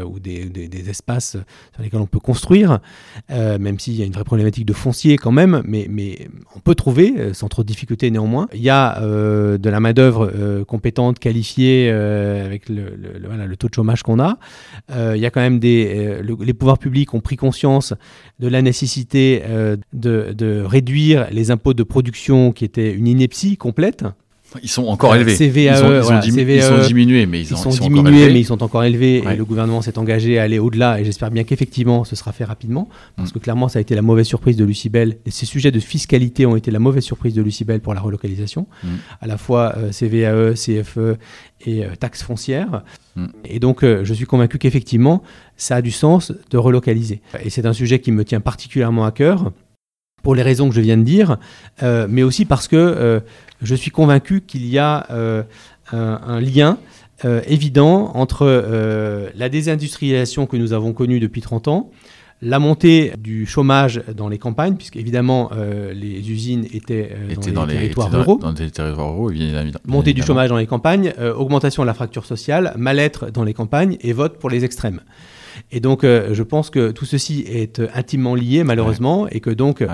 ou 0.07 0.19
des, 0.19 0.89
espaces 0.89 1.37
sur 1.75 1.83
lesquels 1.83 2.01
on 2.01 2.07
peut 2.07 2.19
construire, 2.19 2.81
même 3.29 3.79
s'il 3.79 3.95
y 3.95 4.03
a 4.03 4.07
une 4.07 4.13
vraie 4.13 4.25
problématique 4.25 4.65
de 4.65 4.73
foncier 4.73 5.19
quand 5.19 5.31
même, 5.31 5.63
mais, 5.67 5.87
mais 5.91 6.29
on 6.57 6.61
peut 6.61 6.75
trouver, 6.75 7.35
sans 7.35 7.49
trop 7.49 7.63
de 7.63 7.69
difficultés 7.69 8.11
néanmoins. 8.11 8.49
Il 8.55 8.63
y 8.63 8.71
a 8.71 8.99
de 9.01 9.71
la 9.71 9.81
main-d'œuvre 9.81 10.65
compétente, 10.67 11.19
qualifiée, 11.19 11.91
avec 11.91 12.69
le, 12.71 13.10
le, 13.19 13.57
taux 13.57 13.69
de 13.69 13.75
chômage 13.75 14.03
qu'on 14.03 14.21
a. 14.21 14.39
il 14.91 15.21
y 15.21 15.27
a 15.27 15.31
quand 15.31 15.41
même 15.41 15.59
des. 15.59 16.21
les 16.23 16.55
pouvoirs 16.55 16.79
publics 16.79 17.13
ont 17.15 17.21
pris 17.21 17.37
conscience 17.37 17.95
de 18.39 18.49
la 18.49 18.63
nécessité 18.63 19.43
de, 19.93 20.33
de 20.33 20.63
réduire 20.63 21.29
les 21.31 21.51
impôts 21.51 21.75
de 21.75 21.83
production 21.83 22.53
qui 22.53 22.65
était 22.65 22.93
une 22.93 23.07
ineptie 23.07 23.57
complète. 23.57 24.05
Ils 24.63 24.69
sont 24.69 24.87
encore 24.87 25.15
élevés. 25.15 25.37
CVAE, 25.37 25.61
ils, 25.61 25.77
sont, 26.05 26.19
diminués, 26.21 27.27
mais 27.27 27.41
ils, 27.41 27.47
sont, 27.47 27.71
diminués, 27.71 28.31
mais 28.33 28.41
ils 28.41 28.45
sont 28.45 28.63
encore 28.63 28.85
élevés. 28.85 29.19
Et 29.19 29.37
le 29.37 29.45
gouvernement 29.45 29.83
s'est 29.83 29.99
engagé 29.99 30.39
à 30.39 30.43
aller 30.43 30.59
au-delà. 30.59 31.01
Et 31.01 31.05
j'espère 31.05 31.31
bien 31.31 31.45
qu'effectivement, 31.45 32.05
ce 32.05 32.17
sera 32.17 32.33
fait 32.33 32.45
rapidement, 32.45 32.89
parce 33.17 33.31
mm. 33.31 33.33
que 33.33 33.39
clairement, 33.39 33.69
ça 33.69 33.79
a 33.79 33.83
été 33.83 33.95
la 33.95 34.03
mauvaise 34.03 34.27
surprise 34.27 34.57
de 34.57 34.65
Lucibel. 34.65 35.19
Et 35.27 35.31
ces 35.31 35.47
sujets 35.47 35.71
de 35.71 35.81
fiscalité 35.81 36.47
ont 36.47 36.57
été 36.57 36.71
la 36.71 36.79
mauvaise 36.79 37.05
surprise 37.05 37.35
de 37.35 37.43
Lucibel 37.43 37.81
pour 37.81 37.95
la 37.95 38.01
relocalisation, 38.01 38.67
mm. 38.83 38.89
à 39.21 39.27
la 39.27 39.37
fois 39.37 39.75
euh, 39.77 39.91
CVAE, 39.91 40.55
CFE 40.55 41.19
et 41.67 41.85
euh, 41.85 41.95
taxes 41.99 42.23
foncières. 42.23 42.83
Mm. 43.17 43.27
Et 43.45 43.61
donc, 43.61 43.85
euh, 43.85 44.05
je 44.05 44.15
suis 44.15 44.27
convaincu 44.27 44.59
qu'effectivement, 44.59 45.23
ça 45.57 45.77
a 45.77 45.83
du 45.83 45.91
sens 45.91 46.33
de 46.51 46.59
relocaliser. 46.59 47.21
Et 47.43 47.51
c'est 47.51 47.67
un 47.67 47.73
sujet 47.73 48.01
qui 48.01 48.13
me 48.13 48.25
tient 48.25 48.41
particulièrement 48.41 49.05
à 49.05 49.13
cœur 49.13 49.53
pour 50.23 50.35
les 50.35 50.43
raisons 50.43 50.69
que 50.69 50.75
je 50.75 50.81
viens 50.81 50.97
de 50.97 51.03
dire, 51.03 51.39
euh, 51.83 52.07
mais 52.09 52.23
aussi 52.23 52.45
parce 52.45 52.69
que 52.69 52.77
euh, 52.77 53.21
je 53.63 53.75
suis 53.75 53.91
convaincu 53.91 54.41
qu'il 54.41 54.67
y 54.67 54.79
a 54.79 55.07
euh, 55.11 55.43
un, 55.93 56.41
lien 56.41 56.79
évident 57.47 58.13
entre 58.15 58.47
la 59.37 59.49
désindustrialisation 59.51 60.47
que 60.47 60.57
nous 60.57 60.73
avons 60.73 60.95
connue 60.95 61.21
depuis 61.21 61.43
30 61.43 61.69
ans, 61.69 61.91
la 62.41 62.59
montée 62.59 63.13
du 63.19 63.45
chômage 63.45 64.03
dans 64.17 64.31
les 64.31 64.39
campagnes, 64.39 64.77
puisque 64.77 64.97
évidemment 64.97 65.51
les 65.93 66.31
usines 66.31 66.65
étaient, 66.73 67.15
dans, 67.53 67.67
les 67.67 67.75
territoires 67.75 68.11
ruraux. 68.11 68.39
Dans 68.39 68.49
les 68.51 68.71
territoires 68.71 68.95
ruraux, 68.95 69.31
évidemment. 69.31 69.73
Montée 69.85 70.15
du 70.15 70.23
chômage 70.23 70.49
dans 70.49 70.57
les 70.57 70.67
campagnes, 70.67 71.13
augmentation 71.37 71.83
de 71.83 71.89
la 71.89 71.95
fracture 71.95 72.25
sociale, 72.25 72.73
mal-être 72.79 73.31
dans 73.31 73.45
les 73.45 73.53
campagnes 73.53 73.99
et 74.01 74.15
vote 74.15 74.39
pour 74.39 74.49
les 74.49 74.65
extrêmes. 74.65 75.03
Et 75.73 75.81
donc, 75.81 76.05
euh, 76.05 76.31
je 76.33 76.43
pense 76.43 76.71
que 76.71 76.91
tout 76.91 77.05
ceci 77.05 77.45
est 77.49 77.81
intimement 77.95 78.35
lié, 78.35 78.65
malheureusement, 78.65 79.29
et 79.29 79.41
que 79.41 79.51
donc, 79.51 79.83
euh, 79.83 79.89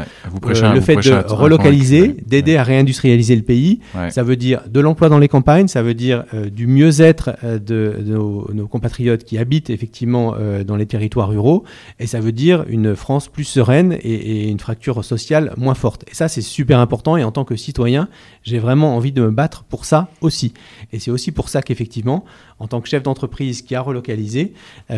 le 0.74 0.80
fait 0.80 0.96
de 0.96 1.32
relocaliser, 1.32 2.16
d'aider 2.26 2.56
à 2.56 2.62
réindustrialiser 2.62 3.36
le 3.36 3.42
pays, 3.42 3.80
ça 4.10 4.22
veut 4.22 4.36
dire 4.36 4.62
de 4.68 4.80
l'emploi 4.80 5.08
dans 5.08 5.18
les 5.18 5.28
campagnes, 5.28 5.68
ça 5.68 5.82
veut 5.82 5.94
dire 5.94 6.24
euh, 6.34 6.48
du 6.48 6.66
mieux-être 6.66 7.36
de, 7.44 7.96
nos, 8.04 8.66
compatriotes 8.68 9.24
qui 9.24 9.38
habitent 9.38 9.70
effectivement 9.70 10.34
dans 10.66 10.76
les 10.76 10.86
territoires 10.86 11.28
ruraux, 11.28 11.64
et 11.98 12.06
ça 12.06 12.20
veut 12.20 12.32
dire 12.32 12.64
une 12.68 12.94
France 12.96 13.28
plus 13.28 13.44
sereine 13.44 13.96
et, 14.02 14.48
une 14.48 14.58
fracture 14.58 15.04
sociale 15.04 15.52
moins 15.56 15.74
forte. 15.74 16.04
Et 16.10 16.14
ça, 16.14 16.28
c'est 16.28 16.40
super 16.40 16.80
important, 16.80 17.16
et 17.16 17.24
en 17.24 17.32
tant 17.32 17.44
que 17.44 17.56
citoyen, 17.56 18.08
j'ai 18.46 18.58
vraiment 18.58 18.96
envie 18.96 19.12
de 19.12 19.20
me 19.20 19.30
battre 19.30 19.64
pour 19.64 19.84
ça 19.84 20.08
aussi. 20.20 20.54
Et 20.92 21.00
c'est 21.00 21.10
aussi 21.10 21.32
pour 21.32 21.48
ça 21.48 21.62
qu'effectivement, 21.62 22.24
en 22.60 22.68
tant 22.68 22.80
que 22.80 22.88
chef 22.88 23.02
d'entreprise 23.02 23.62
qui 23.62 23.74
a 23.74 23.80
relocalisé, 23.80 24.54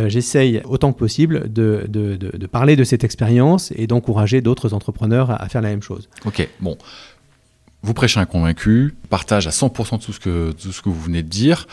j'essaye 0.07 0.61
autant 0.65 0.93
que 0.93 0.99
possible 0.99 1.51
de, 1.53 1.87
de, 1.89 2.17
de, 2.17 2.47
parler 2.47 2.77
de 2.77 2.85
cette 2.85 3.05
expérience 3.05 3.73
et 3.75 3.87
d'encourager 3.87 4.43
d'autres 4.43 4.75
entrepreneurs 4.75 5.31
à, 5.31 5.49
faire 5.49 5.63
la 5.63 5.71
même 5.71 5.83
chose. 5.83 6.09
Ok, 6.27 6.47
bon. 6.61 6.77
Vous 7.83 7.95
prêchez 7.95 8.21
un 8.21 8.27
convaincu, 8.27 8.95
partage 9.09 9.47
à 9.47 9.51
100% 9.51 10.05
tout 10.05 10.13
ce, 10.13 10.21
que, 10.21 10.53
tout 10.53 10.73
ce 10.73 10.83
que 10.83 10.89
vous 10.89 11.01
venez 11.01 11.23
de 11.23 11.29
dire, 11.29 11.67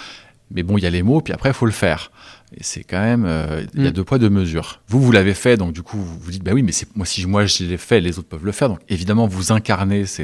mais 0.52 0.64
bon, 0.64 0.78
il 0.78 0.84
y 0.84 0.88
a 0.88 0.90
les 0.90 1.04
mots, 1.04 1.22
puis 1.22 1.34
après, 1.34 1.50
il 1.50 1.54
faut 1.54 1.66
le 1.66 1.72
faire. 1.72 2.12
Et 2.56 2.64
c'est 2.64 2.84
quand 2.84 3.02
même, 3.02 3.26
euh, 3.26 3.66
il 3.74 3.84
y 3.84 3.88
a 3.88 3.90
mm. 3.90 3.94
deux 3.94 4.04
poids, 4.04 4.20
deux 4.20 4.30
mesures. 4.30 4.82
Vous, 4.88 5.02
vous 5.02 5.12
l'avez 5.12 5.34
fait, 5.34 5.58
donc 5.58 5.74
du 5.74 5.82
coup, 5.82 5.98
vous 5.98 6.20
vous 6.20 6.32
dites, 6.32 6.44
bah 6.44 6.52
oui, 6.54 6.62
mais 6.62 6.72
moi, 6.96 7.06
si 7.06 7.26
moi 7.26 7.46
je 7.46 7.64
l'ai 7.64 7.78
fait, 7.78 8.00
les 8.00 8.20
autres 8.20 8.30
peuvent 8.30 8.46
le 8.46 8.52
faire. 8.52 8.70
Donc 8.70 8.80
évidemment, 8.88 9.28
vous 9.28 9.52
incarnez 9.52 10.06
ce, 10.06 10.24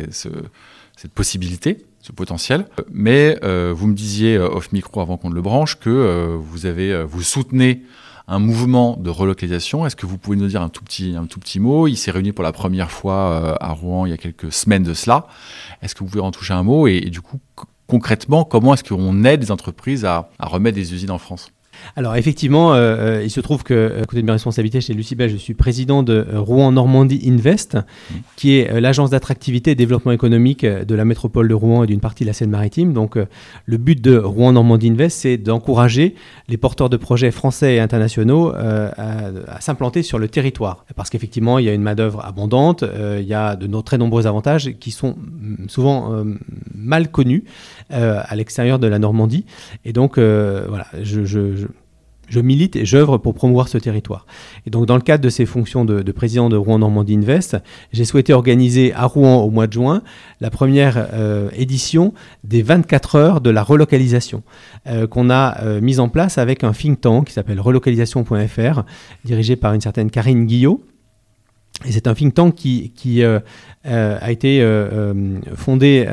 cette 1.01 1.13
possibilité, 1.13 1.85
ce 2.01 2.11
potentiel. 2.11 2.67
Mais 2.91 3.39
euh, 3.43 3.73
vous 3.75 3.87
me 3.87 3.93
disiez 3.93 4.35
euh, 4.35 4.49
off 4.49 4.71
micro 4.71 5.01
avant 5.01 5.17
qu'on 5.17 5.29
ne 5.29 5.35
le 5.35 5.41
branche 5.41 5.79
que 5.79 6.37
vous 6.39 6.65
avez, 6.65 7.03
vous 7.03 7.23
soutenez 7.23 7.83
un 8.27 8.39
mouvement 8.39 8.97
de 8.97 9.09
relocalisation. 9.09 9.85
Est-ce 9.85 9.95
que 9.97 10.05
vous 10.05 10.17
pouvez 10.17 10.37
nous 10.37 10.47
dire 10.47 10.61
un 10.61 10.69
tout 10.69 10.83
petit, 10.83 11.15
un 11.17 11.25
tout 11.25 11.39
petit 11.39 11.59
mot? 11.59 11.87
Il 11.87 11.97
s'est 11.97 12.11
réuni 12.11 12.31
pour 12.31 12.43
la 12.43 12.53
première 12.53 12.91
fois 12.91 13.31
euh, 13.31 13.55
à 13.59 13.73
Rouen 13.73 14.05
il 14.05 14.11
y 14.11 14.13
a 14.13 14.17
quelques 14.17 14.51
semaines 14.53 14.83
de 14.83 14.93
cela. 14.93 15.27
Est-ce 15.81 15.95
que 15.95 15.99
vous 15.99 16.09
pouvez 16.09 16.23
en 16.23 16.31
toucher 16.31 16.53
un 16.53 16.63
mot? 16.63 16.87
Et, 16.87 17.01
du 17.01 17.21
coup, 17.21 17.39
concrètement, 17.87 18.45
comment 18.45 18.73
est-ce 18.73 18.83
qu'on 18.83 19.23
aide 19.25 19.41
les 19.41 19.51
entreprises 19.51 20.05
à 20.05 20.29
remettre 20.39 20.75
des 20.75 20.93
usines 20.93 21.11
en 21.11 21.17
France? 21.17 21.51
Alors 21.95 22.15
effectivement, 22.15 22.73
euh, 22.73 22.77
euh, 23.19 23.23
il 23.23 23.29
se 23.29 23.39
trouve 23.39 23.63
que, 23.63 23.99
à 24.01 24.05
côté 24.05 24.21
de 24.21 24.25
mes 24.25 24.31
responsabilités 24.31 24.81
chez 24.81 24.93
Lucibel, 24.93 25.29
je 25.29 25.37
suis 25.37 25.53
président 25.53 26.03
de 26.03 26.13
euh, 26.13 26.39
Rouen 26.39 26.71
Normandie 26.71 27.21
Invest, 27.27 27.75
mmh. 27.75 28.15
qui 28.35 28.57
est 28.57 28.79
l'agence 28.79 29.09
d'attractivité 29.09 29.71
et 29.71 29.75
développement 29.75 30.11
économique 30.11 30.65
de 30.65 30.95
la 30.95 31.05
métropole 31.05 31.47
de 31.47 31.53
Rouen 31.53 31.83
et 31.83 31.87
d'une 31.87 31.99
partie 31.99 32.23
de 32.23 32.27
la 32.27 32.33
Seine-Maritime. 32.33 32.93
Donc 32.93 33.17
le 33.65 33.77
but 33.77 34.01
de 34.01 34.17
Rouen 34.17 34.53
Normandie 34.53 34.89
Invest, 34.89 35.19
c'est 35.19 35.37
d'encourager 35.37 36.15
les 36.47 36.57
porteurs 36.57 36.89
de 36.89 36.97
projets 36.97 37.31
français 37.31 37.75
et 37.75 37.79
internationaux 37.79 38.51
à, 38.55 39.59
s'implanter 39.59 40.03
sur 40.03 40.19
le 40.19 40.27
territoire. 40.27 40.85
Parce 40.95 41.09
qu'effectivement, 41.09 41.59
il 41.59 41.65
y 41.65 41.69
a 41.69 41.73
une 41.73 41.81
main-d'œuvre 41.81 42.25
abondante, 42.25 42.83
il 43.19 43.25
y 43.25 43.33
a 43.33 43.55
de 43.55 43.81
très 43.81 43.97
nombreux 43.97 44.27
avantages 44.27 44.71
qui 44.79 44.91
sont 44.91 45.15
mm, 45.17 45.67
souvent 45.67 46.23
mal 46.75 47.09
connus 47.09 47.43
à 47.91 48.35
l'extérieur 48.35 48.79
de 48.79 48.87
la 48.87 48.99
Normandie. 48.99 49.45
Et 49.85 49.93
donc, 49.93 50.17
voilà, 50.17 50.87
je, 51.01 51.23
je 52.31 52.39
milite 52.39 52.75
et 52.75 52.85
j'œuvre 52.85 53.17
pour 53.17 53.33
promouvoir 53.35 53.67
ce 53.67 53.77
territoire. 53.77 54.25
Et 54.65 54.69
donc, 54.69 54.85
dans 54.85 54.95
le 54.95 55.01
cadre 55.01 55.23
de 55.23 55.29
ces 55.29 55.45
fonctions 55.45 55.85
de, 55.85 56.11
président 56.11 56.49
de 56.49 56.55
Rouen 56.55 56.79
Normandie 56.79 57.15
Invest, 57.15 57.57
j'ai 57.91 58.05
souhaité 58.05 58.33
organiser 58.33 58.93
à 58.93 59.05
Rouen 59.05 59.41
au 59.41 59.49
mois 59.49 59.67
de 59.67 59.73
juin 59.73 60.01
la 60.39 60.49
première 60.49 61.09
euh, 61.13 61.49
édition 61.53 62.13
des 62.43 62.63
24 62.63 63.15
heures 63.15 63.41
de 63.41 63.49
la 63.49 63.63
relocalisation 63.63 64.43
euh, 64.87 65.07
qu'on 65.07 65.29
a 65.29 65.61
euh, 65.61 65.81
mise 65.81 65.99
en 65.99 66.09
place 66.09 66.37
avec 66.37 66.63
un 66.63 66.71
think 66.71 67.01
tank 67.01 67.27
qui 67.27 67.33
s'appelle 67.33 67.59
relocalisation.fr, 67.59 68.83
dirigé 69.25 69.55
par 69.55 69.73
une 69.73 69.81
certaine 69.81 70.09
Karine 70.09 70.45
Guillot. 70.45 70.83
Et 71.85 71.91
c'est 71.91 72.07
un 72.07 72.13
think 72.13 72.33
tank 72.33 72.53
qui, 72.53 73.23
euh, 73.23 73.39
euh, 73.87 74.17
a 74.21 74.31
été 74.31 74.61
euh, 74.61 75.39
fondé 75.55 76.07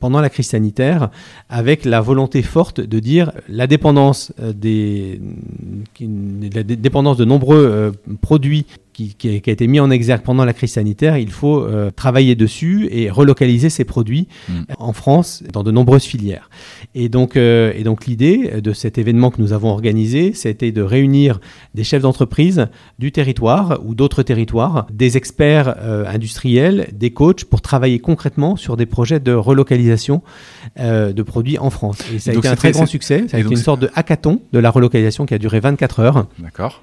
pendant 0.00 0.20
la 0.20 0.28
crise 0.28 0.48
sanitaire 0.48 1.10
avec 1.48 1.84
la 1.84 2.00
volonté 2.00 2.42
forte 2.42 2.80
de 2.80 2.98
dire 2.98 3.32
la 3.48 3.66
dépendance, 3.66 4.32
des, 4.38 5.20
la 6.00 6.62
dépendance 6.62 7.16
de 7.16 7.24
nombreux 7.24 7.92
produits 8.20 8.66
qui, 8.96 9.14
qui, 9.14 9.28
a, 9.28 9.52
été 9.52 9.66
mis 9.66 9.78
en 9.78 9.90
exergue 9.90 10.22
pendant 10.22 10.46
la 10.46 10.54
crise 10.54 10.72
sanitaire, 10.72 11.18
il 11.18 11.30
faut 11.30 11.60
euh, 11.60 11.90
travailler 11.90 12.34
dessus 12.34 12.88
et 12.90 13.10
relocaliser 13.10 13.68
ces 13.68 13.84
produits 13.84 14.26
mm. 14.48 14.62
en 14.78 14.94
France 14.94 15.42
dans 15.52 15.62
de 15.62 15.70
nombreuses 15.70 16.04
filières. 16.04 16.48
Et 16.94 17.10
donc, 17.10 17.36
euh, 17.36 17.74
et 17.76 17.84
donc 17.84 18.06
l'idée 18.06 18.62
de 18.62 18.72
cet 18.72 18.96
événement 18.96 19.30
que 19.30 19.42
nous 19.42 19.52
avons 19.52 19.68
organisé, 19.68 20.32
c'était 20.32 20.72
de 20.72 20.80
réunir 20.80 21.40
des 21.74 21.84
chefs 21.84 22.00
d'entreprise 22.00 22.68
du 22.98 23.12
territoire 23.12 23.80
ou 23.84 23.94
d'autres 23.94 24.22
territoires, 24.22 24.86
des 24.90 25.18
experts 25.18 25.74
euh, 25.78 26.06
industriels, 26.06 26.88
des 26.94 27.10
coachs 27.10 27.44
pour 27.44 27.60
travailler 27.60 27.98
concrètement 27.98 28.56
sur 28.56 28.78
des 28.78 28.86
projets 28.86 29.20
de 29.20 29.32
relocalisation 29.32 30.22
de 30.78 31.22
produits 31.22 31.58
en 31.58 31.70
France. 31.70 31.98
Et 32.14 32.18
ça 32.18 32.30
a 32.30 32.34
été 32.34 32.48
un 32.48 32.56
très 32.56 32.72
grand 32.72 32.86
succès. 32.86 33.26
Ça 33.28 33.36
a 33.36 33.40
été 33.40 33.50
une 33.50 33.56
sorte 33.56 33.80
de 33.80 33.90
hackathon 33.94 34.40
de 34.52 34.58
la 34.58 34.70
relocalisation 34.70 35.26
qui 35.26 35.34
a 35.34 35.38
duré 35.38 35.60
24 35.60 36.00
heures. 36.00 36.26
D'accord 36.38 36.82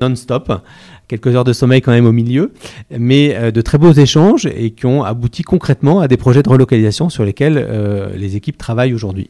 non-stop, 0.00 0.62
quelques 1.10 1.34
heures 1.34 1.44
de 1.44 1.52
sommeil 1.52 1.82
quand 1.82 1.90
même 1.90 2.06
au 2.06 2.12
milieu, 2.12 2.52
mais 2.96 3.34
euh, 3.34 3.50
de 3.50 3.60
très 3.60 3.78
beaux 3.78 3.92
échanges 3.92 4.46
et 4.46 4.70
qui 4.70 4.86
ont 4.86 5.02
abouti 5.02 5.42
concrètement 5.42 6.00
à 6.00 6.06
des 6.06 6.16
projets 6.16 6.42
de 6.42 6.48
relocalisation 6.48 7.10
sur 7.10 7.24
lesquels 7.24 7.58
euh, 7.58 8.10
les 8.14 8.36
équipes 8.36 8.56
travaillent 8.56 8.94
aujourd'hui. 8.94 9.28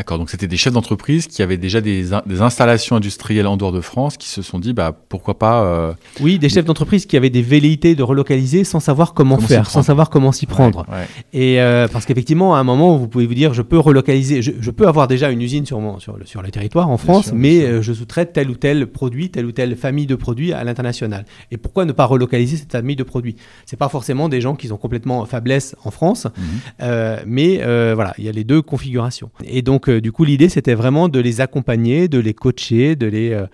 D'accord, 0.00 0.16
donc 0.16 0.30
c'était 0.30 0.46
des 0.46 0.56
chefs 0.56 0.72
d'entreprise 0.72 1.26
qui 1.26 1.42
avaient 1.42 1.58
déjà 1.58 1.82
des, 1.82 2.06
des, 2.24 2.40
installations 2.40 2.96
industrielles 2.96 3.46
en 3.46 3.58
dehors 3.58 3.70
de 3.70 3.82
France 3.82 4.16
qui 4.16 4.30
se 4.30 4.40
sont 4.40 4.58
dit 4.58 4.72
bah, 4.72 4.96
pourquoi 5.10 5.38
pas. 5.38 5.62
Euh, 5.62 5.92
oui, 6.22 6.38
des 6.38 6.48
chefs 6.48 6.64
d'entreprise 6.64 7.04
qui 7.04 7.18
avaient 7.18 7.28
des 7.28 7.42
velléités 7.42 7.94
de 7.94 8.02
relocaliser 8.02 8.64
sans 8.64 8.80
savoir 8.80 9.12
comment, 9.12 9.36
faire, 9.36 9.68
sans 9.68 9.82
savoir 9.82 10.08
comment 10.08 10.32
s'y 10.32 10.46
prendre. 10.46 10.86
Et 11.34 11.60
euh, 11.60 11.86
parce 11.86 12.06
qu'effectivement, 12.06 12.54
à 12.54 12.60
un 12.60 12.64
moment, 12.64 12.96
vous 12.96 13.08
pouvez 13.08 13.26
vous 13.26 13.34
dire 13.34 13.52
je 13.52 13.60
peux 13.60 13.78
relocaliser, 13.78 14.40
je, 14.40 14.70
peux 14.70 14.88
avoir 14.88 15.06
déjà 15.06 15.30
une 15.30 15.42
usine 15.42 15.66
sur, 15.66 15.80
mon, 15.80 15.98
sur, 15.98 16.16
le, 16.16 16.24
sur 16.24 16.40
le 16.40 16.50
territoire 16.50 16.88
en 16.88 16.96
France, 16.96 17.34
mais 17.34 17.60
euh, 17.64 17.82
je 17.82 17.92
sous-traite 17.92 18.32
tel 18.32 18.48
ou 18.48 18.54
tel 18.54 18.86
produit, 18.86 19.28
telle 19.28 19.44
ou 19.44 19.52
telle 19.52 19.76
famille 19.76 20.06
de 20.06 20.14
produits 20.14 20.54
à 20.54 20.64
l'international. 20.64 21.26
Et 21.50 21.58
pourquoi 21.58 21.84
ne 21.84 21.92
pas 21.92 22.06
relocaliser 22.06 22.56
cette 22.56 22.72
famille 22.72 22.96
de 22.96 23.04
produits? 23.04 23.36
C'est 23.66 23.76
pas 23.76 23.90
forcément 23.90 24.30
des 24.30 24.40
gens 24.40 24.54
qui 24.54 24.72
ont 24.72 24.78
complètement 24.78 25.26
faiblesse 25.26 25.76
en 25.84 25.90
France, 25.90 26.26
mhm. 26.38 27.18
mais 27.26 27.58
voilà, 27.92 28.14
il 28.16 28.24
y 28.24 28.30
a 28.30 28.32
les 28.32 28.44
deux 28.44 28.62
configurations. 28.62 29.28
Et 29.44 29.60
donc, 29.60 29.89
donc, 29.90 29.96
euh, 29.96 30.00
du 30.00 30.12
coup, 30.12 30.24
l'idée, 30.24 30.48
c'était 30.48 30.74
vraiment 30.74 31.08
de 31.08 31.20
les 31.20 31.40
accompagner, 31.40 32.08
de 32.08 32.18
les 32.18 32.34
coacher, 32.34 32.96
de 32.96 33.06
les 33.06 33.32
euh, 33.32 33.46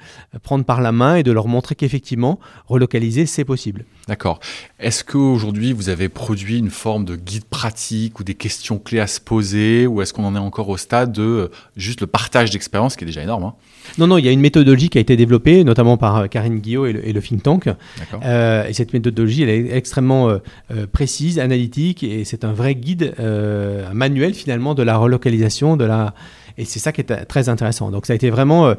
prendre 0.43 0.65
par 0.65 0.81
la 0.81 0.93
main 0.93 1.17
et 1.17 1.23
de 1.23 1.33
leur 1.33 1.49
montrer 1.49 1.75
qu'effectivement, 1.75 2.39
relocaliser, 2.67 3.27
c'est 3.27 3.45
possible. 3.45 3.85
D'accord. 4.09 4.41
Est-ce 4.79 5.05
qu'aujourd'hui, 5.05 5.73
vous 5.73 5.89
avez 5.89 6.09
produit 6.09 6.59
une 6.59 6.71
forme 6.71 7.05
de 7.05 7.17
guide 7.17 7.45
pratique 7.45 8.21
ou 8.21 8.25
des 8.25 8.35
questions 8.35 8.79
clés 8.79 9.01
à 9.01 9.07
se 9.07 9.21
poser 9.21 9.87
Ou 9.87 10.03
est-ce 10.03 10.13
qu'on 10.13 10.25
en 10.25 10.37
est 10.37 10.39
encore 10.39 10.69
au 10.69 10.77
stade 10.77 11.13
de 11.13 11.23
euh, 11.23 11.49
juste 11.77 12.01
le 12.01 12.07
partage 12.07 12.51
d'expérience, 12.51 12.97
qui 12.97 13.05
est 13.05 13.07
déjà 13.07 13.23
énorme 13.23 13.45
hein? 13.45 13.55
Non, 13.99 14.09
non, 14.09 14.19
il 14.19 14.25
y 14.25 14.29
a 14.29 14.33
une 14.33 14.41
méthodologie 14.41 14.89
qui 14.89 14.99
a 14.99 15.01
été 15.01 15.17
développée, 15.17 15.63
notamment 15.63 15.97
par 15.97 16.29
Karine 16.29 16.59
Guillot 16.59 16.87
et 16.87 16.93
le, 16.93 17.23
think 17.23 17.43
tank. 17.45 17.69
et 17.69 18.73
cette 18.73 18.93
méthodologie, 18.93 19.45
elle 19.45 19.49
est 19.49 19.77
extrêmement 19.77 20.41
précise, 20.91 21.39
analytique, 21.39 22.03
et 22.03 22.25
c'est 22.25 22.45
un 22.45 22.53
vrai 22.53 22.75
guide, 22.75 23.15
un 23.21 23.95
manuel 23.95 24.35
finalement 24.35 24.75
de 24.75 24.83
la 24.83 24.97
relocalisation, 24.97 25.77
de 25.77 25.85
la, 25.85 26.15
et 26.59 26.65
c'est 26.65 26.79
ça 26.79 26.93
qui 26.93 27.01
est 27.01 27.27
très 27.27 27.49
intéressant. 27.49 27.91
Donc 27.91 28.07
ça 28.07 28.13
a 28.13 28.17
été 28.17 28.31
vraiment 28.31 28.67
euh, 28.69 28.75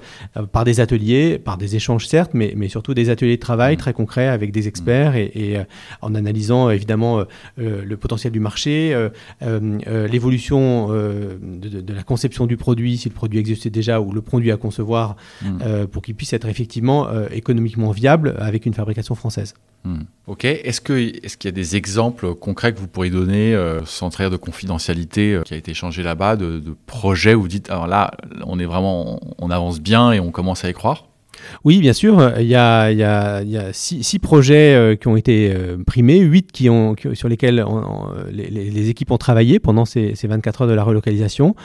par 0.52 0.64
des 0.64 0.80
ateliers, 0.80 1.38
par 1.38 1.58
des 1.58 1.76
échanges 1.76 2.08
certes, 2.08 2.32
mais, 2.34 2.54
mais 2.56 2.70
surtout 2.70 2.94
des 2.94 3.10
ateliers 3.10 3.36
de 3.36 3.42
travail 3.42 3.76
mmh. 3.76 3.80
très 3.80 3.94
concrets 3.94 4.28
avec 4.28 4.52
des 4.52 4.68
experts 4.68 5.16
et, 5.16 5.32
et 5.34 5.58
euh, 5.58 5.64
en 6.02 6.16
analysant 6.16 6.70
évidemment 6.70 7.20
euh, 7.60 7.84
le 7.84 7.98
potentiel 7.98 8.34
du 8.34 8.40
marché, 8.40 8.96
l'évolution 9.42 10.90
de, 10.90 11.82
de, 11.82 11.94
la 11.94 12.04
conception 12.04 12.46
du 12.46 12.58
produit, 12.58 12.98
si 12.98 13.10
le 13.10 13.14
produit 13.14 13.40
existait 13.40 13.70
déjà 13.70 14.00
ou 14.00 14.12
le 14.12 14.22
produit 14.22 14.52
à 14.52 14.58
concevoir, 14.58 15.16
mmh. 15.42 15.86
pour 15.92 16.02
qu'il 16.02 16.16
puisse 16.16 16.34
être 16.34 16.48
effectivement 16.48 17.08
économiquement 17.32 17.92
viable 17.92 18.36
avec 18.40 18.66
une 18.66 18.74
fabrication 18.74 19.16
française. 19.16 19.54
Mmh. 19.84 20.02
Ok. 20.28 20.46
Est-ce 20.46 20.82
qu'il 20.82 20.98
est 21.24 21.44
y 21.44 21.48
a 21.48 21.52
des 21.52 21.76
exemples 21.76 22.36
concrets 22.36 22.74
que 22.74 22.80
vous 22.80 22.88
pourriez 22.88 23.12
donner, 23.12 23.58
sans 23.86 24.10
trahir 24.10 24.32
de 24.32 24.38
confidentialité, 24.38 25.40
qui 25.46 25.54
a 25.54 25.58
été 25.58 25.74
changé 25.74 26.04
là-bas, 26.04 26.36
de, 26.36 26.60
de 26.60 26.76
projets 26.86 27.34
où 27.34 27.42
vous 27.42 27.48
dites 27.48 27.67
alors 27.70 27.88
là, 27.88 28.12
on 28.46 28.60
est 28.60 28.66
vraiment, 28.66 29.20
on 29.40 29.50
avance 29.52 29.80
bien 29.80 30.12
et 30.12 30.20
on 30.20 30.32
commence 30.32 30.64
à 30.64 30.70
y 30.70 30.74
croire 30.74 31.06
oui, 31.64 31.80
bien 31.80 31.94
sûr. 31.94 32.34
Il 32.40 32.48
y 32.48 32.56
a, 32.56 33.44
six, 33.74 34.20
projets 34.20 34.74
euh, 34.74 34.96
qui 34.96 35.08
ont 35.08 35.18
été 35.18 35.54
euh, 35.54 35.78
primés, 35.86 36.20
huit 36.20 36.52
qui 36.52 36.70
ont, 36.70 36.96
sur 37.14 37.30
lesquels 37.30 37.64
les, 38.32 38.90
équipes 38.90 39.12
ont 39.12 39.18
travaillé 39.18 39.60
pendant 39.60 39.86
ces, 39.86 40.14
24 40.24 40.62
heures 40.62 40.68
de 40.68 40.74
la 40.74 40.84
relocalisation. 40.84 41.56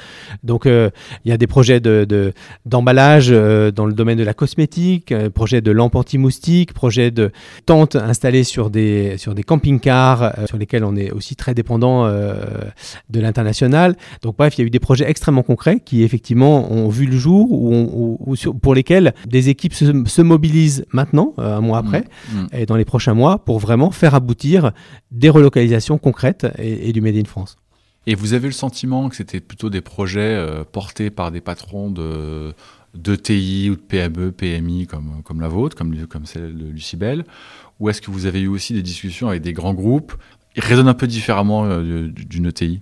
Donc, 0.43 0.66
euh, 0.66 0.91
il 1.25 1.31
y 1.31 1.33
a 1.33 1.37
des 1.37 1.47
projets 1.47 1.81
d'emballage 1.81 3.29
de, 3.29 3.73
dans 3.75 3.87
le 3.87 3.93
domaine 3.93 4.18
de 4.18 4.25
la 4.25 4.35
cosmétique, 4.35 5.14
projet 5.31 5.61
de 5.61 5.70
lampes 5.70 5.95
anti-moustiques, 5.95 6.73
projet 6.73 7.11
de 7.11 7.31
tentes 7.66 7.97
installées 7.97 8.45
sur 8.45 8.70
des, 8.70 9.16
sur 9.18 9.35
des 9.35 9.43
camping-cars 9.43 10.33
sur 10.47 10.59
lesquels 10.59 10.85
on 10.85 10.97
est 10.97 11.11
aussi 11.11 11.37
très 11.37 11.55
dépendant 11.55 12.07
de 12.07 13.20
l'international. 13.20 13.97
Donc, 14.23 14.37
bref, 14.37 14.59
il 14.59 14.62
y 14.62 14.64
a 14.64 14.66
eu 14.66 14.70
des 14.70 14.81
projets 14.81 15.09
extrêmement 15.09 15.43
concrets 15.43 15.81
qui, 15.85 16.03
effectivement, 16.03 16.70
ont 16.73 16.89
vu 16.89 17.07
le 17.07 17.16
jour 17.16 17.51
ou, 17.51 18.35
pour 18.61 18.75
lesquels 18.75 19.14
des 19.27 19.49
équipes 19.49 19.61
se, 19.70 20.22
mobilise 20.22 20.84
maintenant, 20.92 21.34
euh, 21.38 21.56
un 21.56 21.60
mois 21.60 21.82
mmh. 21.82 21.86
après, 21.86 22.04
mmh. 22.32 22.46
et 22.52 22.66
dans 22.66 22.76
les 22.76 22.84
prochains 22.84 23.14
mois, 23.14 23.44
pour 23.44 23.58
vraiment 23.58 23.90
faire 23.90 24.14
aboutir 24.14 24.72
des 25.10 25.28
relocalisations 25.28 25.98
concrètes 25.98 26.46
et, 26.58 26.92
du 26.92 27.00
Made 27.00 27.16
in 27.16 27.24
France. 27.24 27.56
Et 28.06 28.14
vous 28.14 28.32
avez 28.32 28.48
le 28.48 28.52
sentiment 28.52 29.08
que 29.08 29.16
c'était 29.16 29.40
plutôt 29.40 29.70
des 29.70 29.80
projets 29.80 30.20
euh, 30.20 30.64
portés 30.64 31.10
par 31.10 31.30
des 31.30 31.40
patrons 31.40 31.90
de, 31.90 32.52
de 32.94 33.14
TI 33.14 33.70
ou 33.70 33.76
de 33.76 33.80
PME, 33.80 34.32
PMI 34.32 34.86
comme, 34.86 35.22
comme 35.24 35.40
la 35.40 35.48
vôtre, 35.48 35.76
comme, 35.76 35.94
comme 36.06 36.26
celle 36.26 36.56
de 36.56 36.66
Lucibel 36.66 37.24
Ou 37.78 37.90
est-ce 37.90 38.02
que 38.02 38.10
vous 38.10 38.26
avez 38.26 38.40
eu 38.40 38.48
aussi 38.48 38.74
des 38.74 38.82
discussions 38.82 39.28
avec 39.28 39.42
des 39.42 39.52
grands 39.52 39.74
groupes 39.74 40.14
Ils 40.56 40.64
résonnent 40.64 40.88
un 40.88 40.94
peu 40.94 41.06
différemment 41.06 41.64
euh, 41.64 42.08
d'une 42.08 42.46
ETI 42.46 42.80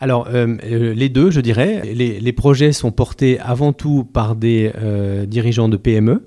alors, 0.00 0.28
les 0.30 1.08
deux, 1.08 1.30
je 1.30 1.40
dirais. 1.40 1.82
Les, 1.84 2.32
projets 2.32 2.72
sont 2.72 2.92
portés 2.92 3.40
avant 3.40 3.72
tout 3.72 4.04
par 4.04 4.36
des 4.36 4.72
dirigeants 5.26 5.68
de 5.68 5.76
PME 5.76 6.22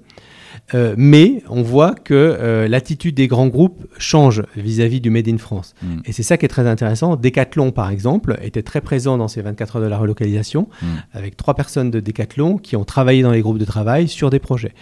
euh, 0.74 0.96
mais 0.98 1.44
on 1.50 1.62
voit 1.62 1.96
que 1.96 2.14
euh, 2.14 2.68
l'attitude 2.68 3.16
des 3.16 3.28
grands 3.28 3.48
groupes 3.48 3.86
change 3.98 4.44
vis-à-vis 4.56 5.02
du 5.02 5.10
Made 5.10 5.28
in 5.28 5.38
France. 5.38 5.74
Mm. 5.82 6.00
Et 6.06 6.12
c'est 6.12 6.24
ça 6.24 6.38
qui 6.38 6.46
est 6.46 6.50
très 6.50 6.68
intéressant. 6.68 7.16
Decathlon, 7.16 7.72
par 7.72 7.90
exemple, 7.90 8.38
était 8.42 8.64
très 8.64 8.82
présent 8.82 9.18
dans 9.18 9.28
ces 9.28 9.42
24 9.42 9.78
heures 9.78 9.82
de 9.82 9.88
la 9.88 9.98
relocalisation, 9.98 10.70
mm. 10.82 10.86
avec 11.14 11.36
trois 11.36 11.56
personnes 11.56 11.92
de 11.92 12.00
Decathlon 12.00 12.58
qui 12.58 12.76
ont 12.76 12.86
travaillé 12.86 13.22
dans 13.22 13.32
les 13.32 13.42
groupes 13.42 13.58
de 13.58 13.66
travail 13.66 14.08
sur 14.08 14.30
des 14.30 14.40
projets. 14.40 14.74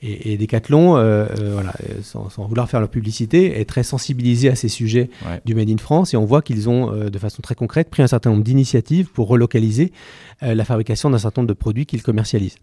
Et, 0.00 0.36
Decathlon, 0.36 0.96
euh, 0.96 1.26
euh, 1.40 1.52
voilà, 1.54 1.72
sans, 2.02 2.28
vouloir 2.46 2.70
faire 2.70 2.78
leur 2.78 2.88
publicité, 2.88 3.60
est 3.60 3.64
très 3.64 3.82
sensibilisé 3.82 4.48
à 4.48 4.54
ces 4.54 4.68
sujets 4.68 5.10
du 5.44 5.56
Made 5.56 5.70
in 5.70 5.78
France. 5.78 6.14
Et 6.14 6.16
on 6.16 6.24
voit 6.24 6.40
qu'ils 6.40 6.68
ont, 6.68 6.92
euh, 6.92 7.10
de 7.10 7.18
façon 7.18 7.42
très 7.42 7.56
concrète, 7.56 7.90
pris 7.90 8.02
un 8.02 8.06
certain 8.06 8.30
nombre 8.30 8.44
d'initiatives 8.44 9.08
pour 9.10 9.26
relocaliser 9.28 9.92
la 10.40 10.64
fabrication 10.64 11.10
d'un 11.10 11.18
certain 11.18 11.42
nombre 11.42 11.48
de 11.48 11.58
produits 11.58 11.84
qu'ils 11.84 12.04
commercialisent. 12.04 12.58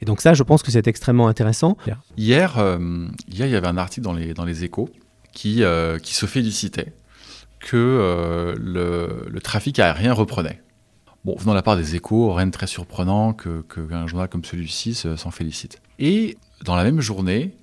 Et 0.00 0.06
donc 0.06 0.22
ça, 0.22 0.32
je 0.32 0.42
pense 0.42 0.62
que 0.62 0.70
c'est 0.70 0.86
extrêmement 0.86 1.28
intéressant. 1.28 1.76
Hier, 2.16 2.54
hier, 3.28 3.46
il 3.46 3.52
y 3.52 3.56
avait 3.56 3.66
un 3.66 3.76
article 3.76 4.04
dans 4.04 4.14
les, 4.14 4.32
dans 4.32 4.46
les 4.46 4.64
échos 4.64 4.88
qui, 5.34 5.62
qui 6.02 6.14
se 6.14 6.24
félicitait 6.24 6.94
que 7.60 8.54
le, 8.58 9.26
le 9.28 9.40
trafic 9.40 9.78
aérien 9.78 10.14
reprenait. 10.14 10.62
Bon, 11.26 11.36
venant 11.36 11.52
de 11.52 11.56
la 11.56 11.62
part 11.62 11.76
des 11.76 11.96
échos, 11.96 12.32
rien 12.32 12.46
de 12.46 12.52
très 12.52 12.66
surprenant 12.66 13.34
qu'un 13.34 13.62
que 13.68 14.06
journal 14.06 14.28
comme 14.30 14.46
celui-ci 14.46 14.94
s'en 14.94 15.30
félicite. 15.30 15.82
Et 15.98 16.38
dans 16.64 16.76
la 16.76 16.84
même 16.84 17.00
journée, 17.00 17.56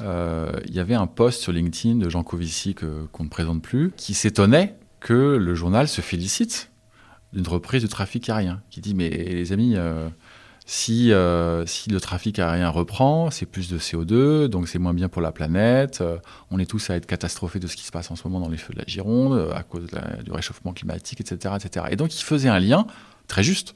euh, 0.00 0.52
il 0.66 0.74
y 0.74 0.80
avait 0.80 0.94
un 0.94 1.06
post 1.06 1.40
sur 1.40 1.52
LinkedIn 1.52 1.96
de 1.96 2.08
Jean 2.08 2.22
Covici 2.22 2.74
qu'on 2.74 3.24
ne 3.24 3.28
présente 3.28 3.62
plus, 3.62 3.92
qui 3.96 4.14
s'étonnait 4.14 4.76
que 5.00 5.36
le 5.36 5.54
journal 5.54 5.88
se 5.88 6.00
félicite 6.00 6.70
d'une 7.32 7.46
reprise 7.46 7.82
du 7.82 7.88
trafic 7.88 8.28
aérien, 8.28 8.62
qui 8.70 8.80
dit 8.80 8.94
mais 8.94 9.10
les 9.10 9.52
amis, 9.52 9.74
euh, 9.76 10.08
si, 10.66 11.12
euh, 11.12 11.66
si 11.66 11.90
le 11.90 12.00
trafic 12.00 12.38
aérien 12.38 12.68
reprend, 12.70 13.30
c'est 13.30 13.46
plus 13.46 13.68
de 13.68 13.78
CO2, 13.78 14.46
donc 14.46 14.68
c'est 14.68 14.78
moins 14.78 14.94
bien 14.94 15.08
pour 15.08 15.20
la 15.20 15.32
planète, 15.32 16.02
on 16.50 16.58
est 16.58 16.66
tous 16.66 16.90
à 16.90 16.96
être 16.96 17.06
catastrophés 17.06 17.58
de 17.58 17.66
ce 17.66 17.76
qui 17.76 17.84
se 17.84 17.92
passe 17.92 18.10
en 18.10 18.16
ce 18.16 18.26
moment 18.26 18.40
dans 18.40 18.48
les 18.48 18.56
feux 18.56 18.72
de 18.72 18.78
la 18.78 18.84
Gironde, 18.86 19.52
à 19.54 19.62
cause 19.62 19.86
du 20.24 20.32
réchauffement 20.32 20.72
climatique, 20.72 21.20
etc., 21.20 21.54
etc. 21.56 21.86
Et 21.90 21.96
donc 21.96 22.18
il 22.18 22.22
faisait 22.22 22.48
un 22.48 22.60
lien 22.60 22.86
très 23.28 23.42
juste 23.42 23.74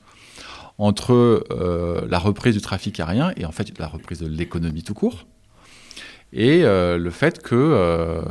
entre 0.79 1.45
euh, 1.51 2.07
la 2.09 2.19
reprise 2.19 2.55
du 2.55 2.61
trafic 2.61 2.99
aérien 3.01 3.33
et 3.37 3.45
en 3.45 3.53
fait 3.53 3.77
la 3.79 3.89
reprise 3.89 4.21
de 4.21 4.29
l'économie 4.29 4.85
tout 4.85 4.95
court, 4.95 5.27
et 6.33 6.63
euh, 6.65 6.99
le 6.99 7.11
fait 7.11 7.43
que 7.43 7.55
euh, 7.57 8.23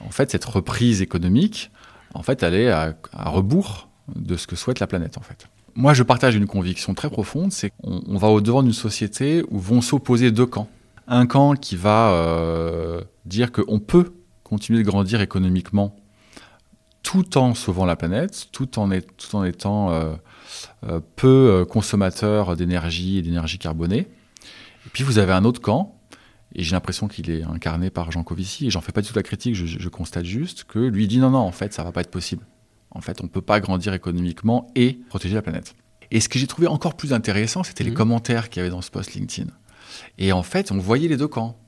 en 0.00 0.10
fait 0.10 0.30
cette 0.30 0.44
reprise 0.46 1.02
économique, 1.02 1.70
en 2.14 2.22
fait, 2.22 2.42
elle 2.42 2.54
est 2.54 2.70
à, 2.70 2.94
rebours 3.12 3.88
de 4.14 4.36
ce 4.36 4.46
que 4.46 4.56
souhaite 4.56 4.80
la 4.80 4.86
planète 4.86 5.18
en 5.18 5.20
fait. 5.20 5.48
Moi, 5.74 5.92
je 5.92 6.04
partage 6.04 6.36
une 6.36 6.46
conviction 6.46 6.94
très 6.94 7.10
profonde, 7.10 7.50
c'est 7.50 7.70
qu'on 7.70 8.16
va 8.16 8.28
au-devant 8.28 8.62
d'une 8.62 8.72
société 8.72 9.42
où 9.50 9.58
vont 9.58 9.80
s'opposer 9.80 10.30
deux 10.30 10.46
camps. 10.46 10.68
Un 11.08 11.26
camp 11.26 11.54
qui 11.54 11.74
va 11.74 13.04
dire 13.26 13.50
qu'on 13.50 13.80
peut 13.80 14.14
continuer 14.44 14.84
de 14.84 14.88
grandir 14.88 15.20
économiquement 15.20 15.96
tout 17.02 17.36
en 17.36 17.54
sauvant 17.54 17.86
la 17.86 17.96
planète, 17.96 18.46
tout 18.52 18.78
en, 18.78 18.88
tout 18.88 19.34
en 19.34 19.42
étant 19.42 20.16
peu 21.16 21.28
euh, 21.28 21.64
consommateurs 21.64 22.56
d'énergie 22.56 23.18
et 23.18 23.22
d'énergie 23.22 23.58
carbonée. 23.58 24.08
Et 24.86 24.90
puis 24.92 25.02
vous 25.04 25.18
avez 25.18 25.32
un 25.32 25.44
autre 25.44 25.60
camp 25.60 25.98
Et 26.54 26.62
j'ai 26.62 26.72
l'impression 26.72 27.08
qu'il 27.08 27.30
est 27.30 27.42
incarné 27.42 27.90
par 27.90 28.10
Jean 28.10 28.22
Covici, 28.22 28.66
et 28.66 28.70
j'en 28.70 28.80
fais 28.80 28.92
pas 28.92 29.02
du 29.02 29.08
tout 29.08 29.16
la 29.16 29.22
critique, 29.22 29.54
je, 29.54 29.88
constate 29.88 30.24
juste 30.24 30.64
que 30.64 30.78
lui 30.78 31.08
dit 31.08 31.18
non, 31.18 31.30
non, 31.30 31.38
en 31.38 31.52
fait, 31.52 31.72
ça 31.72 31.82
va 31.82 31.92
pas 31.92 32.02
être 32.02 32.10
possible. 32.10 32.46
En 32.90 33.00
fait, 33.00 33.20
on 33.20 33.24
ne 33.24 33.28
peut 33.28 33.42
pas 33.42 33.60
grandir 33.60 33.92
économiquement 33.92 34.68
et 34.74 34.98
protéger 35.08 35.34
la 35.34 35.42
planète. 35.42 35.74
Et 36.10 36.20
ce 36.20 36.28
que 36.28 36.38
j'ai 36.38 36.46
trouvé 36.46 36.68
encore 36.68 36.94
plus 36.94 37.12
intéressant, 37.12 37.64
c'était 37.64 37.82
les 37.82 37.90
mmh. 37.90 37.94
commentaires 37.94 38.48
qu'il 38.50 38.60
y 38.60 38.60
avait 38.60 38.70
dans 38.70 38.82
ce 38.82 38.90
post 38.90 39.14
LinkedIn. 39.14 39.50
Et 40.18 40.32
en 40.32 40.42
fait, 40.42 40.70
on 40.70 40.78
voyait 40.78 41.08
les 41.08 41.16
deux 41.16 41.28
camps. 41.28 41.58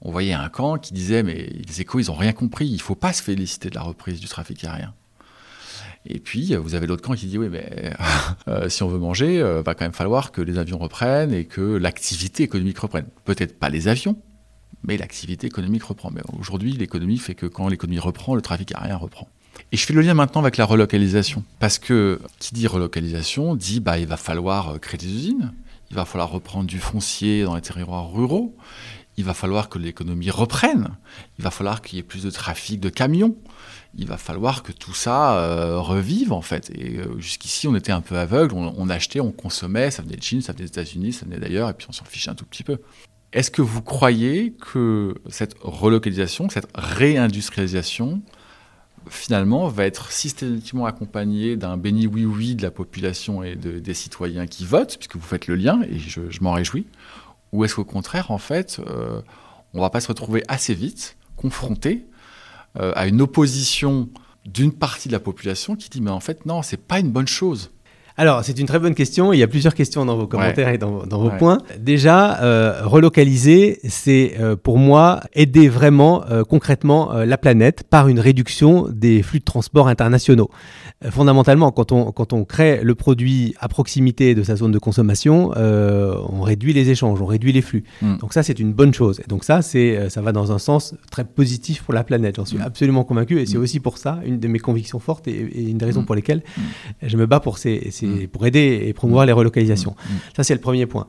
On 0.00 0.10
voyait 0.10 0.32
un 0.32 0.48
camp 0.48 0.76
qui 0.76 0.92
disait 0.92 1.22
mais 1.22 1.34
les 1.34 1.80
échos, 1.80 2.00
ils 2.00 2.06
n'ont 2.06 2.14
rien 2.14 2.32
compris, 2.32 2.66
il 2.66 2.74
ne 2.74 2.80
faut 2.80 2.94
pas 2.94 3.12
se 3.12 3.22
féliciter 3.22 3.70
de 3.70 3.74
la 3.76 3.82
reprise 3.82 4.20
du 4.20 4.28
trafic 4.28 4.64
aérien. 4.64 4.94
Et 6.08 6.20
puis, 6.20 6.54
vous 6.54 6.74
avez 6.74 6.86
l'autre 6.86 7.02
camp 7.02 7.14
qui 7.14 7.26
dit 7.26 7.38
oui, 7.38 7.48
mais 7.50 7.92
euh, 8.48 8.68
si 8.68 8.82
on 8.82 8.88
veut 8.88 8.98
manger, 8.98 9.36
il 9.36 9.42
euh, 9.42 9.62
va 9.62 9.74
quand 9.74 9.84
même 9.84 9.92
falloir 9.92 10.32
que 10.32 10.40
les 10.40 10.58
avions 10.58 10.78
reprennent 10.78 11.32
et 11.32 11.44
que 11.44 11.60
l'activité 11.60 12.42
économique 12.42 12.78
reprenne. 12.78 13.06
Peut-être 13.24 13.58
pas 13.58 13.68
les 13.68 13.88
avions, 13.88 14.16
mais 14.84 14.96
l'activité 14.96 15.46
économique 15.46 15.82
reprend. 15.82 16.10
Mais 16.10 16.22
aujourd'hui, 16.38 16.72
l'économie 16.72 17.18
fait 17.18 17.34
que 17.34 17.46
quand 17.46 17.68
l'économie 17.68 17.98
reprend, 17.98 18.34
le 18.34 18.42
trafic 18.42 18.72
aérien 18.74 18.96
reprend. 18.96 19.28
Et 19.72 19.76
je 19.76 19.84
fais 19.84 19.94
le 19.94 20.00
lien 20.00 20.14
maintenant 20.14 20.42
avec 20.42 20.56
la 20.56 20.64
relocalisation. 20.64 21.42
Parce 21.58 21.78
que 21.78 22.20
qui 22.38 22.54
dit 22.54 22.66
relocalisation 22.66 23.56
dit 23.56 23.80
bah, 23.80 23.98
il 23.98 24.06
va 24.06 24.16
falloir 24.16 24.74
euh, 24.74 24.78
créer 24.78 24.98
des 24.98 25.06
usines, 25.06 25.52
il 25.90 25.96
va 25.96 26.04
falloir 26.04 26.30
reprendre 26.30 26.66
du 26.66 26.78
foncier 26.78 27.44
dans 27.44 27.56
les 27.56 27.62
territoires 27.62 28.12
ruraux, 28.12 28.56
il 29.16 29.24
va 29.24 29.34
falloir 29.34 29.68
que 29.68 29.78
l'économie 29.78 30.30
reprenne, 30.30 30.88
il 31.38 31.44
va 31.44 31.50
falloir 31.50 31.80
qu'il 31.80 31.96
y 31.96 32.00
ait 32.00 32.04
plus 32.04 32.22
de 32.22 32.30
trafic 32.30 32.80
de 32.80 32.90
camions, 32.90 33.36
il 33.98 34.06
va 34.06 34.16
falloir 34.16 34.62
que 34.62 34.72
tout 34.72 34.94
ça 34.94 35.38
euh, 35.38 35.80
revive 35.80 36.32
en 36.32 36.42
fait. 36.42 36.70
Et 36.74 36.98
euh, 36.98 37.18
jusqu'ici, 37.18 37.66
on 37.66 37.74
était 37.74 37.92
un 37.92 38.00
peu 38.00 38.16
aveugle, 38.16 38.54
on, 38.54 38.88
achetait, 38.88 39.20
on 39.20 39.32
consommait, 39.32 39.90
ça 39.90 40.02
venait 40.02 40.16
de 40.16 40.22
Chine, 40.22 40.42
ça 40.42 40.52
venait 40.52 40.64
des 40.64 40.70
États-Unis, 40.70 41.12
ça 41.14 41.24
venait 41.24 41.38
d'ailleurs, 41.38 41.70
et 41.70 41.72
puis 41.72 41.86
on 41.88 41.92
s'en 41.92 42.04
fichait 42.04 42.30
un 42.30 42.34
tout 42.34 42.44
petit 42.44 42.62
peu. 42.62 42.78
Est-ce 43.32 43.50
que 43.50 43.62
vous 43.62 43.82
croyez 43.82 44.52
que 44.52 45.14
cette 45.28 45.56
relocalisation, 45.60 46.48
cette 46.48 46.68
réindustrialisation, 46.74 48.22
finalement, 49.08 49.68
va 49.68 49.86
être 49.86 50.10
systématiquement 50.10 50.86
accompagnée 50.86 51.56
d'un 51.56 51.76
béni 51.76 52.06
oui-oui 52.06 52.54
de 52.54 52.62
la 52.62 52.70
population 52.70 53.42
et 53.42 53.56
des 53.56 53.94
citoyens 53.94 54.46
qui 54.46 54.64
votent, 54.64 54.96
puisque 54.96 55.16
vous 55.16 55.26
faites 55.26 55.46
le 55.48 55.56
lien, 55.56 55.80
et 55.88 55.98
je, 55.98 56.20
m'en 56.40 56.52
réjouis 56.52 56.86
Ou 57.52 57.64
est-ce 57.64 57.74
qu'au 57.74 57.84
contraire, 57.84 58.30
en 58.30 58.38
fait, 58.38 58.80
euh, 58.86 59.20
on 59.74 59.80
va 59.80 59.90
pas 59.90 60.00
se 60.00 60.08
retrouver 60.08 60.42
assez 60.48 60.74
vite 60.74 61.16
confronté 61.36 62.06
à 62.78 63.06
une 63.06 63.20
opposition 63.20 64.08
d'une 64.44 64.72
partie 64.72 65.08
de 65.08 65.12
la 65.12 65.20
population 65.20 65.76
qui 65.76 65.88
dit 65.88 66.00
mais 66.00 66.10
en 66.10 66.20
fait 66.20 66.46
non, 66.46 66.62
c'est 66.62 66.76
pas 66.76 67.00
une 67.00 67.10
bonne 67.10 67.28
chose. 67.28 67.70
Alors, 68.18 68.42
c'est 68.44 68.58
une 68.58 68.66
très 68.66 68.78
bonne 68.78 68.94
question. 68.94 69.32
Il 69.34 69.38
y 69.38 69.42
a 69.42 69.46
plusieurs 69.46 69.74
questions 69.74 70.06
dans 70.06 70.16
vos 70.16 70.26
commentaires 70.26 70.68
et 70.68 70.78
dans, 70.78 71.04
vos 71.06 71.30
points. 71.30 71.58
Déjà, 71.78 72.40
euh, 72.42 72.80
relocaliser, 72.84 73.78
c'est 73.84 74.34
euh, 74.40 74.56
pour 74.56 74.78
moi 74.78 75.20
aider 75.34 75.68
vraiment 75.68 76.24
concrètement 76.48 77.12
la 77.12 77.38
planète 77.38 77.84
par 77.88 78.08
une 78.08 78.20
réduction 78.20 78.88
des 78.90 79.22
flux 79.22 79.40
de 79.40 79.44
transport 79.44 79.88
internationaux. 79.88 80.50
fondamentalement, 81.10 81.72
quand 81.72 81.92
on, 81.92 82.10
quand 82.12 82.32
on 82.32 82.44
crée 82.44 82.80
le 82.82 82.94
produit 82.94 83.54
à 83.60 83.68
proximité 83.68 84.34
de 84.34 84.42
sa 84.42 84.56
zone 84.56 84.72
de 84.72 84.78
consommation, 84.78 85.52
on 85.56 86.40
réduit 86.40 86.72
les 86.72 86.90
échanges, 86.90 87.20
on 87.20 87.26
réduit 87.26 87.52
les 87.52 87.62
flux. 87.62 87.84
Hmm. 88.00 88.16
Donc 88.16 88.32
ça, 88.32 88.42
c'est 88.42 88.58
une 88.58 88.72
bonne 88.72 88.94
chose. 88.94 89.20
Et 89.20 89.28
donc 89.28 89.44
ça, 89.44 89.62
c'est, 89.62 90.08
ça 90.08 90.22
va 90.22 90.32
dans 90.32 90.52
un 90.52 90.58
sens 90.58 90.94
très 91.10 91.24
positif 91.24 91.82
pour 91.82 91.92
la 91.94 92.04
planète. 92.04 92.36
J'en 92.36 92.44
suis 92.44 92.58
hmm. 92.58 92.62
absolument 92.62 93.04
convaincu. 93.04 93.40
Et 93.40 93.46
c'est 93.46 93.58
hmm. 93.58 93.62
aussi 93.62 93.80
pour 93.80 93.98
ça, 93.98 94.20
une 94.24 94.38
de 94.38 94.48
mes 94.48 94.58
convictions 94.58 94.98
fortes 94.98 95.28
et, 95.28 95.68
une 95.70 95.78
des 95.78 95.84
raisons 95.84 96.04
pour 96.04 96.14
lesquelles 96.14 96.42
je 97.02 97.16
me 97.16 97.26
bats 97.26 97.40
pour 97.40 97.58
ces 97.58 97.90
Mm. 98.06 98.28
pour 98.28 98.46
aider 98.46 98.84
et 98.86 98.92
promouvoir 98.92 99.24
mm. 99.24 99.28
les 99.28 99.32
relocalisations. 99.32 99.92
Mm. 99.98 100.14
Ça, 100.36 100.44
c'est 100.44 100.54
le 100.54 100.60
premier 100.60 100.86
point. 100.86 101.06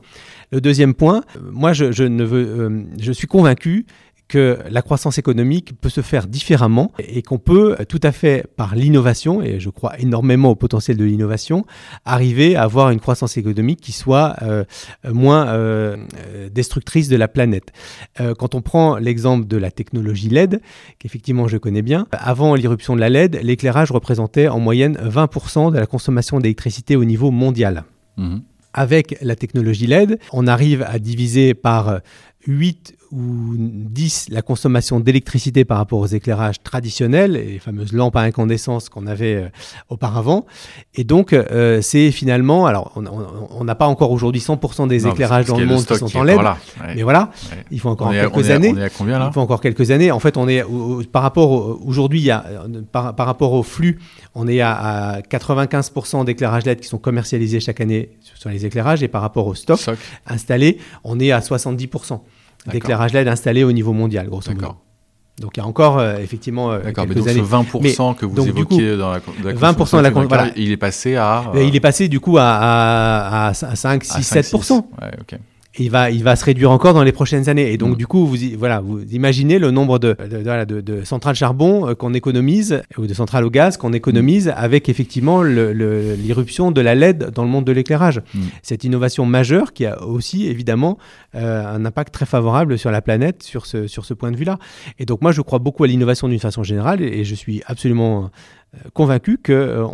Le 0.50 0.60
deuxième 0.60 0.94
point, 0.94 1.22
moi, 1.52 1.72
je, 1.72 2.02
ne 2.04 2.24
veux, 2.24 2.46
euh, 2.46 2.82
je 2.98 3.12
suis 3.12 3.26
convaincu 3.26 3.84
que 4.28 4.58
la 4.70 4.82
croissance 4.82 5.16
économique 5.18 5.80
peut 5.80 5.88
se 5.88 6.02
faire 6.02 6.26
différemment 6.26 6.92
et 6.98 7.22
qu'on 7.22 7.38
peut 7.38 7.76
tout 7.88 8.00
à 8.02 8.12
fait 8.12 8.46
par 8.56 8.74
l'innovation, 8.74 9.42
et 9.42 9.58
je 9.58 9.70
crois 9.70 9.98
énormément 9.98 10.50
au 10.50 10.54
potentiel 10.54 10.98
de 10.98 11.04
l'innovation, 11.04 11.64
arriver 12.04 12.54
à 12.54 12.62
avoir 12.62 12.90
une 12.90 13.00
croissance 13.00 13.38
économique 13.38 13.80
qui 13.80 13.92
soit 13.92 14.36
euh, 14.42 14.64
moins 15.10 15.48
euh, 15.48 15.96
destructrice 16.52 17.08
de 17.08 17.16
la 17.16 17.26
planète. 17.26 17.72
Euh, 18.20 18.34
quand 18.34 18.54
on 18.54 18.60
prend 18.60 18.96
l'exemple 18.96 19.46
de 19.46 19.56
la 19.56 19.70
technologie 19.70 20.28
LED, 20.28 20.60
qu'effectivement 20.98 21.48
je 21.48 21.56
connais 21.56 21.82
bien, 21.82 22.06
avant 22.12 22.54
l'irruption 22.54 22.94
de 22.94 23.00
la 23.00 23.08
LED, 23.08 23.40
l'éclairage 23.42 23.90
représentait 23.90 24.48
en 24.48 24.60
moyenne 24.60 24.98
20% 25.02 25.72
de 25.72 25.78
la 25.78 25.86
consommation 25.86 26.38
d'électricité 26.38 26.96
au 26.96 27.04
niveau 27.04 27.30
mondial. 27.30 27.84
Mmh. 28.18 28.38
Avec 28.74 29.16
la 29.22 29.34
technologie 29.36 29.86
LED, 29.86 30.18
on 30.32 30.46
arrive 30.46 30.82
à 30.82 30.98
diviser 30.98 31.54
par 31.54 32.00
8 32.46 32.98
ou 33.12 33.54
10 33.56 34.28
la 34.30 34.42
consommation 34.42 35.00
d'électricité 35.00 35.64
par 35.64 35.78
rapport 35.78 35.98
aux 35.98 36.06
éclairages 36.06 36.62
traditionnels, 36.62 37.32
les 37.32 37.58
fameuses 37.58 37.92
lampes 37.92 38.16
à 38.16 38.20
incandescence 38.20 38.88
qu'on 38.88 39.06
avait 39.06 39.34
euh, 39.34 39.48
auparavant. 39.88 40.46
Et 40.94 41.04
donc, 41.04 41.32
euh, 41.32 41.80
c'est 41.80 42.10
finalement, 42.10 42.66
alors 42.66 42.92
on 42.96 43.64
n'a 43.64 43.74
pas 43.74 43.86
encore 43.86 44.10
aujourd'hui 44.10 44.40
100% 44.40 44.88
des 44.88 45.06
éclairages 45.06 45.46
dans 45.46 45.58
le 45.58 45.66
monde 45.66 45.84
qui 45.84 45.96
sont 45.96 46.16
en 46.16 46.22
LED, 46.22 46.38
mais 46.94 47.02
voilà, 47.02 47.30
il 47.70 47.80
faut 47.80 47.88
encore 47.88 48.10
quelques 48.10 48.50
années. 48.50 48.80
À 48.82 48.90
combien 48.90 49.18
là 49.18 49.28
Il 49.30 49.34
faut 49.34 49.40
encore 49.40 49.60
quelques 49.60 49.90
années. 49.90 50.10
En 50.10 50.20
fait, 50.20 50.36
on 50.36 50.48
est 50.48 50.64
par 51.10 51.22
rapport 51.22 51.50
aujourd'hui, 51.86 52.30
par, 52.92 53.14
par, 53.14 53.26
rapport 53.26 53.52
au 53.52 53.62
flux, 53.62 53.98
on 54.34 54.46
est 54.48 54.60
à, 54.60 54.72
à 54.72 55.20
95% 55.20 56.24
d'éclairages 56.24 56.64
LED 56.64 56.80
qui 56.80 56.88
sont 56.88 56.98
commercialisés 56.98 57.60
chaque 57.60 57.80
année 57.80 58.10
sur 58.34 58.50
les 58.50 58.66
éclairages, 58.66 59.02
et 59.02 59.08
par 59.08 59.22
rapport 59.22 59.46
au 59.46 59.54
stock, 59.54 59.78
stock. 59.78 59.98
installé, 60.26 60.78
on 61.04 61.18
est 61.20 61.32
à 61.32 61.40
70% 61.40 62.20
d'éclairage 62.68 63.12
LED 63.12 63.28
installé 63.28 63.64
au 63.64 63.72
niveau 63.72 63.92
mondial, 63.92 64.28
grosso 64.28 64.52
modo. 64.52 64.74
Donc 65.40 65.56
il 65.56 65.60
y 65.60 65.62
a 65.62 65.66
encore 65.66 65.98
euh, 65.98 66.18
effectivement 66.18 66.72
euh, 66.72 66.80
quelques 66.80 66.98
mais 67.08 67.14
donc 67.14 67.28
Ce 67.28 67.38
20% 67.38 68.14
que 68.16 68.26
vous 68.26 68.48
évoquiez 68.48 68.96
dans 68.96 69.12
la, 69.12 69.20
la 69.44 69.52
20% 69.52 69.98
de 69.98 70.02
la 70.02 70.10
voilà. 70.10 70.50
il 70.56 70.72
est 70.72 70.76
passé 70.76 71.14
à 71.14 71.44
il 71.54 71.76
est 71.76 71.80
passé 71.80 72.08
du 72.08 72.18
coup 72.18 72.38
à, 72.38 72.44
à, 72.44 73.48
à 73.50 73.54
5, 73.54 74.02
6, 74.04 74.32
7%. 74.32 74.72
Ouais, 74.74 74.82
ok 75.20 75.38
il 75.78 75.90
va, 75.90 76.10
il 76.10 76.22
va 76.22 76.36
se 76.36 76.44
réduire 76.44 76.70
encore 76.70 76.94
dans 76.94 77.02
les 77.02 77.12
prochaines 77.12 77.48
années. 77.48 77.72
Et 77.72 77.76
donc, 77.76 77.94
mm. 77.94 77.96
du 77.96 78.06
coup, 78.06 78.26
vous, 78.26 78.36
voilà, 78.56 78.80
vous 78.80 79.02
imaginez 79.12 79.58
le 79.58 79.70
nombre 79.70 79.98
de, 79.98 80.16
de, 80.28 80.80
de, 80.80 81.04
centrales 81.04 81.34
charbon 81.34 81.88
euh, 81.88 81.94
qu'on 81.94 82.14
économise, 82.14 82.82
ou 82.96 83.06
de 83.06 83.14
centrales 83.14 83.44
au 83.44 83.50
gaz 83.50 83.76
qu'on 83.76 83.92
économise 83.92 84.48
mm. 84.48 84.54
avec 84.56 84.88
effectivement 84.88 85.42
l'irruption 85.42 86.70
de 86.70 86.80
la 86.80 86.94
LED 86.94 87.30
dans 87.30 87.44
le 87.44 87.50
monde 87.50 87.64
de 87.64 87.72
l'éclairage. 87.72 88.20
Mm. 88.34 88.40
Cette 88.62 88.84
innovation 88.84 89.26
majeure 89.26 89.72
qui 89.72 89.86
a 89.86 90.02
aussi 90.02 90.46
évidemment 90.46 90.98
euh, 91.34 91.64
un 91.66 91.84
impact 91.84 92.12
très 92.12 92.26
favorable 92.26 92.78
sur 92.78 92.90
la 92.90 93.02
planète 93.02 93.42
sur 93.42 93.66
ce, 93.66 93.86
sur 93.86 94.04
ce 94.04 94.14
point 94.14 94.30
de 94.30 94.36
vue-là. 94.36 94.58
Et 94.98 95.04
donc, 95.04 95.22
moi, 95.22 95.32
je 95.32 95.40
crois 95.42 95.58
beaucoup 95.58 95.84
à 95.84 95.86
l'innovation 95.86 96.28
d'une 96.28 96.38
façon 96.38 96.62
générale 96.62 97.02
et 97.02 97.24
je 97.24 97.34
suis 97.34 97.62
absolument 97.66 98.30
convaincu 98.92 99.38
que 99.38 99.52
euh, 99.52 99.86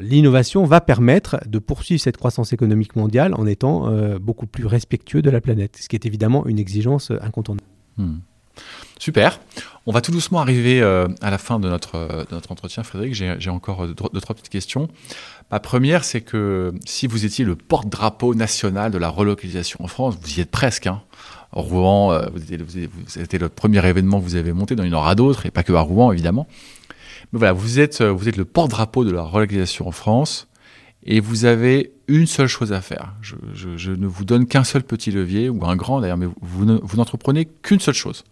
l'innovation 0.00 0.64
va 0.64 0.80
permettre 0.80 1.38
de 1.46 1.58
poursuivre 1.58 2.00
cette 2.00 2.16
croissance 2.16 2.52
économique 2.52 2.96
mondiale 2.96 3.34
en 3.34 3.46
étant 3.46 3.88
euh, 3.88 4.18
beaucoup 4.18 4.46
plus 4.46 4.66
respectueux 4.66 5.22
de 5.22 5.30
la 5.30 5.40
planète, 5.40 5.78
ce 5.80 5.88
qui 5.88 5.96
est 5.96 6.06
évidemment 6.06 6.46
une 6.46 6.58
exigence 6.58 7.12
incontournable. 7.20 7.66
Hmm. 7.96 8.18
Super. 8.98 9.40
On 9.86 9.92
va 9.92 10.02
tout 10.02 10.10
doucement 10.10 10.40
arriver 10.40 10.82
euh, 10.82 11.08
à 11.22 11.30
la 11.30 11.38
fin 11.38 11.58
de 11.58 11.68
notre, 11.68 12.26
entretien, 12.50 12.82
Frédéric. 12.82 13.14
J'ai 13.14 13.50
encore 13.50 13.86
deux, 13.86 14.20
trois 14.20 14.34
petites 14.34 14.50
questions. 14.50 14.88
Ma 15.50 15.60
première, 15.60 16.04
c'est 16.04 16.20
que 16.20 16.74
si 16.84 17.06
vous 17.06 17.24
étiez 17.24 17.44
le 17.44 17.56
porte-drapeau 17.56 18.34
national 18.34 18.90
de 18.90 18.98
la 18.98 19.08
relocalisation 19.08 19.82
en 19.82 19.86
France, 19.86 20.18
vous 20.20 20.38
y 20.38 20.40
êtes 20.40 20.50
presque. 20.50 20.86
Hein. 20.86 21.02
Rouen, 21.52 22.20
c'était 23.06 23.38
le 23.38 23.48
premier 23.48 23.84
événement 23.86 24.20
que 24.20 24.24
vous 24.24 24.36
avez 24.36 24.52
monté, 24.52 24.76
dans 24.76 24.84
il 24.84 24.92
y 24.92 24.94
en 24.94 25.14
d'autres, 25.14 25.46
et 25.46 25.50
pas 25.50 25.62
que 25.62 25.72
à 25.72 25.80
Rouen, 25.80 26.12
évidemment. 26.12 26.46
Mais 27.32 27.38
voilà, 27.38 27.52
vous 27.52 27.80
êtes, 27.80 28.00
euh, 28.00 28.10
vous 28.10 28.28
êtes 28.28 28.36
le 28.36 28.44
porte-drapeau 28.44 29.04
de 29.04 29.10
la 29.10 29.22
relocalisation 29.22 29.88
en 29.88 29.92
France 29.92 30.48
et 31.04 31.20
vous 31.20 31.44
avez 31.44 31.92
une 32.08 32.26
seule 32.26 32.46
chose 32.46 32.72
à 32.72 32.80
faire. 32.80 33.14
Je, 33.22 33.90
ne 33.90 34.06
vous 34.06 34.24
donne 34.24 34.46
qu'un 34.46 34.64
seul 34.64 34.82
petit 34.82 35.10
levier, 35.10 35.48
ou 35.48 35.64
un 35.64 35.76
grand 35.76 36.00
d'ailleurs, 36.00 36.18
mais 36.18 36.28
vous, 36.40 36.64
n'entreprenez 36.64 37.46
qu'une 37.62 37.80
seule 37.80 37.94
chose. 37.94 38.24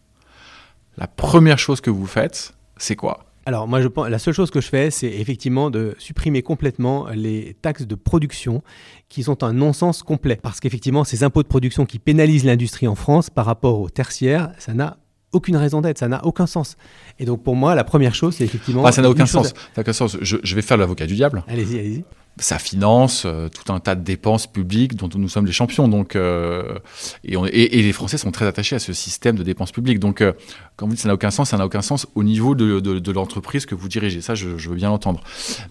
La 0.97 1.07
première 1.07 1.59
chose 1.59 1.80
que 1.80 1.91
vous 1.91 2.07
faites, 2.07 2.55
c'est 2.76 2.97
quoi? 2.97 3.24
Alors 3.47 3.66
moi, 3.66 3.80
je 3.80 3.89
pense, 3.89 4.09
la 4.11 4.18
seule 4.18 4.34
chose 4.34 4.51
que 4.51 4.61
je 4.61 4.68
fais, 4.68 4.91
c'est 4.91 5.07
effectivement 5.07 5.70
de 5.70 5.95
supprimer 5.99 6.43
complètement 6.43 7.07
les 7.14 7.57
taxes 7.62 7.86
de 7.86 7.95
production 7.95 8.62
qui 9.09 9.22
sont 9.22 9.43
un 9.43 9.55
non-sens 9.55 10.03
complet. 10.03 10.39
Parce 10.43 10.61
qu'effectivement, 10.61 11.05
ces 11.05 11.24
impôts 11.24 11.43
de 11.43 11.49
production 11.49 11.86
qui 11.86 11.99
pénalisent 11.99 12.45
l'industrie 12.45 12.89
en 12.89 12.95
France 12.95 13.30
par 13.30 13.47
rapport 13.47 13.80
aux 13.80 13.89
tertiaires, 13.89 14.53
ça 14.59 14.74
n'a 14.74 14.99
aucune 15.33 15.57
raison 15.57 15.81
d'être, 15.81 15.99
ça 15.99 16.09
n'a 16.09 16.24
aucun 16.24 16.47
sens. 16.47 16.76
Et 17.18 17.24
donc 17.24 17.43
pour 17.43 17.57
moi, 17.57 17.74
la 17.74 17.85
première 17.85 18.14
chose, 18.14 18.37
c'est 18.37 18.45
effectivement... 18.45 18.85
Ah, 18.85 18.93
ça 18.93 19.03
n'a 19.03 19.11
aucun, 19.11 19.26
sens. 19.26 19.53
sens. 19.93 20.16
Je, 20.20 20.55
vais 20.55 20.62
faire 20.62 20.76
l'avocat 20.76 21.07
du 21.07 21.14
diable. 21.14 21.43
Allez-y, 21.49 21.79
allez-y. 21.79 22.05
ça 22.39 22.59
finance 22.59 23.24
euh, 23.26 23.49
tout 23.49 23.72
un 23.72 23.81
tas 23.81 23.95
de 23.95 24.03
dépenses 24.03 24.47
publiques 24.47 24.95
dont 24.97 25.09
nous 25.14 25.29
sommes 25.29 25.47
les 25.47 25.53
champions. 25.53 25.89
Donc, 25.89 26.16
euh, 26.16 26.79
et, 27.24 27.35
et, 27.35 27.83
les 27.83 27.93
Français 27.93 28.18
sont 28.18 28.31
très 28.31 28.47
attachés 28.47 28.76
à 28.76 28.79
ce 28.79 28.93
système 28.93 29.37
de 29.37 29.43
dépenses 29.43 29.72
publiques. 29.72 29.99
Donc, 29.99 30.20
euh, 30.20 30.33
quand 30.79 30.87
vous 30.87 30.93
dites 30.93 31.03
ça 31.03 31.09
n'a 31.09 31.14
aucun 31.14 31.31
sens, 31.31 31.51
ça 31.51 31.59
n'a 31.59 31.66
aucun 31.66 31.83
sens 31.83 32.07
au 32.14 32.22
niveau 32.22 32.55
de, 32.55 32.79
de, 32.81 33.12
l'entreprise 33.12 33.66
que 33.66 33.74
vous 33.74 33.89
dirigez. 33.89 34.20
Ça, 34.20 34.35
je, 34.35 34.47
veux 34.47 34.76
bien 34.76 34.89
l'entendre. 34.89 35.20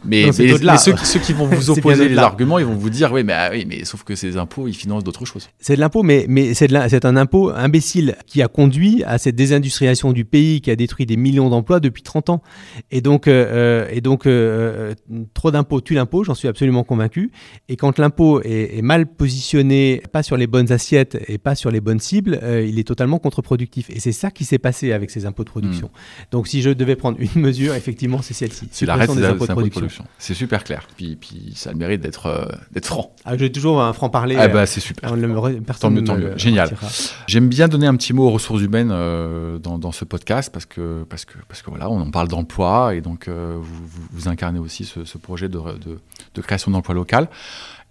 Mais, 0.03 0.31
ceux, 0.33 0.47
ceux, 0.97 1.19
qui 1.19 1.33
vont 1.33 1.45
vous 1.47 1.69
opposer 1.69 2.09
les 2.09 2.17
arguments, 2.17 2.59
ils 2.59 2.65
vont 2.65 2.75
vous 2.75 2.89
dire 2.89 3.11
oui 3.13 3.23
mais, 3.23 3.33
ah 3.33 3.49
oui, 3.51 3.65
mais 3.67 3.85
sauf 3.85 4.03
que 4.03 4.15
ces 4.15 4.37
impôts, 4.37 4.67
ils 4.67 4.75
financent 4.75 5.05
d'autres 5.05 5.25
choses. 5.25 5.49
C'est 5.59 5.75
de 5.75 5.79
l'impôt, 5.79 6.03
mais, 6.03 6.25
mais 6.27 6.53
c'est 6.53 7.05
un 7.05 7.15
impôt 7.15 7.51
imbécile 7.51 8.17
qui 8.25 8.41
a 8.41 8.47
conduit 8.47 9.03
à 9.05 9.17
cette 9.17 9.35
désindustrialisation 9.35 10.11
du 10.11 10.25
pays, 10.25 10.59
qui 10.59 10.71
a 10.71 10.75
détruit 10.75 11.05
des 11.05 11.17
millions 11.17 11.49
d'emplois 11.49 11.79
depuis 11.79 12.03
30 12.03 12.29
ans. 12.29 12.43
Et 12.91 12.99
donc, 12.99 13.27
et 13.27 14.01
donc 14.01 14.27
trop 15.33 15.51
d'impôts 15.51 15.81
tue 15.81 15.93
l'impôt, 15.93 16.23
j'en 16.23 16.35
suis 16.35 16.47
absolument 16.47 16.83
convaincu. 16.83 17.31
Et 17.69 17.77
quand 17.77 17.97
l'impôt 17.99 18.41
est, 18.43 18.81
mal 18.81 19.07
positionné, 19.07 20.01
pas 20.11 20.23
sur 20.23 20.37
les 20.37 20.47
bonnes 20.47 20.71
assiettes 20.71 21.17
et 21.27 21.37
pas 21.37 21.55
sur 21.55 21.71
les 21.71 21.81
bonnes 21.81 21.99
cibles, 21.99 22.39
euh, 22.43 22.65
il 22.65 22.79
est 22.79 22.83
totalement 22.83 23.19
contre-productif. 23.19 23.89
Et 23.89 23.99
c'est 23.99 24.11
ça 24.11 24.31
qui 24.31 24.45
s'est 24.45 24.57
passé 24.57 24.93
avec 24.97 25.09
ces 25.09 25.25
impôts 25.25 25.43
de 25.43 25.49
production. 25.49 25.87
Hmm. 25.87 26.25
Donc 26.31 26.47
si 26.47 26.61
je 26.61 26.69
devais 26.69 26.95
prendre 26.95 27.17
une 27.19 27.29
mesure, 27.41 27.73
effectivement, 27.73 28.21
c'est 28.21 28.33
celle-ci. 28.33 28.67
C'est 28.71 28.85
l'arrêt 28.85 29.07
des, 29.07 29.23
impôts 29.23 29.47
de 29.47 29.69
production. 29.69 30.03
C'est 30.17 30.33
super 30.33 30.63
clair. 30.63 30.87
Puis, 30.97 31.15
puis 31.15 31.53
ça 31.55 31.69
a 31.69 31.73
le 31.73 31.79
mérite 31.79 32.01
d'être 32.01 32.25
euh, 32.25 32.45
d'être 32.71 32.85
franc. 32.85 33.15
Ah, 33.23 33.37
J'ai 33.37 33.51
toujours 33.51 33.81
un 33.81 33.93
franc-parler. 33.93 34.35
Ah 34.37 34.47
bah 34.49 34.65
c'est 34.65 34.81
super. 34.81 35.13
Euh, 35.13 35.59
tant 35.79 35.89
mieux, 35.89 36.03
tant 36.03 36.17
mieux. 36.17 36.37
Génial. 36.37 36.69
J'aime 37.27 37.47
bien 37.47 37.67
donner 37.67 37.87
un 37.87 37.95
petit 37.95 38.13
mot 38.13 38.27
aux 38.27 38.31
ressources 38.31 38.61
humaines 38.61 38.89
dans, 38.89 39.77
dans, 39.77 39.91
ce 39.91 40.05
podcast 40.05 40.51
parce 40.51 40.65
que, 40.65 41.05
parce 41.09 41.25
que, 41.25 41.37
parce 41.47 41.61
que 41.61 41.69
voilà, 41.69 41.89
on 41.89 42.01
en 42.01 42.11
parle 42.11 42.27
d'emploi 42.27 42.95
et 42.95 43.01
donc 43.01 43.29
vous, 43.29 43.87
vous, 44.11 44.27
incarnez 44.27 44.59
aussi 44.59 44.85
ce, 44.85 45.05
ce 45.05 45.17
projet 45.17 45.47
de, 45.47 45.57
de, 45.57 45.99
de 46.35 46.41
création 46.41 46.71
d'emploi 46.71 46.93
local. 46.93 47.29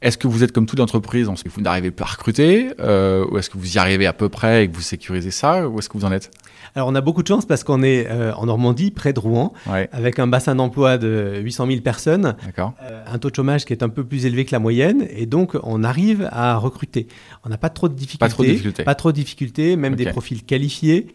Est-ce 0.02 0.18
que 0.18 0.28
vous 0.28 0.44
êtes 0.44 0.52
comme 0.52 0.66
toute 0.66 0.80
entreprise, 0.80 1.26
que 1.42 1.48
vous 1.48 1.62
n'arrivez 1.62 1.90
pas 1.90 2.04
à 2.04 2.08
recruter, 2.08 2.70
euh, 2.80 3.24
ou 3.30 3.38
est-ce 3.38 3.48
que 3.48 3.56
vous 3.56 3.76
y 3.76 3.78
arrivez 3.78 4.06
à 4.06 4.12
peu 4.12 4.28
près 4.28 4.64
et 4.64 4.68
que 4.68 4.74
vous 4.74 4.82
sécurisez 4.82 5.30
ça, 5.30 5.66
ou 5.66 5.78
est-ce 5.78 5.88
que 5.88 5.96
vous 5.96 6.04
en 6.04 6.12
êtes? 6.12 6.30
Alors 6.74 6.88
on 6.88 6.94
a 6.94 7.00
beaucoup 7.00 7.22
de 7.22 7.28
chance 7.28 7.46
parce 7.46 7.64
qu'on 7.64 7.82
est 7.82 8.06
euh, 8.08 8.32
en 8.34 8.46
Normandie, 8.46 8.90
près 8.90 9.12
de 9.12 9.20
Rouen, 9.20 9.52
avec 9.92 10.18
un 10.18 10.26
bassin 10.26 10.54
d'emploi 10.54 10.98
de 10.98 11.40
800 11.42 11.66
000 11.66 11.80
personnes, 11.80 12.36
euh, 12.58 13.04
un 13.06 13.18
taux 13.18 13.30
de 13.30 13.34
chômage 13.34 13.64
qui 13.64 13.72
est 13.72 13.82
un 13.82 13.88
peu 13.88 14.04
plus 14.04 14.26
élevé 14.26 14.44
que 14.44 14.52
la 14.52 14.58
moyenne, 14.58 15.06
et 15.10 15.26
donc 15.26 15.56
on 15.62 15.84
arrive 15.84 16.28
à 16.32 16.56
recruter. 16.56 17.06
On 17.44 17.48
n'a 17.48 17.58
pas 17.58 17.70
trop 17.70 17.88
de 17.88 17.94
difficultés, 17.94 18.18
pas 18.18 18.28
trop 18.28 18.42
de 18.42 18.48
difficultés, 18.48 18.84
pas 18.84 18.94
trop 18.94 19.12
de 19.12 19.16
difficultés 19.16 19.76
même 19.76 19.96
des 19.96 20.06
profils 20.06 20.44
qualifiés, 20.44 21.08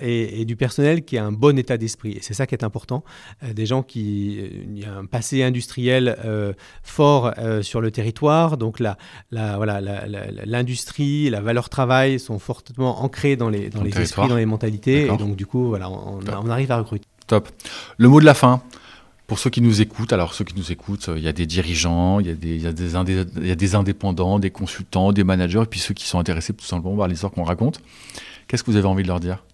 et, 0.00 0.40
et, 0.40 0.44
du 0.44 0.56
personnel 0.56 1.04
qui 1.04 1.18
a 1.18 1.24
un 1.24 1.32
bon 1.32 1.58
état 1.58 1.76
d'esprit. 1.76 2.12
Et 2.12 2.20
c'est 2.22 2.34
ça 2.34 2.46
qui 2.46 2.54
est 2.54 2.64
important, 2.64 3.04
euh, 3.42 3.52
des 3.52 3.66
gens 3.66 3.82
qui 3.82 4.40
a 4.86 4.98
un 4.98 5.06
passé 5.06 5.42
industriel 5.42 6.16
fort 6.82 7.32
sur 7.62 7.80
le 7.80 7.90
territoire, 7.90 8.56
donc 8.56 8.80
la, 8.80 8.96
la 9.30 9.56
voilà 9.56 9.80
l'industrie, 10.44 11.30
la, 11.30 11.40
valeur 11.40 11.68
travail 11.68 12.18
sont 12.18 12.38
fortement 12.38 13.02
ancrées 13.02 13.36
dans 13.36 13.48
les 13.48 13.70
dans 13.70 13.82
les 13.82 13.98
esprits, 13.98 14.28
dans 14.28 14.36
les 14.36 14.46
mentalités. 14.46 14.95
Et 15.04 15.16
donc, 15.16 15.36
du 15.36 15.46
coup, 15.46 15.68
voilà, 15.68 15.90
on, 15.90 16.50
arrive 16.50 16.72
à 16.72 16.78
recruter. 16.78 17.06
Top. 17.26 17.48
Le 17.98 18.08
mot 18.08 18.20
de 18.20 18.24
la 18.24 18.34
fin. 18.34 18.62
Pour 19.26 19.40
ceux 19.40 19.50
qui 19.50 19.60
nous 19.60 19.80
écoutent, 19.80 20.12
alors 20.12 20.34
ceux 20.34 20.44
qui 20.44 20.54
nous 20.56 20.70
écoutent, 20.70 21.10
il 21.16 21.22
y 21.22 21.26
a 21.26 21.32
des 21.32 21.46
dirigeants, 21.46 22.20
il 22.20 22.28
y 22.28 22.30
a 22.30 22.34
des, 22.34 22.54
il 22.54 22.62
y 22.62 22.66
a 22.68 22.72
des, 22.72 23.26
il 23.38 23.46
y 23.48 23.50
a 23.50 23.56
des 23.56 23.74
indépendants, 23.74 24.38
des 24.38 24.50
consultants, 24.50 25.10
des 25.10 25.24
managers, 25.24 25.62
et 25.62 25.66
puis 25.66 25.80
ceux 25.80 25.94
qui 25.94 26.06
sont 26.06 26.20
intéressés 26.20 26.52
tout 26.52 26.64
simplement 26.64 26.96
par 26.96 27.08
l'histoire 27.08 27.32
qu'on 27.32 27.42
raconte. 27.42 27.80
Qu'est-ce 28.46 28.62
que 28.62 28.70
vous 28.70 28.76
avez 28.76 28.86
envie 28.86 29.02
de 29.02 29.08
leur 29.08 29.18
dire? 29.18 29.38
euh, 29.38 29.45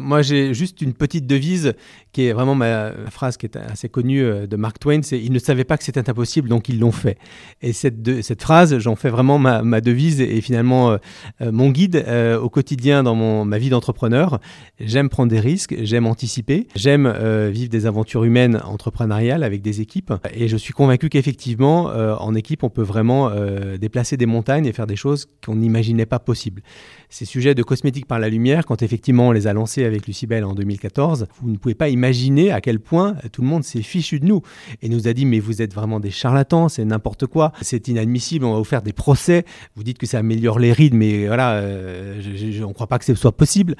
moi, 0.00 0.20
j'ai 0.20 0.52
juste 0.52 0.82
une 0.82 0.94
petite 0.94 1.28
devise 1.28 1.74
qui 2.10 2.26
est 2.26 2.32
vraiment 2.32 2.56
ma, 2.56 2.90
phrase 3.10 3.36
qui 3.36 3.46
est 3.46 3.56
assez 3.56 3.88
connue 3.88 4.20
euh, 4.20 4.48
de 4.48 4.56
Mark 4.56 4.80
Twain, 4.80 5.00
c'est 5.02 5.20
«Ils 5.22 5.30
ne 5.30 5.38
savaient 5.38 5.62
pas 5.62 5.78
que 5.78 5.84
c'était 5.84 6.10
impossible, 6.10 6.48
donc 6.48 6.68
ils 6.68 6.80
l'ont 6.80 6.90
fait». 6.90 7.18
Et 7.62 7.72
cette, 7.72 8.22
cette 8.22 8.42
phrase, 8.42 8.78
j'en 8.78 8.96
fais 8.96 9.10
vraiment 9.10 9.38
ma, 9.38 9.62
ma, 9.62 9.80
devise 9.80 10.20
et 10.20 10.40
finalement 10.40 10.90
euh, 10.90 11.52
mon 11.52 11.70
guide 11.70 12.04
au 12.42 12.48
quotidien 12.48 13.04
dans 13.04 13.14
mon, 13.14 13.44
ma 13.44 13.58
vie 13.58 13.70
d'entrepreneur. 13.70 14.40
J'aime 14.80 15.08
prendre 15.08 15.30
des 15.30 15.38
risques, 15.38 15.76
j'aime 15.82 16.06
anticiper, 16.06 16.66
j'aime 16.74 17.12
vivre 17.50 17.68
des 17.68 17.86
aventures 17.86 18.24
humaines 18.24 18.60
entrepreneuriales 18.64 19.44
avec 19.44 19.62
des 19.62 19.80
équipes. 19.80 20.12
Et 20.34 20.48
je 20.48 20.56
suis 20.56 20.72
convaincu 20.72 21.08
qu'effectivement, 21.08 21.84
en 21.84 22.34
équipe, 22.34 22.64
on 22.64 22.70
peut 22.70 22.82
vraiment 22.82 23.30
déplacer 23.78 24.16
des 24.16 24.26
montagnes 24.26 24.66
et 24.66 24.72
faire 24.72 24.86
des 24.86 24.96
choses 24.96 25.28
qu'on 25.44 25.56
n'imaginait 25.56 26.06
pas 26.06 26.18
possibles. 26.18 26.62
Ces 27.08 27.24
sujets 27.24 27.54
de 27.54 27.62
cosmétiques 27.62 28.06
par 28.06 28.18
la 28.18 28.28
lumière, 28.28 28.66
quand 28.66 28.82
effectivement 28.82 29.28
on 29.28 29.32
les 29.32 29.46
a 29.46 29.52
lancés 29.52 29.84
avec 29.84 30.06
Lucie 30.06 30.26
Bell 30.26 30.44
en 30.44 30.54
2014, 30.54 31.28
vous 31.40 31.50
ne 31.50 31.56
pouvez 31.56 31.74
pas 31.74 31.88
imaginer 31.88 32.50
à 32.50 32.60
quel 32.60 32.80
point 32.80 33.14
tout 33.32 33.42
le 33.42 33.48
monde 33.48 33.62
s'est 33.62 33.82
fichu 33.82 34.18
de 34.18 34.26
nous. 34.26 34.42
Et 34.82 34.88
nous 34.88 35.06
a 35.06 35.12
dit 35.12 35.24
mais 35.24 35.38
vous 35.38 35.62
êtes 35.62 35.72
vraiment 35.72 36.00
des 36.00 36.10
charlatans, 36.10 36.68
c'est 36.68 36.84
n'importe 36.84 37.26
quoi, 37.26 37.52
c'est 37.60 37.88
inadmissible, 37.88 38.44
on 38.44 38.52
va 38.52 38.58
vous 38.58 38.64
faire 38.64 38.82
des 38.82 38.92
procès, 38.92 39.44
vous 39.76 39.84
dites 39.84 39.98
que 39.98 40.06
ça 40.06 40.18
améliore 40.18 40.58
les 40.58 40.72
rides, 40.72 40.94
mais 40.94 41.26
voilà, 41.26 41.54
euh, 41.54 42.20
on 42.64 42.68
ne 42.68 42.72
croit 42.72 42.88
pas 42.88 42.98
que 42.98 43.04
ce 43.04 43.14
soit 43.14 43.36
possible. 43.36 43.76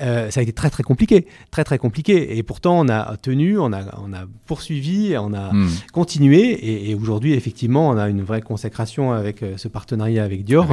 Euh, 0.00 0.30
ça 0.30 0.40
a 0.40 0.42
été 0.42 0.52
très 0.52 0.70
très 0.70 0.82
compliqué, 0.82 1.26
très 1.50 1.64
très 1.64 1.78
compliqué. 1.78 2.38
Et 2.38 2.42
pourtant 2.42 2.80
on 2.80 2.88
a 2.88 3.16
tenu, 3.18 3.58
on 3.58 3.72
a, 3.72 3.82
on 4.02 4.12
a 4.12 4.24
poursuivi, 4.46 5.16
on 5.18 5.34
a 5.34 5.52
hmm. 5.52 5.68
continué. 5.92 6.88
Et, 6.90 6.94
aujourd'hui 6.94 7.34
effectivement 7.34 7.88
on 7.90 7.96
a 7.96 8.08
une 8.08 8.22
vraie 8.22 8.40
consécration 8.40 9.12
avec 9.12 9.42
euh, 9.42 9.56
ce 9.56 9.68
partenariat 9.68 10.24
avec 10.24 10.44
Dior, 10.44 10.66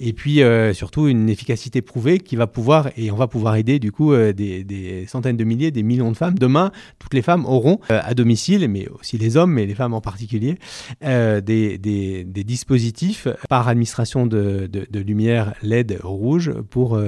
et 0.00 0.12
puis 0.12 0.40
surtout 0.72 1.08
une 1.08 1.28
efficacité 1.28 1.49
prouvée 1.82 2.18
qui 2.18 2.36
va 2.36 2.46
pouvoir 2.46 2.90
et 2.96 3.10
on 3.10 3.16
va 3.16 3.26
pouvoir 3.26 3.56
aider 3.56 3.78
du 3.78 3.92
coup 3.92 4.12
euh, 4.12 4.32
des, 4.32 5.04
centaines 5.06 5.36
de 5.36 5.44
milliers, 5.44 5.70
des 5.70 5.82
millions 5.82 6.10
de 6.10 6.16
femmes. 6.16 6.38
Demain, 6.38 6.72
toutes 6.98 7.14
les 7.14 7.22
femmes 7.22 7.44
auront 7.46 7.80
euh, 7.90 8.00
à 8.02 8.14
domicile, 8.14 8.68
mais 8.68 8.88
aussi 8.88 9.18
les 9.18 9.36
hommes, 9.36 9.52
mais 9.52 9.66
les 9.66 9.74
femmes 9.74 9.94
en 9.94 10.00
particulier, 10.00 10.56
euh, 11.04 11.40
des, 11.40 12.24
dispositifs 12.44 13.28
par 13.48 13.68
administration 13.68 14.26
de, 14.26 14.68
lumière 14.92 15.54
LED 15.62 15.98
rouge 16.02 16.52
pour 16.70 17.00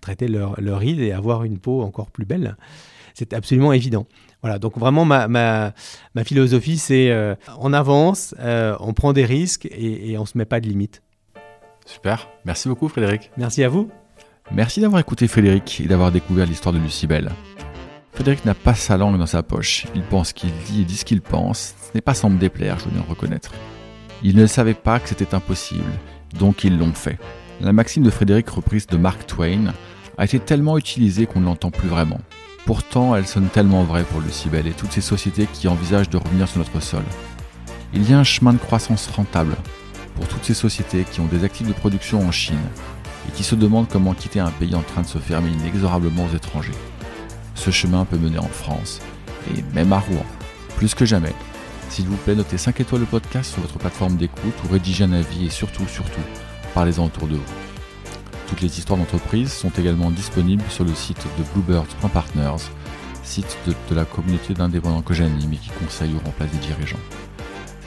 traiter 0.00 0.28
leur, 0.28 0.60
leur 0.60 0.82
et 0.82 1.12
avoir 1.12 1.44
une 1.44 1.58
peau 1.58 1.82
encore 1.82 2.10
plus 2.10 2.24
belle. 2.24 2.56
C'est 3.14 3.32
absolument 3.32 3.72
évident. 3.72 4.06
Voilà, 4.42 4.58
donc 4.58 4.78
vraiment 4.78 5.04
ma, 5.04 5.72
philosophie, 6.24 6.78
c'est 6.78 7.12
on 7.58 7.72
avance, 7.72 8.34
on 8.38 8.92
prend 8.94 9.12
des 9.12 9.24
risques 9.24 9.66
et, 9.66 10.10
et 10.10 10.18
on 10.18 10.22
ne 10.22 10.26
se 10.26 10.38
met 10.38 10.44
pas 10.44 10.60
de 10.60 10.68
limites. 10.68 11.02
Super, 11.88 12.28
merci 12.44 12.68
beaucoup 12.68 12.86
Frédéric. 12.88 13.30
Merci 13.38 13.64
à 13.64 13.70
vous. 13.70 13.88
Merci 14.52 14.82
d'avoir 14.82 15.00
écouté 15.00 15.26
Frédéric 15.26 15.80
et 15.80 15.88
d'avoir 15.88 16.12
découvert 16.12 16.44
l'histoire 16.44 16.74
de 16.74 16.78
Lucibelle. 16.78 17.30
Frédéric 18.12 18.44
n'a 18.44 18.52
pas 18.52 18.74
sa 18.74 18.98
langue 18.98 19.16
dans 19.16 19.24
sa 19.24 19.42
poche. 19.42 19.86
Il 19.94 20.02
pense 20.02 20.34
qu'il 20.34 20.52
dit 20.66 20.82
et 20.82 20.84
dit 20.84 20.98
ce 20.98 21.06
qu'il 21.06 21.22
pense. 21.22 21.74
Ce 21.80 21.90
n'est 21.94 22.02
pas 22.02 22.12
sans 22.12 22.28
me 22.28 22.38
déplaire, 22.38 22.78
je 22.78 22.84
dois 22.84 22.92
bien 22.92 23.04
reconnaître. 23.08 23.52
Il 24.22 24.36
ne 24.36 24.46
savait 24.46 24.74
pas 24.74 25.00
que 25.00 25.08
c'était 25.08 25.34
impossible, 25.34 25.90
donc 26.38 26.62
ils 26.62 26.76
l'ont 26.76 26.92
fait. 26.92 27.18
La 27.62 27.72
maxime 27.72 28.02
de 28.02 28.10
Frédéric, 28.10 28.50
reprise 28.50 28.86
de 28.86 28.98
Mark 28.98 29.26
Twain, 29.26 29.72
a 30.18 30.24
été 30.26 30.38
tellement 30.38 30.76
utilisée 30.76 31.24
qu'on 31.24 31.40
ne 31.40 31.46
l'entend 31.46 31.70
plus 31.70 31.88
vraiment. 31.88 32.20
Pourtant, 32.66 33.16
elle 33.16 33.26
sonne 33.26 33.48
tellement 33.48 33.84
vraie 33.84 34.04
pour 34.04 34.20
Lucibelle 34.20 34.66
et 34.66 34.72
toutes 34.72 34.92
ces 34.92 35.00
sociétés 35.00 35.48
qui 35.50 35.68
envisagent 35.68 36.10
de 36.10 36.18
revenir 36.18 36.48
sur 36.48 36.58
notre 36.58 36.80
sol. 36.80 37.04
Il 37.94 38.08
y 38.08 38.12
a 38.12 38.18
un 38.18 38.24
chemin 38.24 38.52
de 38.52 38.58
croissance 38.58 39.06
rentable 39.06 39.56
pour 40.18 40.26
toutes 40.26 40.44
ces 40.44 40.54
sociétés 40.54 41.04
qui 41.10 41.20
ont 41.20 41.26
des 41.26 41.44
actifs 41.44 41.68
de 41.68 41.72
production 41.72 42.26
en 42.26 42.32
Chine, 42.32 42.58
et 43.28 43.32
qui 43.32 43.44
se 43.44 43.54
demandent 43.54 43.88
comment 43.88 44.14
quitter 44.14 44.40
un 44.40 44.50
pays 44.50 44.74
en 44.74 44.82
train 44.82 45.02
de 45.02 45.06
se 45.06 45.18
fermer 45.18 45.50
inexorablement 45.50 46.24
aux 46.24 46.36
étrangers. 46.36 46.74
Ce 47.54 47.70
chemin 47.70 48.04
peut 48.04 48.18
mener 48.18 48.38
en 48.38 48.48
France, 48.48 49.00
et 49.54 49.62
même 49.74 49.92
à 49.92 50.00
Rouen. 50.00 50.26
Plus 50.76 50.94
que 50.94 51.04
jamais, 51.04 51.34
s'il 51.88 52.06
vous 52.06 52.16
plaît, 52.16 52.34
notez 52.34 52.58
5 52.58 52.80
étoiles 52.80 53.02
le 53.02 53.06
podcast 53.06 53.52
sur 53.52 53.62
votre 53.62 53.78
plateforme 53.78 54.16
d'écoute 54.16 54.54
ou 54.64 54.72
rédigez 54.72 55.04
un 55.04 55.12
avis 55.12 55.46
et 55.46 55.50
surtout, 55.50 55.86
surtout, 55.86 56.20
parlez-en 56.74 57.06
autour 57.06 57.28
de 57.28 57.36
vous. 57.36 57.54
Toutes 58.48 58.60
les 58.60 58.78
histoires 58.78 58.98
d'entreprise 58.98 59.52
sont 59.52 59.70
également 59.70 60.10
disponibles 60.10 60.64
sur 60.68 60.84
le 60.84 60.94
site 60.94 61.24
de 61.38 61.44
bluebirds.partners, 61.54 62.64
site 63.22 63.58
de, 63.66 63.94
la 63.94 64.04
communauté 64.04 64.54
d'indépendants 64.54 65.02
que 65.02 65.14
j'anime 65.14 65.52
et 65.52 65.56
qui 65.56 65.70
conseille 65.70 66.12
ou 66.14 66.18
remplace 66.24 66.50
des 66.50 66.58
dirigeants. 66.58 66.96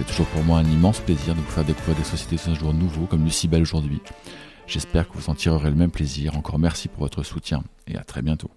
C'est 0.01 0.07
toujours 0.07 0.25
pour 0.29 0.43
moi 0.43 0.57
un 0.57 0.63
immense 0.63 0.99
plaisir 0.99 1.35
de 1.35 1.41
vous 1.41 1.51
faire 1.51 1.63
découvrir 1.63 1.95
des 1.95 2.03
sociétés 2.03 2.49
un 2.49 2.55
jour 2.55 2.73
nouveaux 2.73 3.05
comme 3.05 3.23
Lucibel 3.23 3.61
aujourd'hui, 3.61 4.01
J'espère 4.65 5.07
que 5.07 5.15
vous 5.15 5.29
en 5.29 5.35
tirerez 5.35 5.69
le 5.69 5.75
même 5.75 5.91
plaisir. 5.91 6.35
Encore 6.35 6.57
merci 6.57 6.87
pour 6.87 7.01
votre 7.01 7.21
soutien 7.21 7.63
et 7.85 7.97
à 7.97 8.03
très 8.03 8.23
bientôt. 8.23 8.49